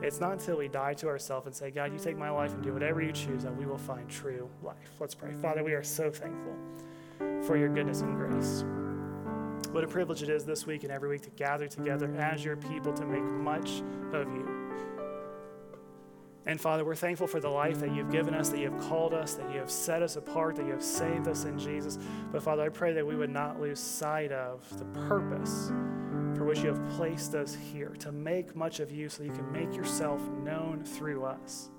It's 0.00 0.20
not 0.20 0.32
until 0.32 0.58
we 0.58 0.68
die 0.68 0.94
to 0.94 1.08
ourselves 1.08 1.46
and 1.46 1.54
say, 1.54 1.70
God, 1.70 1.92
you 1.92 1.98
take 1.98 2.16
my 2.16 2.30
life 2.30 2.52
and 2.52 2.62
do 2.62 2.72
whatever 2.72 3.00
you 3.00 3.12
choose 3.12 3.44
that 3.44 3.56
we 3.56 3.66
will 3.66 3.78
find 3.78 4.08
true 4.08 4.48
life. 4.62 4.76
Let's 4.98 5.14
pray. 5.14 5.32
Father, 5.34 5.62
we 5.62 5.72
are 5.74 5.84
so 5.84 6.10
thankful 6.10 6.56
for 7.42 7.56
your 7.56 7.68
goodness 7.68 8.00
and 8.00 8.16
grace. 8.16 8.64
What 9.72 9.84
a 9.84 9.86
privilege 9.86 10.22
it 10.22 10.28
is 10.28 10.44
this 10.44 10.66
week 10.66 10.82
and 10.82 10.92
every 10.92 11.08
week 11.08 11.22
to 11.22 11.30
gather 11.30 11.66
together 11.66 12.12
as 12.16 12.44
your 12.44 12.56
people 12.56 12.92
to 12.92 13.04
make 13.06 13.22
much 13.22 13.82
of 14.12 14.26
you. 14.28 14.48
And 16.44 16.60
Father, 16.60 16.84
we're 16.84 16.96
thankful 16.96 17.28
for 17.28 17.38
the 17.38 17.48
life 17.48 17.78
that 17.78 17.94
you've 17.94 18.10
given 18.10 18.34
us, 18.34 18.48
that 18.48 18.58
you 18.58 18.70
have 18.70 18.80
called 18.88 19.14
us, 19.14 19.34
that 19.34 19.48
you 19.52 19.58
have 19.58 19.70
set 19.70 20.02
us 20.02 20.16
apart, 20.16 20.56
that 20.56 20.66
you 20.66 20.72
have 20.72 20.82
saved 20.82 21.28
us 21.28 21.44
in 21.44 21.56
Jesus. 21.56 21.98
But 22.32 22.42
Father, 22.42 22.62
I 22.62 22.68
pray 22.68 22.92
that 22.94 23.06
we 23.06 23.14
would 23.14 23.30
not 23.30 23.60
lose 23.60 23.78
sight 23.78 24.32
of 24.32 24.66
the 24.76 24.84
purpose 25.06 25.70
for 26.36 26.44
which 26.44 26.58
you 26.58 26.68
have 26.68 26.88
placed 26.90 27.34
us 27.36 27.54
here, 27.54 27.90
to 28.00 28.10
make 28.10 28.56
much 28.56 28.80
of 28.80 28.90
you 28.90 29.08
so 29.08 29.22
you 29.22 29.30
can 29.30 29.52
make 29.52 29.76
yourself 29.76 30.20
known 30.42 30.82
through 30.82 31.24
us. 31.24 31.70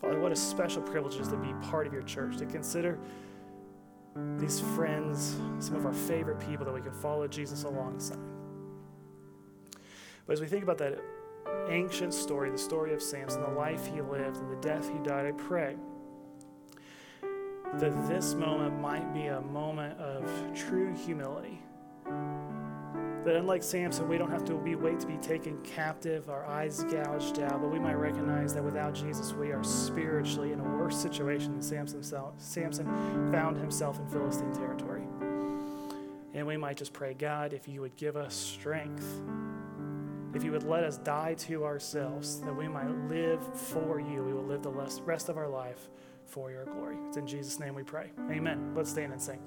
Father, 0.00 0.20
what 0.20 0.30
a 0.30 0.36
special 0.36 0.82
privilege 0.82 1.16
it 1.16 1.22
is 1.22 1.28
to 1.28 1.36
be 1.36 1.52
part 1.62 1.86
of 1.86 1.92
your 1.92 2.02
church, 2.02 2.36
to 2.36 2.46
consider 2.46 2.98
these 4.36 4.60
friends, 4.60 5.36
some 5.58 5.74
of 5.74 5.86
our 5.86 5.92
favorite 5.92 6.38
people 6.38 6.64
that 6.64 6.74
we 6.74 6.80
can 6.80 6.92
follow 6.92 7.26
Jesus 7.26 7.64
alongside. 7.64 8.18
But 10.26 10.34
as 10.34 10.40
we 10.40 10.46
think 10.46 10.62
about 10.62 10.78
that 10.78 11.00
ancient 11.68 12.14
story, 12.14 12.50
the 12.50 12.58
story 12.58 12.94
of 12.94 13.02
Samson, 13.02 13.42
the 13.42 13.48
life 13.48 13.86
he 13.86 14.00
lived 14.00 14.36
and 14.36 14.50
the 14.50 14.60
death 14.60 14.90
he 14.90 14.98
died, 14.98 15.26
I 15.26 15.32
pray 15.32 15.76
that 17.74 18.08
this 18.08 18.34
moment 18.34 18.80
might 18.80 19.12
be 19.12 19.26
a 19.26 19.40
moment 19.40 19.98
of 19.98 20.54
true 20.54 20.94
humility 20.94 21.60
that 23.24 23.36
unlike 23.36 23.62
Samson, 23.62 24.06
we 24.06 24.18
don't 24.18 24.30
have 24.30 24.44
to 24.44 24.54
be 24.54 24.74
wait 24.74 25.00
to 25.00 25.06
be 25.06 25.16
taken 25.16 25.58
captive, 25.62 26.28
our 26.28 26.44
eyes 26.44 26.84
gouged 26.84 27.40
out, 27.40 27.62
but 27.62 27.70
we 27.70 27.78
might 27.78 27.94
recognize 27.94 28.52
that 28.52 28.62
without 28.62 28.92
Jesus, 28.92 29.32
we 29.32 29.50
are 29.50 29.64
spiritually 29.64 30.52
in 30.52 30.60
a 30.60 30.62
worse 30.62 30.96
situation 30.96 31.52
than 31.52 31.62
Samson, 31.62 32.02
Samson 32.36 32.86
found 33.32 33.56
himself 33.56 33.98
in 33.98 34.06
Philistine 34.08 34.52
territory. 34.52 35.04
And 36.34 36.46
we 36.46 36.58
might 36.58 36.76
just 36.76 36.92
pray, 36.92 37.14
God, 37.14 37.54
if 37.54 37.66
you 37.66 37.80
would 37.80 37.96
give 37.96 38.16
us 38.16 38.34
strength, 38.34 39.22
if 40.34 40.42
you 40.42 40.52
would 40.52 40.64
let 40.64 40.84
us 40.84 40.98
die 40.98 41.34
to 41.34 41.64
ourselves, 41.64 42.40
that 42.40 42.54
we 42.54 42.68
might 42.68 42.90
live 43.08 43.40
for 43.56 44.00
you. 44.00 44.22
We 44.22 44.32
will 44.32 44.44
live 44.44 44.62
the 44.62 44.70
rest 44.70 45.28
of 45.28 45.36
our 45.36 45.48
life 45.48 45.88
for 46.26 46.50
your 46.50 46.64
glory. 46.64 46.96
It's 47.06 47.16
in 47.16 47.26
Jesus' 47.26 47.60
name 47.60 47.74
we 47.74 47.82
pray. 47.82 48.10
Amen. 48.30 48.74
Let's 48.74 48.90
stand 48.90 49.12
and 49.12 49.22
sing. 49.22 49.40